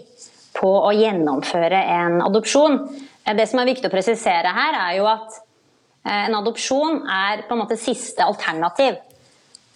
på 0.57 0.71
å 0.73 0.93
gjennomføre 0.97 1.83
en 1.99 2.23
adopsjon. 2.25 2.79
Eh, 3.25 3.37
det 3.37 3.45
som 3.51 3.61
er 3.61 3.69
viktig 3.69 3.91
å 3.91 3.93
presisere 3.93 4.55
her, 4.57 4.79
er 4.87 4.97
jo 4.97 5.09
at 5.11 5.37
eh, 6.07 6.25
en 6.31 6.39
adopsjon 6.41 7.03
er 7.05 7.45
på 7.45 7.57
en 7.57 7.61
måte 7.61 7.77
siste 7.81 8.25
alternativ. 8.25 8.97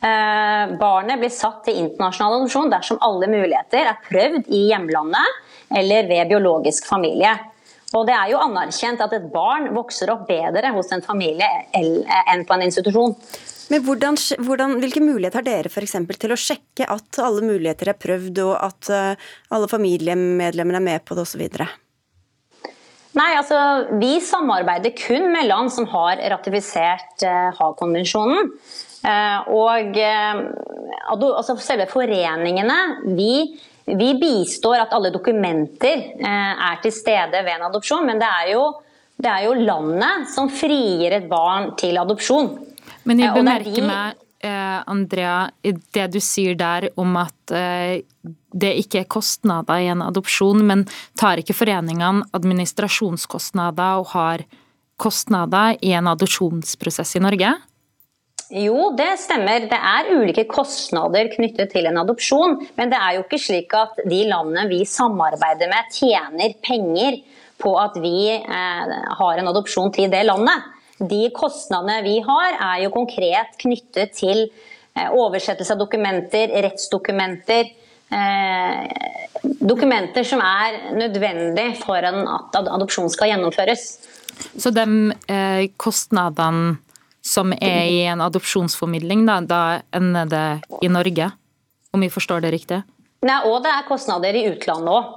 Eh, 0.05 0.75
barnet 0.81 1.21
blir 1.21 1.33
satt 1.33 1.67
til 1.69 1.83
internasjonal 1.85 2.41
adopsjon 2.41 2.73
dersom 2.73 3.05
alle 3.05 3.29
muligheter 3.29 3.93
er 3.93 4.03
prøvd 4.09 4.49
i 4.57 4.67
hjemlandet 4.73 5.77
eller 5.77 6.09
ved 6.09 6.33
biologisk 6.33 6.89
familie. 6.89 7.37
Og 7.95 8.09
det 8.09 8.17
er 8.17 8.33
jo 8.33 8.41
anerkjent 8.41 9.05
at 9.05 9.13
et 9.15 9.33
barn 9.33 9.69
vokser 9.77 10.11
opp 10.17 10.25
bedre 10.33 10.73
hos 10.75 10.89
en 10.97 11.05
familie 11.05 11.47
enn 11.77 12.49
på 12.49 12.57
en 12.57 12.65
institusjon. 12.65 13.13
Men 13.73 13.85
hvordan, 13.85 14.19
hvordan, 14.45 14.77
Hvilke 14.83 15.03
muligheter 15.03 15.41
har 15.41 15.47
dere 15.47 15.73
for 15.73 15.85
eksempel, 15.85 16.19
til 16.21 16.35
å 16.35 16.41
sjekke 16.41 16.89
at 16.91 17.21
alle 17.23 17.45
muligheter 17.47 17.93
er 17.93 18.01
prøvd, 18.01 18.43
og 18.45 18.55
at 18.59 18.91
uh, 18.93 19.31
alle 19.55 19.71
familiemedlemmer 19.71 20.81
er 20.81 20.85
med 20.85 21.05
på 21.07 21.17
det 21.17 21.25
osv.? 21.25 21.45
Nei, 23.15 23.31
altså, 23.39 23.59
Vi 24.01 24.19
samarbeider 24.25 24.95
kun 24.99 25.31
med 25.33 25.49
land 25.49 25.71
som 25.73 25.87
har 25.93 26.19
ratifisert 26.33 27.23
eh, 27.23 27.53
Haag-konvensjonen. 27.55 28.51
Eh, 29.07 29.53
og 29.55 30.01
altså, 31.15 31.55
selve 31.63 31.87
foreningene 31.93 32.79
vi, 33.15 33.55
vi, 33.87 34.09
bistår 34.19 34.81
at 34.81 34.97
alle 34.97 35.13
dokumenter 35.15 36.03
er 36.27 36.83
til 36.83 36.95
stede 36.97 37.45
ved 37.45 37.53
en 37.55 37.69
adopsjon, 37.69 38.03
men 38.09 38.19
det 38.19 38.33
er, 38.41 38.51
jo, 38.57 38.65
det 39.23 39.31
er 39.31 39.47
jo 39.47 39.55
landet 39.63 40.27
som 40.35 40.51
frigir 40.51 41.15
et 41.15 41.31
barn 41.31 41.71
til 41.79 42.01
adopsjon. 42.03 42.51
Men 43.09 43.21
jeg 43.21 43.35
bemerker 43.37 43.85
meg, 43.85 44.21
eh, 44.45 44.81
Andrea, 44.91 45.51
det 45.63 46.07
du 46.15 46.21
sier 46.23 46.57
der 46.59 46.89
om 47.01 47.17
at 47.21 47.55
eh, 47.55 48.01
det 48.55 48.73
ikke 48.85 49.03
er 49.03 49.11
kostnader 49.11 49.83
i 49.83 49.91
en 49.93 50.05
adopsjon, 50.05 50.65
men 50.67 50.87
tar 51.19 51.43
ikke 51.43 51.57
foreningene 51.57 52.27
administrasjonskostnader 52.37 54.03
og 54.03 54.11
har 54.15 54.47
kostnader 55.01 55.79
i 55.83 55.93
en 55.97 56.11
adopsjonsprosess 56.13 57.17
i 57.19 57.25
Norge? 57.25 57.55
Jo, 58.55 58.91
det 58.95 59.15
stemmer. 59.23 59.65
Det 59.71 59.79
er 59.79 60.11
ulike 60.15 60.45
kostnader 60.51 61.31
knyttet 61.33 61.73
til 61.73 61.89
en 61.89 61.99
adopsjon. 62.03 62.59
Men 62.77 62.93
det 62.93 63.01
er 63.01 63.17
jo 63.17 63.25
ikke 63.25 63.41
slik 63.41 63.73
at 63.75 64.03
de 64.05 64.21
landene 64.29 64.69
vi 64.71 64.83
samarbeider 64.87 65.71
med, 65.73 65.89
tjener 65.95 66.53
penger 66.63 67.23
på 67.63 67.73
at 67.81 67.97
vi 68.03 68.29
eh, 68.35 68.95
har 69.19 69.41
en 69.41 69.51
adopsjon 69.51 69.93
til 69.95 70.13
det 70.13 70.27
landet. 70.29 70.71
De 70.99 71.27
kostnadene 71.35 72.03
vi 72.07 72.19
har, 72.23 72.55
er 72.55 72.85
jo 72.85 72.93
konkret 72.95 73.57
knyttet 73.59 74.15
til 74.15 74.45
eh, 74.47 75.09
oversettelse 75.11 75.75
av 75.75 75.81
dokumenter, 75.83 76.53
rettsdokumenter. 76.65 77.73
Eh, 78.15 79.49
dokumenter 79.59 80.27
som 80.29 80.43
er 80.45 80.95
nødvendig 80.95 81.73
for 81.83 81.99
at 81.99 82.59
adopsjon 82.63 83.11
skal 83.11 83.33
gjennomføres. 83.33 83.89
Så 84.55 84.71
de 84.75 84.87
eh, 85.31 85.67
kostnadene 85.81 86.79
som 87.25 87.55
er 87.57 87.89
i 87.89 88.03
en 88.13 88.21
adopsjonsformidling, 88.21 89.25
da, 89.27 89.39
da 89.41 89.61
ender 89.97 90.29
det 90.29 90.47
i 90.85 90.91
Norge? 90.93 91.31
Om 91.95 92.03
vi 92.05 92.11
forstår 92.13 92.45
det 92.45 92.51
riktig? 92.53 92.83
Nei, 93.25 93.39
og 93.49 93.63
det 93.65 93.71
er 93.73 93.87
kostnader 93.89 94.37
i 94.37 94.45
utlandet 94.51 94.93
òg. 94.93 95.13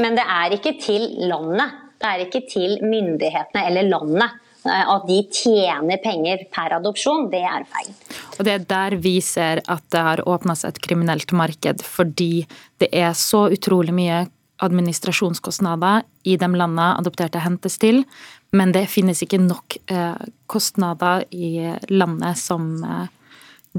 Men 0.00 0.16
det 0.16 0.24
er 0.24 0.54
ikke 0.56 0.72
til 0.80 1.04
landet. 1.28 1.74
Det 2.00 2.08
er 2.08 2.22
ikke 2.24 2.40
til 2.48 2.78
myndighetene 2.80 3.66
eller 3.68 3.90
landet. 3.92 4.38
Eh, 4.64 4.88
at 4.94 5.06
de 5.08 5.20
tjener 5.32 6.00
penger 6.02 6.44
per 6.52 6.74
adopsjon, 6.76 7.30
det 7.32 7.42
er 7.48 7.64
feil. 7.70 7.94
Og 8.38 8.44
Det 8.44 8.52
er 8.52 8.66
der 8.68 8.96
vi 9.00 9.20
ser 9.24 9.62
at 9.66 9.84
det 9.92 10.02
har 10.08 10.24
åpna 10.28 10.56
seg 10.56 10.74
et 10.74 10.82
kriminelt 10.84 11.32
marked, 11.32 11.84
fordi 11.84 12.46
det 12.78 12.90
er 12.92 13.12
så 13.16 13.48
utrolig 13.52 13.94
mye 13.96 14.26
administrasjonskostnader 14.60 16.04
i 16.28 16.36
de 16.36 16.48
landene 16.52 16.92
adopterte 16.98 17.40
hentes 17.40 17.78
til, 17.80 18.04
men 18.52 18.74
det 18.76 18.90
finnes 18.92 19.22
ikke 19.24 19.40
nok 19.40 19.78
eh, 19.88 20.20
kostnader 20.50 21.24
i 21.32 21.72
landet 21.88 22.36
som 22.36 22.84
eh, 22.84 23.08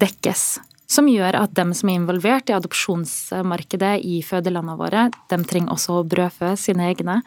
dekkes. 0.02 0.60
Som 0.92 1.08
gjør 1.08 1.38
at 1.40 1.54
dem 1.56 1.72
som 1.78 1.88
er 1.88 2.02
involvert 2.02 2.50
i 2.50 2.56
adopsjonsmarkedet 2.58 3.94
i 4.04 4.18
fødelandene 4.26 4.80
våre, 4.80 5.06
de 5.32 5.40
trenger 5.48 5.72
også 5.76 6.02
å 6.02 6.08
brødfø 6.08 6.56
sine 6.60 6.90
egne. 6.90 7.22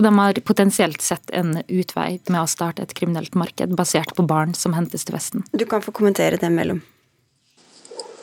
Og 0.00 0.06
de 0.06 0.14
har 0.16 0.38
potensielt 0.48 1.02
sett 1.04 1.28
en 1.36 1.58
utvei 1.68 2.14
med 2.32 2.40
å 2.40 2.48
starte 2.48 2.86
et 2.86 2.94
kriminelt 2.96 3.34
marked 3.36 3.74
basert 3.76 4.14
på 4.16 4.24
barn 4.24 4.56
som 4.56 4.72
hentes 4.72 5.04
til 5.04 5.12
Vesten. 5.12 5.44
Du 5.52 5.66
kan 5.68 5.84
få 5.84 5.92
kommentere 5.92 6.40
det 6.40 6.48
mellom. 6.54 6.80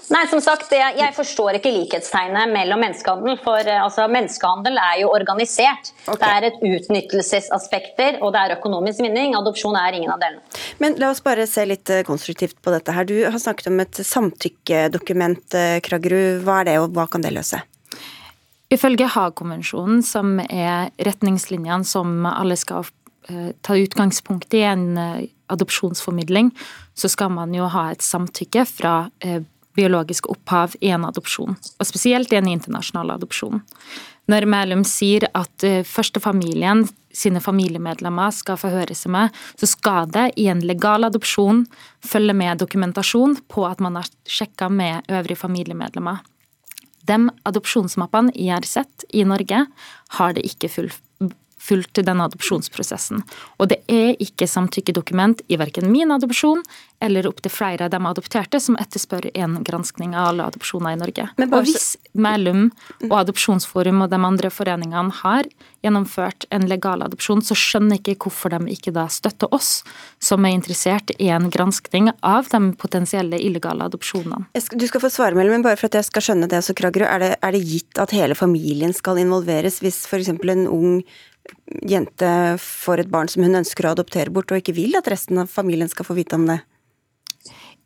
Nei, 0.07 0.23
som 0.31 0.41
sagt, 0.41 0.71
jeg, 0.73 0.95
jeg 0.97 1.13
forstår 1.13 1.59
ikke 1.59 1.73
likhetstegnet 1.75 2.49
mellom 2.49 2.81
menneskehandel. 2.81 3.37
For 3.43 3.61
eh, 3.61 3.83
altså, 3.83 4.07
menneskehandel 4.09 4.79
er 4.81 5.03
jo 5.03 5.11
organisert. 5.13 5.91
Okay. 6.07 6.17
Det 6.23 6.31
er 6.31 6.47
et 6.47 6.65
utnyttelsesaspekter, 6.71 8.19
og 8.23 8.33
det 8.33 8.41
er 8.41 8.57
økonomisk 8.57 9.03
vinning. 9.03 9.37
Adopsjon 9.37 9.77
er 9.77 9.99
ingen 9.99 10.15
av 10.15 10.23
delene. 10.23 10.41
Men 10.81 10.97
la 10.97 11.11
oss 11.13 11.21
bare 11.21 11.45
se 11.45 11.67
litt 11.67 11.93
eh, 11.93 12.05
konstruktivt 12.07 12.57
på 12.63 12.73
dette 12.73 12.95
her. 12.95 13.05
Du 13.05 13.19
har 13.19 13.37
snakket 13.37 13.69
om 13.69 13.83
et 13.85 14.01
samtykkedokument, 14.15 15.45
eh, 15.59 15.81
Kragerud. 15.85 16.41
Hva 16.47 16.63
er 16.63 16.71
det, 16.71 16.79
og 16.81 16.95
hva 16.97 17.05
kan 17.11 17.21
det 17.21 17.37
løse? 17.37 17.61
Ifølge 18.73 19.07
Haagkonvensjonen, 19.13 20.01
som 20.03 20.41
er 20.43 20.89
retningslinjene 20.99 21.87
som 21.87 22.25
alle 22.27 22.57
skal 22.59 22.87
ta 23.63 23.75
utgangspunkt 23.75 24.53
i 24.55 24.61
en 24.63 24.97
adopsjonsformidling, 25.51 26.53
så 26.95 27.09
skal 27.11 27.31
man 27.35 27.55
jo 27.55 27.67
ha 27.71 27.89
et 27.91 28.03
samtykke 28.03 28.63
fra 28.67 28.93
biologisk 29.77 30.29
opphav 30.31 30.75
i 30.81 30.91
en 30.93 31.05
adopsjon, 31.07 31.57
og 31.57 31.87
spesielt 31.87 32.33
i 32.33 32.39
en 32.39 32.49
internasjonal 32.49 33.13
adopsjon. 33.17 33.61
Når 34.27 34.47
Mælum 34.49 34.83
sier 34.87 35.27
at 35.37 35.63
eh, 35.63 35.85
førstefamilien 35.87 36.83
sine 37.15 37.39
familiemedlemmer 37.41 38.33
skal 38.35 38.59
forhøre 38.59 38.95
seg 38.97 39.13
med, 39.13 39.37
så 39.55 39.69
skal 39.69 40.09
det 40.11 40.25
i 40.41 40.49
en 40.51 40.63
legal 40.67 41.07
adopsjon 41.07 41.63
følge 42.05 42.35
med 42.35 42.59
dokumentasjon 42.61 43.37
på 43.47 43.63
at 43.69 43.79
man 43.83 44.01
har 44.01 44.09
sjekka 44.27 44.67
med 44.69 45.07
øvrige 45.07 45.39
familiemedlemmer. 45.39 46.19
De 47.07 47.29
har 48.51 48.67
sett 48.67 49.05
i 49.09 49.23
Norge, 49.27 49.65
har 50.19 50.33
det 50.35 50.45
ikke 50.47 50.71
fulgt 50.71 51.06
fulgt 51.67 52.01
denne 52.07 52.27
adopsjonsprosessen. 52.27 53.23
Og 53.59 53.71
det 53.71 53.81
er 53.91 54.15
ikke 54.23 54.47
samtykkedokument 54.49 55.43
i 55.51 55.59
verken 55.59 55.91
min 55.91 56.13
adopsjon 56.15 56.63
eller 57.03 57.27
opptil 57.29 57.51
flere 57.53 57.85
av 57.85 57.93
de 57.93 57.99
adopterte 58.09 58.59
som 58.61 58.77
etterspør 58.81 59.29
en 59.37 59.59
granskning 59.65 60.15
av 60.17 60.31
alle 60.31 60.47
adopsjoner 60.49 60.95
i 60.95 60.99
Norge. 61.01 61.27
Og 61.45 61.57
hvis 61.67 61.91
Melum 62.17 62.71
og 63.09 63.17
Adopsjonsforum 63.19 64.01
og 64.05 64.13
de 64.13 64.19
andre 64.29 64.49
foreningene 64.53 65.13
har 65.19 65.49
gjennomført 65.85 66.47
en 66.53 66.65
legal 66.69 67.05
adopsjon, 67.05 67.43
så 67.45 67.57
skjønner 67.57 67.99
jeg 67.99 68.07
ikke 68.07 68.27
hvorfor 68.27 68.55
de 68.55 68.73
ikke 68.73 68.95
da 68.95 69.05
støtter 69.13 69.51
oss 69.53 69.83
som 70.23 70.45
er 70.47 70.57
interessert 70.57 71.13
i 71.21 71.29
en 71.33 71.51
granskning 71.53 72.09
av 72.25 72.49
de 72.49 72.63
potensielle 72.81 73.37
illegale 73.37 73.85
adopsjonene. 73.91 74.47
Du 74.73 74.87
skal 74.89 75.03
få 75.03 75.13
svare, 75.13 75.37
Melum, 75.37 75.59
men 75.59 75.67
bare 75.67 75.77
for 75.77 75.91
at 75.91 75.99
jeg 75.99 76.09
skal 76.09 76.29
skjønne 76.31 76.49
det, 76.49 76.63
så 76.65 76.75
Kragerø, 76.77 77.05
er 77.05 77.23
det, 77.23 77.31
er 77.45 77.53
det 77.53 77.65
gitt 77.65 78.01
at 78.01 78.13
hele 78.15 78.37
familien 78.37 78.95
skal 78.95 79.21
involveres 79.21 79.81
hvis 79.83 80.05
f.eks. 80.09 80.33
en 80.33 80.65
ung 80.65 81.01
jente 81.87 82.31
får 82.61 83.03
et 83.03 83.11
barn 83.11 83.29
som 83.31 83.43
hun 83.45 83.59
ønsker 83.59 83.87
å 83.87 83.93
adoptere 83.95 84.33
bort, 84.33 84.51
og 84.51 84.61
ikke 84.61 84.75
vil 84.77 84.97
at 84.99 85.09
resten 85.11 85.43
av 85.43 85.51
familien 85.51 85.89
skal 85.91 86.07
få 86.07 86.17
vite 86.17 86.39
om 86.39 86.47
det? 86.49 86.59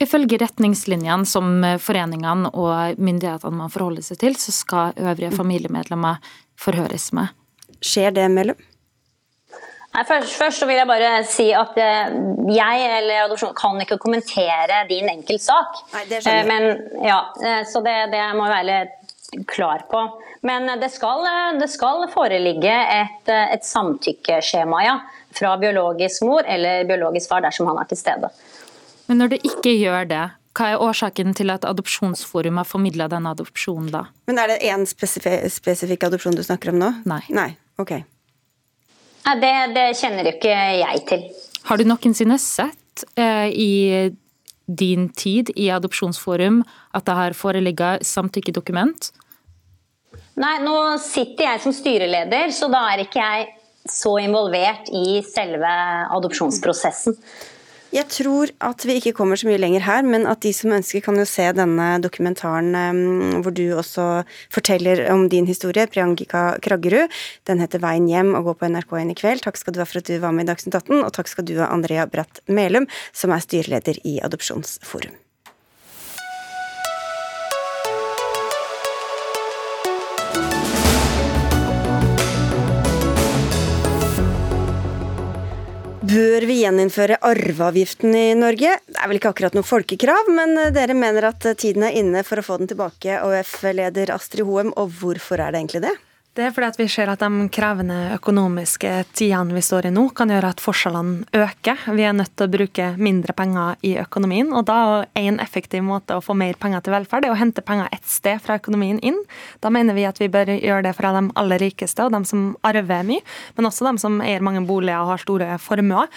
Ifølge 0.01 0.39
retningslinjene 0.41 1.29
som 1.29 1.61
foreningene 1.81 2.49
og 2.57 2.97
myndighetene 2.97 3.59
må 3.59 3.69
forholde 3.69 4.01
seg 4.05 4.17
til, 4.23 4.37
så 4.39 4.53
skal 4.55 4.97
øvrige 4.97 5.33
familiemedlemmer 5.35 6.21
forhøres 6.57 7.11
med. 7.13 7.29
Skjer 7.81 8.13
det 8.15 8.25
mellom? 8.33 8.57
Nei, 9.91 10.05
først, 10.07 10.37
først, 10.39 10.61
så 10.61 10.67
vil 10.69 10.77
jeg 10.79 10.87
bare 10.87 11.09
si 11.27 11.49
at 11.57 11.75
eh, 11.81 12.13
jeg 12.55 12.83
eller 12.85 13.25
adopsjon 13.25 13.55
kan 13.57 13.79
ikke 13.83 13.97
kommentere 13.99 14.85
din 14.87 15.09
enkeltsak. 15.11 15.81
Nei, 15.91 16.05
det 16.07 16.21
skjønner 16.23 16.37
jeg. 16.37 16.45
Eh, 16.45 16.51
men, 16.51 17.07
ja, 17.09 17.17
eh, 17.43 17.63
så 17.67 17.81
det, 17.83 17.97
det 18.13 18.21
må 18.37 18.47
jeg 18.47 18.53
være 18.55 19.43
klar 19.51 19.83
på. 19.91 20.05
Men 20.41 20.65
det 20.81 20.89
skal, 20.89 21.25
det 21.61 21.67
skal 21.69 22.07
foreligge 22.09 22.73
et, 22.73 23.29
et 23.29 23.65
samtykkeskjema 23.65 24.83
ja, 24.83 24.95
fra 25.37 25.53
biologisk 25.61 26.25
mor 26.25 26.47
eller 26.49 26.85
biologisk 26.89 27.29
far 27.29 27.43
dersom 27.45 27.69
han 27.69 27.81
er 27.81 27.89
til 27.91 27.99
stede. 27.99 28.31
Men 29.05 29.21
når 29.21 29.35
det 29.35 29.41
ikke 29.45 29.75
gjør 29.75 30.07
det, 30.09 30.23
hva 30.57 30.71
er 30.73 30.81
årsaken 30.83 31.35
til 31.37 31.51
at 31.53 31.65
Adopsjonsforum 31.67 32.57
har 32.59 32.67
formidla 32.67 33.07
denne 33.11 33.31
adopsjonen 33.31 33.91
da? 33.93 34.05
Men 34.27 34.41
Er 34.41 34.51
det 34.51 34.57
én 34.67 34.83
spesifik, 34.89 35.45
spesifikk 35.53 36.03
adopsjon 36.09 36.35
du 36.35 36.43
snakker 36.43 36.73
om 36.73 36.81
nå? 36.81 36.89
Nei. 37.07 37.21
Nei, 37.31 37.51
ok. 37.79 37.93
Nei, 39.27 39.35
det, 39.39 39.53
det 39.77 39.85
kjenner 40.01 40.27
ikke 40.33 40.51
jeg 40.81 41.05
til. 41.07 41.23
Har 41.69 41.77
du 41.77 41.85
noensinne 41.85 42.39
sett 42.41 43.05
eh, 43.15 43.47
i 43.53 43.71
din 44.67 45.07
tid 45.15 45.51
i 45.55 45.69
Adopsjonsforum 45.71 46.61
at 46.95 47.05
det 47.07 47.15
har 47.15 47.37
foreligget 47.37 48.07
samtykkedokument? 48.07 49.11
Nei, 50.41 50.57
nå 50.63 50.75
sitter 51.03 51.51
jeg 51.51 51.61
som 51.61 51.73
styreleder, 51.75 52.49
så 52.55 52.69
da 52.71 52.85
er 52.89 53.03
ikke 53.03 53.21
jeg 53.21 53.49
så 53.89 54.15
involvert 54.23 54.89
i 54.93 55.21
selve 55.25 55.69
adopsjonsprosessen. 56.17 57.17
Jeg 57.91 58.07
tror 58.07 58.49
at 58.63 58.85
vi 58.87 58.95
ikke 59.01 59.11
kommer 59.17 59.35
så 59.35 59.49
mye 59.49 59.59
lenger 59.59 59.83
her, 59.83 60.05
men 60.07 60.23
at 60.31 60.39
de 60.45 60.53
som 60.55 60.71
ønsker, 60.71 61.03
kan 61.03 61.19
jo 61.19 61.25
se 61.27 61.49
denne 61.57 61.87
dokumentaren 61.99 62.71
um, 62.71 63.41
hvor 63.43 63.51
du 63.51 63.65
også 63.75 64.05
forteller 64.53 65.03
om 65.11 65.25
din 65.29 65.49
historie, 65.49 65.89
Priangika 65.91 66.55
Kraggerud. 66.63 67.11
Den 67.49 67.59
heter 67.59 67.83
'Veien 67.83 68.07
hjem' 68.07 68.31
og 68.39 68.47
går 68.47 68.59
på 68.61 68.71
NRK1 68.71 69.11
i 69.11 69.17
kveld. 69.21 69.43
Takk 69.43 69.59
skal 69.59 69.75
du 69.75 69.83
ha 69.83 69.89
for 69.89 69.99
at 69.99 70.07
du 70.07 70.15
var 70.23 70.31
med 70.31 70.47
i 70.47 70.53
Dagsnytt 70.53 70.79
18, 70.79 71.03
og 71.03 71.11
takk 71.19 71.27
skal 71.27 71.45
du 71.45 71.57
ha, 71.59 71.67
Andrea 71.67 72.07
Bratt 72.07 72.39
Melum, 72.47 72.87
som 73.11 73.35
er 73.35 73.43
styreleder 73.43 73.99
i 74.07 74.21
Adopsjonsforum. 74.23 75.19
Bør 86.11 86.43
vi 86.43 86.57
gjeninnføre 86.59 87.21
arveavgiften 87.23 88.11
i 88.17 88.33
Norge? 88.35 88.73
Det 88.83 88.99
er 88.99 89.07
vel 89.07 89.19
ikke 89.19 89.29
akkurat 89.31 89.53
noe 89.55 89.63
folkekrav, 89.63 90.27
men 90.35 90.57
dere 90.75 90.95
mener 90.97 91.29
at 91.29 91.45
tiden 91.61 91.85
er 91.87 91.95
inne 92.01 92.25
for 92.27 92.41
å 92.41 92.43
få 92.43 92.57
den 92.59 92.67
tilbake, 92.67 93.15
AUF-leder 93.21 94.11
Astrid 94.11 94.43
Hoem, 94.49 94.73
og 94.75 94.91
hvorfor 94.99 95.39
er 95.39 95.53
det 95.53 95.61
egentlig 95.61 95.83
det? 95.85 95.93
Det 96.31 96.45
er 96.47 96.53
fordi 96.55 96.67
at 96.71 96.77
vi 96.79 96.85
ser 96.87 97.09
at 97.11 97.19
de 97.19 97.47
krevende 97.51 97.95
økonomiske 98.15 98.89
tidene 99.19 99.51
vi 99.51 99.63
står 99.67 99.89
i 99.89 99.91
nå, 99.91 100.05
kan 100.15 100.29
gjøre 100.31 100.53
at 100.53 100.61
forskjellene 100.63 101.25
øker. 101.35 101.81
Vi 101.91 102.05
er 102.07 102.13
nødt 102.15 102.31
til 102.39 102.47
å 102.47 102.51
bruke 102.53 102.85
mindre 102.95 103.35
penger 103.35 103.81
i 103.83 103.97
økonomien. 103.99 104.53
og 104.55 104.63
da 104.69 104.77
er 105.03 105.27
En 105.31 105.39
effektiv 105.43 105.83
måte 105.83 106.15
å 106.15 106.23
få 106.23 106.33
mer 106.33 106.53
penger 106.53 106.79
til 106.81 106.93
velferd 106.93 107.25
er 107.25 107.31
å 107.31 107.35
hente 107.35 107.61
penger 107.61 107.89
ett 107.91 108.07
sted 108.07 108.39
fra 108.39 108.55
økonomien 108.55 108.99
inn. 109.03 109.19
Da 109.59 109.69
mener 109.69 109.93
vi 109.93 110.05
at 110.05 110.19
vi 110.19 110.29
bør 110.29 110.55
gjøre 110.55 110.83
det 110.83 110.95
fra 110.95 111.11
de 111.11 111.31
aller 111.35 111.59
rikeste 111.59 112.05
og 112.05 112.11
de 112.11 112.23
som 112.25 112.55
arver 112.63 113.03
mye, 113.03 113.21
men 113.57 113.65
også 113.65 113.91
de 113.91 113.99
som 113.99 114.21
eier 114.21 114.39
mange 114.39 114.63
boliger 114.65 115.03
og 115.03 115.11
har 115.11 115.17
store 115.17 115.57
formuer. 115.59 116.07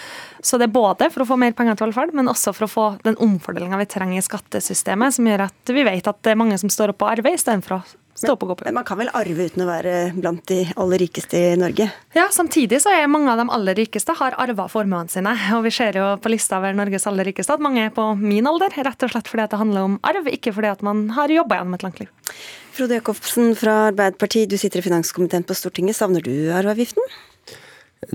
Så 0.41 0.57
det 0.57 0.69
er 0.69 0.79
både 0.79 1.11
for 1.11 1.23
å 1.23 1.27
få 1.27 1.37
mer 1.37 1.51
penger 1.51 1.75
til 1.75 1.89
velferd, 1.89 2.15
men 2.15 2.31
også 2.31 2.55
for 2.55 2.65
å 2.65 2.71
få 2.71 2.87
den 3.03 3.19
omfordelinga 3.19 3.77
vi 3.83 3.85
trenger 3.85 4.17
i 4.17 4.23
skattesystemet, 4.23 5.13
som 5.13 5.27
gjør 5.27 5.49
at 5.49 5.75
vi 5.75 5.83
vet 5.83 6.07
at 6.07 6.23
det 6.23 6.31
er 6.31 6.39
mange 6.39 6.57
som 6.57 6.71
står 6.71 6.95
opp 6.95 7.03
og 7.03 7.17
arver 7.17 7.35
istedenfor 7.35 7.81
å 7.81 7.83
Stå 8.15 8.31
opp 8.31 8.45
og 8.45 8.51
gå 8.53 8.55
på 8.61 8.65
Men 8.69 8.77
man 8.77 8.85
kan 8.87 8.99
vel 8.99 9.09
arve 9.11 9.47
uten 9.49 9.65
å 9.65 9.67
være 9.67 9.93
blant 10.15 10.45
de 10.47 10.61
aller 10.79 11.01
rikeste 11.03 11.35
i 11.35 11.57
Norge? 11.59 11.89
Ja, 12.15 12.29
samtidig 12.31 12.79
så 12.79 12.93
er 12.95 13.09
mange 13.11 13.27
av 13.33 13.41
de 13.41 13.45
aller 13.51 13.75
rikeste 13.75 14.15
har 14.15 14.37
arva 14.39 14.69
formuene 14.71 15.11
sine. 15.11 15.33
Og 15.57 15.65
vi 15.65 15.73
ser 15.75 15.99
jo 15.99 16.07
på 16.23 16.31
lista 16.31 16.61
over 16.61 16.77
Norges 16.77 17.07
aller 17.11 17.27
rikeste 17.27 17.57
at 17.57 17.63
mange 17.63 17.83
er 17.83 17.91
på 17.95 18.07
min 18.21 18.47
alder, 18.47 18.71
rett 18.87 19.03
og 19.03 19.11
slett 19.11 19.27
fordi 19.31 19.43
at 19.43 19.51
det 19.51 19.59
handler 19.59 19.89
om 19.89 19.99
arv, 20.07 20.31
ikke 20.31 20.55
fordi 20.55 20.71
at 20.71 20.85
man 20.87 21.09
har 21.17 21.33
jobba 21.33 21.59
gjennom 21.59 21.75
et 21.75 21.83
langt 21.83 21.99
liv. 22.05 22.31
Frode 22.75 23.01
Jacobsen 23.01 23.51
fra 23.59 23.75
Arbeiderpartiet, 23.89 24.47
du 24.51 24.55
sitter 24.59 24.79
i 24.79 24.87
finanskomiteen 24.87 25.43
på 25.47 25.55
Stortinget. 25.55 25.99
Savner 25.99 26.23
du 26.23 26.31
arveavgiften? 26.55 27.03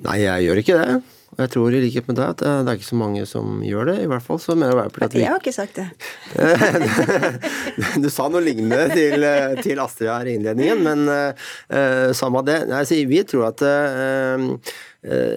Nei, 0.00 0.22
jeg 0.24 0.48
gjør 0.48 0.64
ikke 0.64 0.80
det. 0.80 1.00
Og 1.30 1.44
jeg 1.44 1.52
tror 1.54 1.74
i 1.74 1.80
likhet 1.84 2.08
med 2.10 2.16
deg 2.18 2.32
at 2.32 2.42
det 2.42 2.72
er 2.72 2.78
ikke 2.80 2.88
så 2.88 2.98
mange 2.98 3.22
som 3.28 3.60
gjør 3.62 3.92
det. 3.92 3.96
I 4.02 4.08
hvert 4.10 4.24
fall 4.24 4.40
så 4.42 4.56
mener 4.58 4.74
Arbeiderpartiet 4.74 5.12
at 5.12 5.14
vi 5.14 5.22
Jeg 5.22 5.30
har 5.30 5.38
ikke 5.38 5.54
sagt 5.54 5.78
det. 5.78 5.86
du 8.04 8.08
sa 8.10 8.26
noe 8.32 8.42
lignende 8.42 8.88
til, 8.90 9.26
til 9.62 9.82
Astrid 9.82 10.10
her 10.10 10.26
i 10.26 10.34
innledningen, 10.40 10.82
men 10.82 11.06
uh, 11.06 12.10
samme 12.18 12.42
det. 12.48 12.58
Nei, 12.72 12.82
vi 13.06 13.22
tror 13.30 13.46
at 13.52 13.62
uh, 13.62 14.74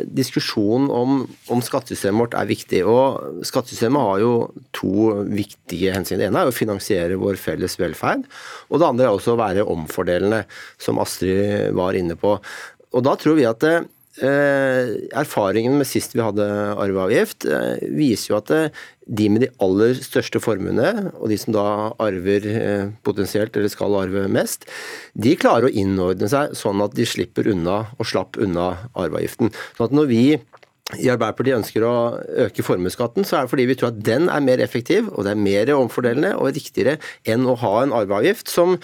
diskusjonen 0.10 0.90
om, 0.92 1.24
om, 1.54 1.62
skattesystemet 1.64 2.26
vårt 2.26 2.38
er 2.42 2.50
viktig. 2.50 2.84
Og 2.90 3.46
skattesystemet 3.46 4.10
har 4.10 4.26
jo 4.26 4.36
to 4.76 5.14
viktige 5.30 5.94
hensyn. 5.94 6.18
Det 6.20 6.32
ene 6.32 6.42
er 6.42 6.50
å 6.50 6.58
finansiere 6.58 7.22
vår 7.22 7.38
felles 7.40 7.78
velferd. 7.80 8.26
Og 8.74 8.82
det 8.82 8.90
andre 8.90 9.12
er 9.12 9.14
også 9.14 9.38
å 9.38 9.44
være 9.46 9.70
omfordelende, 9.70 10.48
som 10.82 10.98
Astrid 11.06 11.70
var 11.78 11.94
inne 12.02 12.18
på. 12.18 12.40
Og 12.94 13.06
da 13.06 13.14
tror 13.18 13.38
vi 13.38 13.46
at 13.46 13.62
Eh, 13.64 13.82
erfaringen 14.22 15.74
med 15.80 15.88
sist 15.90 16.14
vi 16.14 16.22
hadde 16.22 16.46
arveavgift, 16.78 17.48
eh, 17.50 17.82
viser 17.98 18.34
jo 18.34 18.38
at 18.38 18.52
eh, 18.54 18.84
de 19.10 19.30
med 19.34 19.42
de 19.42 19.50
aller 19.64 19.98
største 19.98 20.40
formuene, 20.40 21.10
og 21.18 21.32
de 21.32 21.38
som 21.42 21.56
da 21.56 21.66
arver 22.00 22.46
potensielt 23.04 23.58
eller 23.58 23.74
skal 23.74 23.98
arve 24.00 24.28
mest, 24.32 24.70
de 25.18 25.34
klarer 25.36 25.68
å 25.68 25.74
innordne 25.74 26.30
seg 26.30 26.54
sånn 26.56 26.84
at 26.86 26.94
de 26.96 27.08
slipper 27.10 27.50
unna 27.52 27.82
og 27.98 28.08
slapp 28.08 28.40
unna 28.40 28.70
arveavgiften. 28.94 29.52
Sånn 29.76 29.90
at 29.90 29.98
når 29.98 30.08
vi 30.14 30.24
i 31.00 31.10
Arbeiderpartiet 31.10 31.58
ønsker 31.58 31.84
å 31.88 31.96
øke 32.46 32.64
formuesskatten, 32.64 33.26
så 33.26 33.40
er 33.40 33.46
det 33.46 33.54
fordi 33.56 33.68
vi 33.72 33.76
tror 33.80 33.92
at 33.92 34.02
den 34.06 34.30
er 34.30 34.46
mer 34.46 34.62
effektiv, 34.62 35.10
og 35.12 35.26
det 35.26 35.34
er 35.34 35.44
mer 35.50 35.74
omfordelende 35.74 36.36
og 36.38 36.54
riktigere 36.54 37.00
enn 37.26 37.48
å 37.50 37.58
ha 37.64 37.76
en 37.82 37.96
arveavgift 37.98 38.52
som 38.52 38.78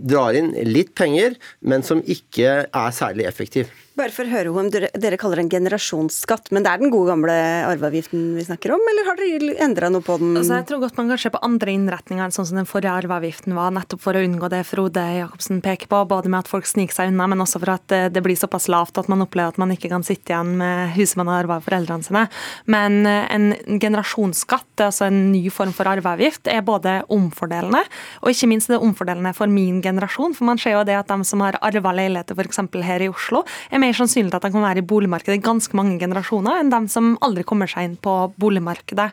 drar 0.00 0.38
inn 0.38 0.54
litt 0.66 0.94
penger, 0.96 1.36
men 1.60 1.84
som 1.84 2.00
ikke 2.06 2.60
er 2.64 2.94
særlig 2.96 3.28
effektiv. 3.28 3.68
Bare 3.94 4.10
for 4.10 4.26
å 4.26 4.30
høre 4.32 4.50
om 4.50 4.68
dere, 4.74 5.18
kaller 5.22 5.38
det 5.38 5.42
en 5.44 5.50
generasjonsskatt, 5.52 6.48
men 6.50 6.64
det 6.64 6.70
er 6.72 6.80
den 6.82 6.90
gode 6.90 7.12
gamle 7.12 7.34
arveavgiften 7.68 8.32
vi 8.34 8.42
snakker 8.42 8.72
om, 8.74 8.80
eller 8.90 9.06
har 9.06 9.20
dere 9.20 9.52
endra 9.62 9.86
noe 9.94 10.02
på 10.02 10.16
den? 10.18 10.32
Altså, 10.34 10.56
jeg 10.58 10.66
tror 10.66 10.80
godt 10.82 10.96
man 10.98 11.12
kan 11.12 11.20
se 11.22 11.30
på 11.30 11.40
andre 11.46 11.70
innretninger 11.76 12.24
enn 12.24 12.34
sånn 12.34 12.48
som 12.48 12.58
den 12.58 12.66
forrige 12.66 12.90
arveavgiften 13.04 13.54
var, 13.54 13.70
nettopp 13.76 14.02
for 14.02 14.18
å 14.18 14.22
unngå 14.26 14.50
det 14.50 14.64
Frode 14.66 15.04
Jacobsen 15.14 15.60
peker 15.62 15.86
på, 15.92 16.00
både 16.10 16.32
med 16.32 16.42
at 16.42 16.50
folk 16.50 16.66
sniker 16.66 16.96
seg 16.96 17.12
unna, 17.12 17.28
men 17.30 17.44
også 17.44 17.60
for 17.62 17.70
at 17.76 17.94
eh, 17.94 18.08
det 18.10 18.24
blir 18.24 18.38
såpass 18.40 18.66
lavt 18.74 18.98
at 18.98 19.12
man 19.12 19.22
opplever 19.22 19.54
at 19.54 19.60
man 19.62 19.76
ikke 19.76 19.92
kan 19.92 20.02
sitte 20.02 20.34
igjen 20.34 20.56
med 20.58 20.90
huset 20.96 21.20
man 21.22 21.30
har 21.30 21.44
arva 21.44 21.60
av 21.60 21.68
foreldrene 21.68 22.08
sine. 22.08 22.24
Men 22.66 22.98
eh, 23.06 23.30
en 23.30 23.78
generasjonsskatt, 23.78 24.72
altså 24.88 25.06
en 25.06 25.20
ny 25.30 25.44
form 25.54 25.70
for 25.76 25.92
arveavgift, 25.92 26.50
er 26.50 26.66
både 26.66 26.96
omfordelende, 27.14 27.84
og 28.26 28.34
ikke 28.34 28.50
minst 28.50 28.74
det 28.74 28.82
omfordelende 28.82 29.36
for 29.38 29.54
min 29.54 29.78
generasjon, 29.86 30.34
for 30.34 30.50
man 30.50 30.58
ser 30.58 30.80
jo 30.80 30.84
det 30.90 30.98
at 30.98 31.14
de 31.14 31.30
som 31.30 31.46
har 31.46 31.62
arva 31.62 31.94
leiligheter 31.94 32.34
f.eks. 32.34 32.64
her 32.90 33.06
i 33.06 33.12
Oslo, 33.14 33.46
er 33.70 33.83
mer 33.84 33.96
sannsynlig 33.96 34.34
at 34.34 34.46
de 34.46 34.52
kan 34.54 34.64
være 34.64 34.82
i 34.82 34.86
boligmarkedet 34.88 35.36
i 35.38 35.44
ganske 35.44 35.76
mange 35.76 35.98
generasjoner 36.00 36.60
enn 36.60 36.72
dem 36.72 36.88
som 36.90 37.14
aldri 37.24 37.44
kommer 37.46 37.70
seg 37.70 37.88
inn 37.88 37.96
på 38.00 38.14
boligmarkedet. 38.40 39.10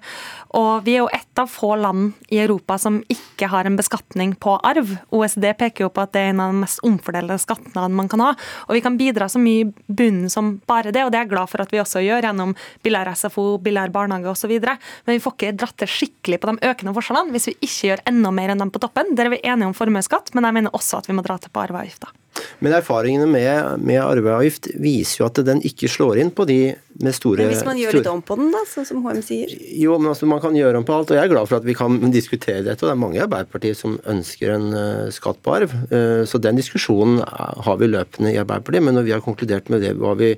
Og 0.57 0.86
vi 0.86 0.95
er 0.95 1.03
jo 1.03 1.11
ett 1.13 1.41
av 1.41 1.51
få 1.51 1.76
land 1.80 2.15
i 2.32 2.39
Europa 2.43 2.78
som 2.82 3.01
ikke 3.11 3.49
har 3.51 3.67
en 3.67 3.78
beskatning 3.80 4.34
på 4.41 4.55
arv. 4.67 4.95
OECD 5.13 5.51
peker 5.59 5.86
jo 5.86 5.91
på 5.93 6.03
at 6.03 6.13
det 6.15 6.24
er 6.24 6.34
en 6.34 6.43
av 6.43 6.53
de 6.53 6.63
mest 6.63 6.82
omfordelede 6.88 7.39
skattene 7.41 7.88
man 7.97 8.09
kan 8.11 8.24
ha. 8.24 8.32
Og 8.67 8.78
vi 8.78 8.84
kan 8.84 8.97
bidra 8.99 9.28
så 9.32 9.41
mye 9.41 9.65
i 9.65 9.69
bunnen 9.88 10.32
som 10.32 10.55
bare 10.69 10.93
det, 10.93 11.05
og 11.05 11.11
det 11.11 11.22
er 11.22 11.28
jeg 11.28 11.34
glad 11.36 11.51
for 11.51 11.63
at 11.63 11.74
vi 11.74 11.82
også 11.84 12.03
gjør 12.05 12.28
gjennom 12.28 12.55
billigere 12.86 13.15
SFO, 13.17 13.45
billigere 13.63 13.93
barnehage 13.93 14.32
osv. 14.32 14.55
Men 14.61 15.15
vi 15.15 15.22
får 15.24 15.38
ikke 15.38 15.53
dratt 15.63 15.78
det 15.82 15.91
skikkelig 15.91 16.41
på 16.41 16.51
de 16.51 16.72
økende 16.72 16.95
forskjellene 16.97 17.36
hvis 17.36 17.51
vi 17.51 17.57
ikke 17.59 17.91
gjør 17.91 18.07
enda 18.11 18.34
mer 18.36 18.53
enn 18.53 18.65
dem 18.65 18.74
på 18.74 18.82
toppen. 18.84 19.15
Der 19.17 19.30
er 19.30 19.36
vi 19.36 19.43
enige 19.43 19.72
om 19.72 19.78
formuesskatt, 19.78 20.34
men 20.36 20.47
jeg 20.47 20.59
mener 20.59 20.76
også 20.78 21.01
at 21.01 21.11
vi 21.11 21.17
må 21.17 21.26
dra 21.26 21.39
til 21.41 21.53
på 21.53 21.63
arveavgifta. 21.63 22.11
Men 22.60 22.78
erfaringene 22.78 23.28
med, 23.30 23.82
med 23.84 24.02
arveavgift 24.04 24.72
viser 24.82 25.22
jo 25.22 25.28
at 25.30 25.42
den 25.46 25.62
ikke 25.68 25.89
slår 25.92 26.22
inn 26.24 26.34
på 26.36 26.48
de 26.50 26.62
med 27.02 27.16
store 27.16 27.46
Men 27.46 27.52
Hvis 27.54 27.66
man 27.66 27.80
gjør 27.80 27.96
litt 27.98 28.10
om 28.12 28.22
på 28.26 28.36
den, 28.39 28.50
da, 28.54 28.62
sånn 28.68 28.88
som 28.88 29.04
HM 29.06 29.22
sier? 29.26 29.52
Jo, 29.80 29.96
men 30.02 30.12
altså, 30.12 30.28
man 30.30 30.42
kan 30.44 30.56
gjøre 30.58 30.82
om 30.82 30.88
på 30.88 30.96
alt. 30.96 31.14
Og 31.14 31.18
jeg 31.18 31.28
er 31.28 31.32
glad 31.32 31.50
for 31.50 31.60
at 31.62 31.68
vi 31.68 31.76
kan 31.78 31.98
diskutere 32.14 32.64
dette. 32.66 32.84
Og 32.84 32.89
det 32.89 32.96
er 32.96 33.02
mange 33.04 33.20
i 33.20 33.24
Arbeiderpartiet 33.24 33.80
som 33.80 33.98
ønsker 34.12 34.54
en 34.56 34.68
uh, 34.76 35.12
skatt 35.14 35.39
på 35.44 35.56
arv. 35.56 35.76
Uh, 35.92 36.24
så 36.30 36.42
den 36.42 36.60
diskusjonen 36.60 37.22
har 37.22 37.80
vi 37.82 37.89
løpende 37.92 38.34
i 38.34 38.39
Arbeiderpartiet. 38.42 38.86
Men 38.88 39.00
når 39.00 39.08
vi 39.08 39.16
har 39.16 39.24
konkludert 39.26 39.72
med 39.72 39.86
det, 39.86 39.96
vi, 40.22 40.34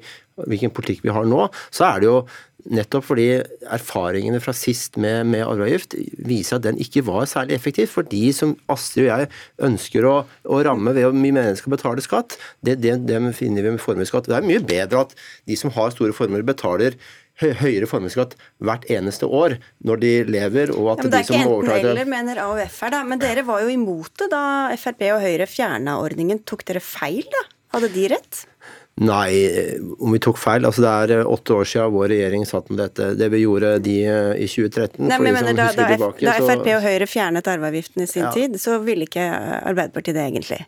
hvilken 0.49 0.73
politikk 0.73 1.03
vi 1.05 1.13
har 1.13 1.27
nå, 1.29 1.47
så 1.73 1.91
er 1.91 2.03
det 2.03 2.11
jo 2.11 2.17
Nettopp 2.71 3.03
fordi 3.09 3.25
erfaringene 3.75 4.39
fra 4.39 4.53
sist 4.55 4.95
med, 5.01 5.27
med 5.33 5.43
arveavgift 5.43 5.97
viser 6.23 6.55
at 6.57 6.63
den 6.63 6.77
ikke 6.79 7.03
var 7.03 7.25
særlig 7.27 7.57
effektiv. 7.57 7.89
For 7.91 8.07
de 8.07 8.21
som 8.35 8.53
Astrid 8.71 9.09
og 9.09 9.09
jeg 9.09 9.27
ønsker 9.67 10.07
å, 10.07 10.13
å 10.47 10.61
ramme 10.63 10.93
ved 10.95 11.09
at 11.09 11.17
mye 11.17 11.35
mennesker 11.35 11.65
skal 11.65 11.75
betale 11.75 12.05
skatt, 12.05 12.37
det, 12.63 12.77
det, 12.83 13.01
det 13.09 13.19
finner 13.35 13.67
vi 13.67 13.75
med 13.75 13.83
formuesskatt. 13.83 14.29
Det 14.31 14.37
er 14.37 14.47
mye 14.47 14.63
bedre 14.63 15.03
at 15.03 15.11
de 15.49 15.59
som 15.59 15.73
har 15.75 15.91
store 15.91 16.15
formuer, 16.15 16.45
betaler 16.47 16.95
høyere 17.41 17.87
formuesskatt 17.89 18.37
hvert 18.63 18.85
eneste 18.93 19.27
år 19.27 19.57
når 19.83 20.01
de 20.03 20.11
lever, 20.29 20.71
og 20.71 20.93
at 20.93 21.03
ja, 21.07 21.11
de 21.17 21.23
som 21.27 21.47
overtar 21.49 21.49
det 21.49 21.49
Det 21.49 21.49
er 21.49 21.65
ikke 21.65 21.79
enten-eller, 21.81 22.11
mener 22.13 22.43
AUF 22.45 22.79
her, 22.85 22.93
da. 22.95 23.03
Men 23.09 23.23
dere 23.23 23.43
var 23.47 23.65
jo 23.65 23.73
imot 23.73 24.13
det 24.21 24.29
da 24.31 24.45
Frp 24.79 25.03
og 25.09 25.23
Høyre 25.25 25.49
fjerna 25.49 25.97
ordningen. 25.99 26.43
Tok 26.47 26.63
dere 26.69 26.83
feil, 26.85 27.25
da? 27.33 27.43
Hadde 27.73 27.89
de 27.89 28.09
rett? 28.13 28.43
Nei, 29.01 29.33
om 29.97 30.13
vi 30.13 30.19
tok 30.21 30.37
feil. 30.37 30.67
altså 30.67 30.83
Det 30.83 30.89
er 30.91 31.11
eh, 31.15 31.25
åtte 31.25 31.55
år 31.57 31.65
siden 31.65 31.93
vår 31.95 32.11
regjering 32.11 32.43
satt 32.45 32.67
med 32.69 32.77
dette. 32.77 33.07
Det 33.17 33.29
vi 33.33 33.39
gjorde 33.41 33.71
de 33.81 33.95
eh, 34.05 34.43
i 34.43 34.45
2013 34.45 34.99
Nei, 35.01 35.17
men 35.17 35.33
mener, 35.33 35.55
da, 35.57 35.71
da, 35.73 35.87
tilbake, 35.89 36.21
da 36.21 36.35
Frp 36.37 36.67
og 36.75 36.83
Høyre 36.85 37.07
fjernet 37.09 37.47
arveavgiften 37.49 38.05
i 38.05 38.09
sin 38.09 38.27
ja. 38.27 38.31
tid, 38.35 38.59
så 38.61 38.77
ville 38.85 39.07
ikke 39.09 39.23
Arbeiderpartiet 39.71 40.19
det 40.19 40.25
egentlig? 40.27 40.59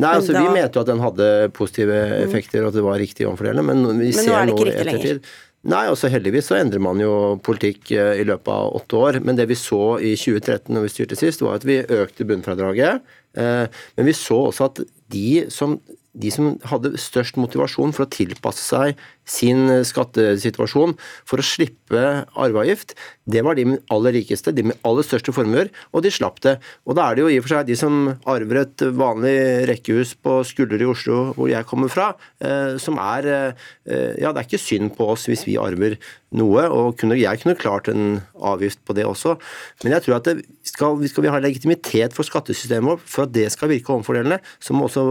Nei, 0.00 0.14
altså 0.16 0.32
da, 0.32 0.46
Vi 0.46 0.54
mente 0.56 0.80
jo 0.80 0.84
at 0.86 0.92
den 0.94 1.02
hadde 1.04 1.26
positive 1.56 1.98
mm. 2.00 2.14
effekter, 2.22 2.62
og 2.62 2.72
at 2.72 2.78
det 2.78 2.84
var 2.86 2.96
riktig 3.02 3.26
omfordelende, 3.28 3.66
men 3.68 4.00
vi 4.00 4.08
men 4.08 4.16
ser 4.16 4.30
nå, 4.30 4.38
er 4.38 4.48
det 4.48 4.54
ikke 4.54 4.68
riktig 4.70 4.86
ettertid 4.86 5.10
lenger. 5.10 5.34
Nei, 5.74 5.82
altså 5.88 6.10
heldigvis 6.12 6.48
så 6.50 6.56
endrer 6.58 6.80
man 6.84 7.00
jo 7.00 7.12
politikk 7.44 7.92
eh, 7.96 8.14
i 8.20 8.24
løpet 8.28 8.48
av 8.52 8.78
åtte 8.80 8.96
år. 9.00 9.18
Men 9.24 9.36
det 9.36 9.46
vi 9.52 9.58
så 9.60 9.98
i 10.00 10.14
2013 10.16 10.72
når 10.72 10.86
vi 10.86 10.94
styrte 10.94 11.20
sist, 11.20 11.44
var 11.44 11.60
at 11.60 11.68
vi 11.68 11.82
økte 11.84 12.24
bunnfradraget. 12.28 13.04
Men 13.34 14.06
vi 14.06 14.12
så 14.14 14.36
også 14.52 14.68
at 14.68 14.76
de 15.10 15.48
som 15.50 15.72
de 16.14 16.30
som 16.30 16.54
hadde 16.70 16.94
størst 17.00 17.38
motivasjon 17.40 17.94
for 17.94 18.06
å 18.06 18.12
tilpasse 18.12 18.62
seg 18.62 19.00
sin 19.28 19.66
skattesituasjon 19.88 20.94
for 21.26 21.40
å 21.40 21.46
slippe 21.46 22.02
arveavgift, 22.36 22.92
det 23.24 23.40
var 23.44 23.56
de 23.56 23.64
aller 23.92 24.14
rikeste, 24.18 24.52
de 24.52 24.66
med 24.68 24.80
aller 24.84 25.06
største 25.06 25.32
formuer, 25.34 25.70
og 25.92 26.04
de 26.04 26.12
slapp 26.12 26.42
det. 26.44 26.58
Og 26.84 26.98
da 26.98 27.08
er 27.08 27.16
det 27.16 27.24
jo 27.24 27.30
i 27.32 27.38
og 27.40 27.46
for 27.46 27.54
seg 27.54 27.70
de 27.70 27.78
som 27.80 28.10
arver 28.28 28.60
et 28.60 28.84
vanlig 28.96 29.36
rekkehus 29.70 30.12
på 30.20 30.42
Skulder 30.46 30.84
i 30.84 30.90
Oslo, 30.90 31.22
hvor 31.38 31.48
jeg 31.48 31.68
kommer 31.68 31.92
fra, 31.92 32.12
eh, 32.44 32.76
som 32.82 33.00
er 33.00 33.30
eh, 33.32 33.72
Ja, 34.20 34.30
det 34.32 34.42
er 34.42 34.46
ikke 34.46 34.60
synd 34.60 34.94
på 34.98 35.08
oss 35.14 35.26
hvis 35.28 35.46
vi 35.48 35.56
arver 35.60 35.96
noe, 36.34 36.66
og 36.68 37.00
jeg 37.14 37.40
kunne 37.40 37.56
klart 37.58 37.88
en 37.88 38.20
avgift 38.34 38.80
på 38.84 38.94
det 38.96 39.06
også, 39.06 39.36
men 39.84 39.94
jeg 39.94 40.04
tror 40.04 40.18
at 40.18 40.30
skal, 40.66 40.98
skal 41.08 41.24
vi 41.24 41.32
ha 41.32 41.40
legitimitet 41.42 42.16
for 42.16 42.26
skattesystemet 42.26 42.90
vårt, 42.90 43.04
for 43.08 43.26
at 43.26 43.34
det 43.34 43.46
skal 43.54 43.70
virke 43.70 43.94
omfordelende, 43.94 44.40
så 44.58 44.74
må 44.74 44.88
også 44.88 45.04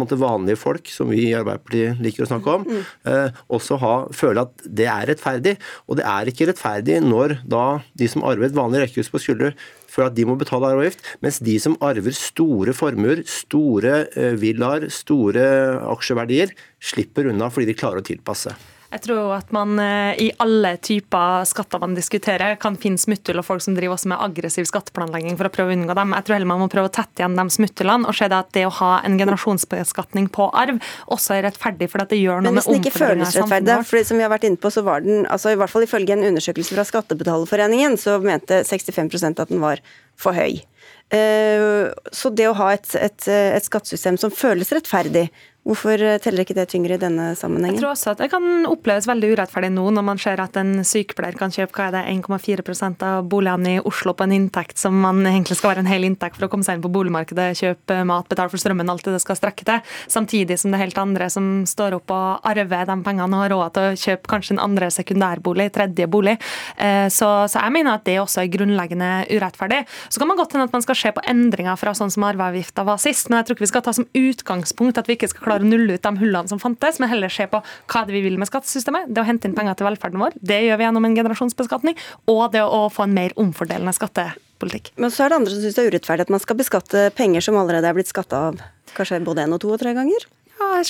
måte, 0.00 0.18
vanlige 0.18 0.43
folk, 0.60 0.90
som 0.92 1.08
vi 1.12 1.22
i 1.28 1.36
Arbeiderpartiet 1.36 2.02
liker 2.04 2.24
å 2.24 2.28
snakke 2.28 2.56
om, 2.58 2.66
mm. 2.68 2.82
eh, 3.10 3.40
også 3.56 3.78
ha, 3.82 3.94
føle 4.14 4.44
at 4.44 4.66
det 4.80 4.88
er 4.90 5.08
rettferdig. 5.10 5.56
Og 5.88 5.98
det 6.00 6.04
er 6.10 6.30
ikke 6.30 6.50
rettferdig 6.50 7.00
når 7.04 7.38
da 7.48 7.64
de 7.96 8.10
som 8.10 8.26
arver 8.26 8.50
et 8.50 8.58
vanlig 8.58 8.84
rekkehus 8.84 9.10
på 9.12 9.22
skulder, 9.24 9.56
føler 9.94 10.10
at 10.10 10.18
de 10.18 10.26
må 10.28 10.36
betale 10.38 10.72
arveavgift, 10.72 11.04
mens 11.24 11.40
de 11.44 11.56
som 11.62 11.78
arver 11.84 12.14
store 12.18 12.74
formuer, 12.76 13.24
store 13.30 14.04
eh, 14.12 14.36
villaer, 14.40 14.88
store 14.92 15.48
aksjeverdier, 15.94 16.54
slipper 16.84 17.30
unna 17.32 17.50
fordi 17.52 17.70
de 17.70 17.78
klarer 17.78 18.02
å 18.02 18.06
tilpasse. 18.06 18.52
Jeg 18.94 19.02
tror 19.08 19.32
at 19.34 19.48
man 19.54 19.74
eh, 19.82 20.20
i 20.22 20.26
alle 20.38 20.76
typer 20.78 21.42
skatter 21.50 21.80
man 21.82 21.96
diskuterer, 21.96 22.54
kan 22.62 22.76
finne 22.78 23.00
smutthull 23.00 23.40
og 23.40 23.46
folk 23.48 23.64
som 23.64 23.74
driver 23.74 23.96
også 23.96 24.12
med 24.12 24.22
aggressiv 24.22 24.68
skatteplanlegging 24.70 25.34
for 25.38 25.48
å 25.48 25.52
prøve 25.54 25.72
å 25.72 25.74
unngå 25.74 25.96
dem. 25.98 26.12
Jeg 26.14 26.26
tror 26.26 26.36
heller 26.36 26.50
man 26.52 26.60
må 26.62 26.68
prøve 26.70 26.90
å 26.90 26.94
tette 26.94 27.24
igjen 27.24 27.34
de 27.34 27.44
smutthullene 27.56 28.06
og 28.06 28.14
se 28.14 28.28
at 28.30 28.52
det 28.54 28.62
å 28.68 28.74
ha 28.78 28.90
en 29.02 29.16
generasjonsbeskatning 29.18 30.28
på 30.34 30.46
arv 30.54 30.78
også 31.10 31.34
er 31.38 31.48
rettferdig, 31.48 31.88
for 31.90 32.04
at 32.04 32.14
det 32.14 32.20
gjør 32.20 32.44
noe 32.44 32.54
med 32.54 32.62
omfordelingen 32.62 32.84
i 32.84 32.92
samfunnet. 32.92 33.10
Men 33.10 33.24
hvis 33.24 33.26
den 33.26 33.26
ikke 33.26 33.32
føles 33.32 33.38
rettferdig, 33.40 33.78
for 33.90 34.10
som 34.10 34.20
vi 34.20 34.26
har 34.26 34.34
vært 34.34 34.46
inne 34.50 34.62
på, 34.62 34.72
så 34.76 34.84
var 34.86 35.02
den, 35.02 35.24
altså 35.26 35.50
i 35.50 35.58
hvert 35.58 35.74
fall 35.74 35.88
ifølge 35.88 36.14
en 36.14 36.28
undersøkelse 36.30 36.76
fra 36.78 36.86
Skattebetalerforeningen, 36.92 37.98
så 37.98 38.20
mente 38.22 38.62
65% 38.68 39.42
at 39.42 39.50
den 39.50 39.64
var 39.64 39.82
for 40.14 40.38
høy. 40.38 40.62
Eh, 41.10 41.90
så 42.14 42.30
det 42.30 42.46
å 42.48 42.54
ha 42.62 42.70
et, 42.76 42.86
et, 42.94 43.26
et 43.26 43.66
skattesystem 43.66 44.20
som 44.20 44.32
føles 44.34 44.70
rettferdig, 44.74 45.26
Hvorfor 45.64 45.96
eh, 45.96 46.18
teller 46.20 46.44
ikke 46.44 46.56
det 46.58 46.66
tyngre 46.68 46.98
i 46.98 47.00
denne 47.00 47.30
sammenhengen? 47.38 47.78
Jeg 47.78 47.80
tror 47.80 47.94
også 47.94 48.12
at 48.12 48.20
det 48.20 48.28
kan 48.32 48.66
oppleves 48.68 49.06
veldig 49.08 49.30
urettferdig 49.32 49.70
nå, 49.72 49.86
når 49.96 50.04
man 50.04 50.18
ser 50.20 50.42
at 50.42 50.58
en 50.60 50.82
sykepleier 50.84 51.38
kan 51.40 51.52
kjøpe 51.54 51.72
hva 51.78 51.86
er 51.88 51.94
det, 51.94 52.02
1,4% 52.12 53.04
av 53.08 53.24
boligene 53.32 53.78
i 53.78 53.84
Oslo 53.88 54.12
på 54.12 54.26
en 54.26 54.34
inntekt 54.36 54.76
som 54.80 54.98
man 55.00 55.22
egentlig 55.24 55.56
skal 55.56 55.72
være 55.72 55.84
en 55.86 55.88
hel 55.88 56.04
inntekt 56.04 56.36
for 56.36 56.46
å 56.46 56.50
komme 56.52 56.66
seg 56.66 56.76
inn 56.76 56.84
på 56.84 56.90
boligmarkedet, 56.92 57.46
kjøpe 57.62 57.96
mat, 58.10 58.28
betale 58.28 58.52
for 58.52 58.60
strømmen, 58.60 58.92
alt 58.92 59.08
det 59.08 59.14
det 59.16 59.22
skal 59.24 59.38
strekke 59.40 59.64
til. 59.64 59.94
Samtidig 60.12 60.58
som 60.60 60.68
det 60.68 60.78
er 60.78 60.84
helt 60.84 61.00
andre 61.00 61.30
som 61.32 61.48
står 61.68 61.96
opp 61.96 62.12
og 62.12 62.44
arver 62.52 62.84
de 62.90 62.98
pengene 63.08 63.40
og 63.40 63.46
har 63.46 63.54
råd 63.54 63.74
til 63.78 63.88
å 63.88 63.96
kjøpe 64.04 64.32
kanskje 64.34 64.58
en 64.58 64.62
andre 64.66 64.92
sekundærbolig, 64.92 65.70
tredje 65.72 66.10
bolig. 66.12 66.36
Eh, 66.76 67.06
så, 67.08 67.30
så 67.48 67.64
jeg 67.64 67.76
mener 67.78 67.96
at 67.96 68.04
det 68.04 68.18
også 68.20 68.44
er 68.44 68.52
grunnleggende 68.52 69.10
urettferdig. 69.32 69.80
Så 70.12 70.20
kan 70.20 70.28
man 70.28 70.42
godt 70.42 70.52
hende 70.52 70.68
at 70.68 70.76
man 70.76 70.84
skal 70.84 71.00
se 71.00 71.16
på 71.16 71.24
endringer 71.24 71.80
fra 71.80 71.96
sånn 71.96 72.12
som 72.12 72.28
arveavgifta 72.28 72.84
var 72.84 73.00
sist, 73.00 73.32
men 73.32 73.40
jeg 73.40 73.48
tror 73.48 73.56
ikke 73.56 73.66
vi 73.66 73.72
skal 73.72 73.88
ta 73.88 73.96
som 73.96 74.10
utgangspunkt 74.12 75.00
at 75.00 75.08
vi 75.08 75.16
ikke 75.16 75.32
skal 75.32 75.46
klare 75.46 75.53
klare 75.54 75.66
å 75.66 75.70
nulle 75.70 75.96
ut 75.96 76.04
de 76.04 76.12
hullene 76.20 76.50
som 76.50 76.60
fantes, 76.60 77.00
men 77.00 77.10
heller 77.10 77.32
se 77.32 77.46
på 77.50 77.60
hva 77.62 78.04
det 78.06 78.14
vi 78.14 78.22
vil 78.26 78.38
med 78.40 78.50
skattesystemet. 78.50 79.10
Det 79.14 79.22
å 79.22 79.26
hente 79.28 79.48
inn 79.48 79.56
penger 79.56 79.78
til 79.78 79.88
velferden 79.88 80.22
vår, 80.22 80.36
det 80.40 80.62
gjør 80.66 80.80
vi 80.80 80.88
gjennom 80.88 81.08
en 81.08 81.18
generasjonsbeskatning. 81.18 81.98
Og 82.30 82.44
det 82.54 82.64
å 82.64 82.86
få 82.92 83.06
en 83.06 83.16
mer 83.16 83.34
omfordelende 83.40 83.94
skattepolitikk. 83.96 84.94
Men 85.00 85.12
så 85.14 85.24
er 85.24 85.32
det 85.32 85.40
andre 85.40 85.54
som 85.54 85.64
syns 85.64 85.78
det 85.78 85.84
er 85.84 85.92
urettferdig 85.92 86.26
at 86.26 86.34
man 86.34 86.42
skal 86.42 86.58
beskatte 86.60 87.08
penger 87.18 87.44
som 87.44 87.58
allerede 87.60 87.90
er 87.90 87.96
blitt 87.96 88.10
skatta 88.10 88.48
av 88.50 88.64
kanskje 88.94 89.22
både 89.26 89.46
én 89.46 89.54
og 89.54 89.62
to 89.62 89.72
og 89.74 89.80
tre 89.82 89.94
ganger? 89.96 90.26
Ja, 90.54 90.82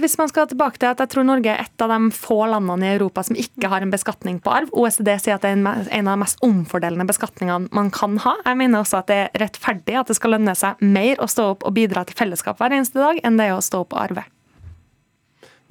hvis 0.00 0.16
man 0.20 0.28
skal 0.28 0.48
tilbake 0.50 0.80
til 0.80 0.90
at 0.90 1.00
jeg 1.00 1.10
tror 1.12 1.24
Norge 1.26 1.52
er 1.52 1.64
et 1.64 1.82
av 1.84 1.92
de 1.92 2.10
få 2.14 2.38
landene 2.50 2.84
i 2.84 2.94
Europa 2.96 3.24
som 3.26 3.38
ikke 3.38 3.70
har 3.72 3.84
en 3.84 3.92
beskatning 3.92 4.38
på 4.44 4.52
arv. 4.52 4.70
OECD 4.76 5.10
sier 5.22 5.38
at 5.38 5.44
det 5.44 5.54
er 5.54 5.60
en 5.62 6.08
av 6.08 6.12
de 6.16 6.20
mest 6.20 6.42
omfordelende 6.44 7.08
beskatningene 7.08 7.72
man 7.76 7.90
kan 7.94 8.18
ha. 8.24 8.36
Jeg 8.44 8.60
mener 8.60 8.84
også 8.84 9.00
at 9.00 9.10
det 9.10 9.18
er 9.24 9.44
rettferdig 9.46 9.98
at 10.00 10.12
det 10.12 10.18
skal 10.18 10.36
lønne 10.36 10.56
seg 10.58 10.82
mer 10.84 11.22
å 11.22 11.28
stå 11.30 11.50
opp 11.54 11.68
og 11.68 11.76
bidra 11.76 12.04
til 12.06 12.18
fellesskap 12.18 12.60
hver 12.60 12.76
eneste 12.76 13.00
dag, 13.00 13.20
enn 13.24 13.40
det 13.40 13.52
å 13.54 13.62
stå 13.64 13.86
opp 13.86 13.96
og 13.96 14.02
arve. 14.04 14.26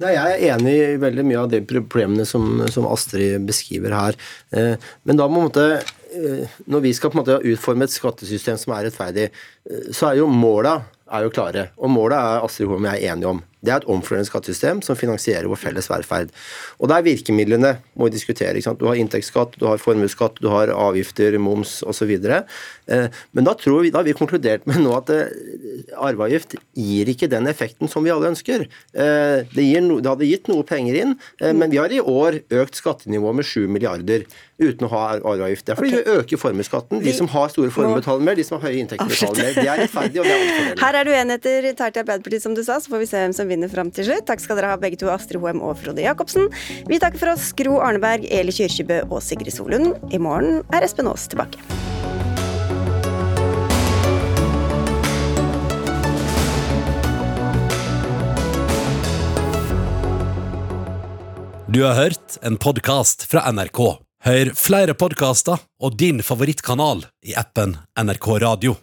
Nei, 0.02 0.10
jeg 0.12 0.32
er 0.34 0.42
enig 0.52 0.72
i 0.76 0.96
veldig 1.00 1.22
mye 1.24 1.38
av 1.40 1.52
de 1.54 1.62
problemene 1.64 2.26
som, 2.28 2.66
som 2.68 2.84
Astrid 2.90 3.46
beskriver 3.48 3.94
her. 3.96 4.18
Eh, 4.52 4.74
men 5.08 5.16
da 5.16 5.24
må 5.30 5.46
måtte, 5.46 5.78
eh, 6.12 6.58
når 6.68 6.84
vi 6.84 6.92
skal 6.98 7.12
på 7.12 7.16
en 7.16 7.22
måte 7.22 7.38
utforme 7.54 7.86
et 7.88 7.94
skattesystem 7.94 8.58
som 8.60 8.74
er 8.76 8.90
rettferdig, 8.90 9.30
eh, 9.30 9.88
så 9.96 10.10
er 10.10 10.20
jo 10.20 10.28
måla 10.28 10.82
er 11.10 11.26
jo 11.26 11.32
klare. 11.34 11.68
Og 11.76 11.90
målet 11.92 12.18
er 12.18 12.46
Astrid 12.46 12.70
Holm 12.70 12.84
og 12.84 12.92
jeg 12.94 13.04
er 13.04 13.14
enige 13.14 13.30
om. 13.30 13.42
Det 13.64 13.72
er 13.72 13.80
et 13.80 13.88
omfordelende 13.88 14.28
skattesystem 14.28 14.82
som 14.84 14.98
finansierer 14.98 15.48
vår 15.48 15.58
felles 15.58 15.88
velferd. 15.90 16.32
Og 16.78 16.90
det 16.90 16.96
er 16.96 17.06
virkemidlene 17.06 17.72
må 17.96 18.08
vi 18.08 18.16
diskutere. 18.18 18.60
Du 18.76 18.86
har 18.88 18.98
inntektsskatt, 19.00 19.56
du 19.60 19.66
har 19.66 19.80
formuesskatt, 19.82 20.40
du 20.44 20.50
har 20.52 20.72
avgifter, 20.74 21.38
moms 21.40 21.78
osv. 21.88 22.12
Eh, 22.20 23.06
men 23.32 23.48
da, 23.48 23.54
tror 23.58 23.82
vi, 23.86 23.92
da 23.94 24.02
har 24.02 24.08
vi 24.08 24.16
konkludert 24.16 24.66
med 24.68 24.82
nå 24.84 24.92
at 24.98 25.12
eh, 25.14 25.30
arveavgift 25.96 26.58
gir 26.76 27.10
ikke 27.10 27.30
den 27.32 27.48
effekten 27.50 27.90
som 27.90 28.04
vi 28.06 28.12
alle 28.14 28.30
ønsker. 28.34 28.66
Eh, 28.92 29.38
det, 29.56 29.66
no, 29.86 29.98
det 30.04 30.12
hadde 30.12 30.28
gitt 30.28 30.52
noe 30.52 30.66
penger 30.66 31.00
inn, 31.00 31.16
men 31.40 31.72
vi 31.72 31.80
har 31.80 31.92
i 31.92 32.02
år 32.02 32.42
økt 32.60 32.78
skattenivået 32.78 33.40
med 33.40 33.48
7 33.48 33.66
milliarder 33.72 34.28
uten 34.56 34.86
å 34.86 34.90
ha 34.92 35.02
arveavgift. 35.16 35.66
Det 35.66 35.74
er 35.74 35.78
fordi 35.80 35.92
okay. 35.92 36.04
vi 36.04 36.20
øker 36.20 36.40
formuesskatten. 36.40 37.02
De 37.04 37.12
som 37.16 37.28
har 37.28 37.50
store 37.52 37.72
formuer 37.72 38.00
betaler 38.00 38.24
mer, 38.24 38.38
de 38.38 38.44
som 38.46 38.56
har 38.56 38.70
høye 38.70 38.84
inntekter 38.84 39.10
betaler 39.10 39.42
mer. 39.42 39.58
Det 39.58 39.66
er 39.66 39.82
rettferdig, 39.82 40.20
og 40.22 40.28
det 40.28 40.32
er 40.32 40.40
omfordelende. 40.44 40.84
Her 40.84 41.00
er 41.00 41.08
det 41.08 41.16
uenigheter 41.16 41.68
internt 41.72 41.98
i 41.98 42.02
Arbeiderpartiet, 42.04 42.44
som 42.46 42.56
du 42.56 42.62
sa, 42.64 42.78
så 42.80 42.92
får 42.92 43.02
vi 43.02 43.08
se 43.10 43.24
hvem 43.24 43.36
som 43.46 43.54
vinner 43.54 43.70
fram 43.70 43.92
til 43.94 44.08
slutt. 44.08 44.26
Takk 44.26 44.42
skal 44.42 44.58
dere 44.58 44.74
ha 44.74 44.80
begge 44.80 44.98
to, 44.98 45.10
Astrid 45.12 45.40
Hoem 45.40 45.62
og 45.62 45.78
Frode 45.78 46.02
Jacobsen. 46.02 46.50
Vi 46.90 46.98
takker 46.98 47.22
for 47.22 47.34
oss 47.36 47.52
Gro 47.56 47.78
Arneberg, 47.78 48.26
Eli 48.26 48.54
Kyrkjebø 48.54 49.04
og 49.06 49.22
Sigrid 49.22 49.54
Solund. 49.54 49.94
I 50.10 50.18
morgen 50.18 50.64
er 50.74 50.86
Espen 50.86 51.06
Aas 51.06 51.28
tilbake. 51.30 51.62
Du 61.66 61.82
har 61.84 61.98
hørt 61.98 62.38
en 62.46 62.56
podkast 62.56 63.26
fra 63.28 63.44
NRK. 63.52 63.80
Hør 64.26 64.50
flere 64.58 64.96
podkaster 64.98 65.60
og 65.82 65.98
din 66.00 66.22
favorittkanal 66.24 67.04
i 67.26 67.36
appen 67.38 67.76
NRK 68.00 68.32
Radio. 68.42 68.78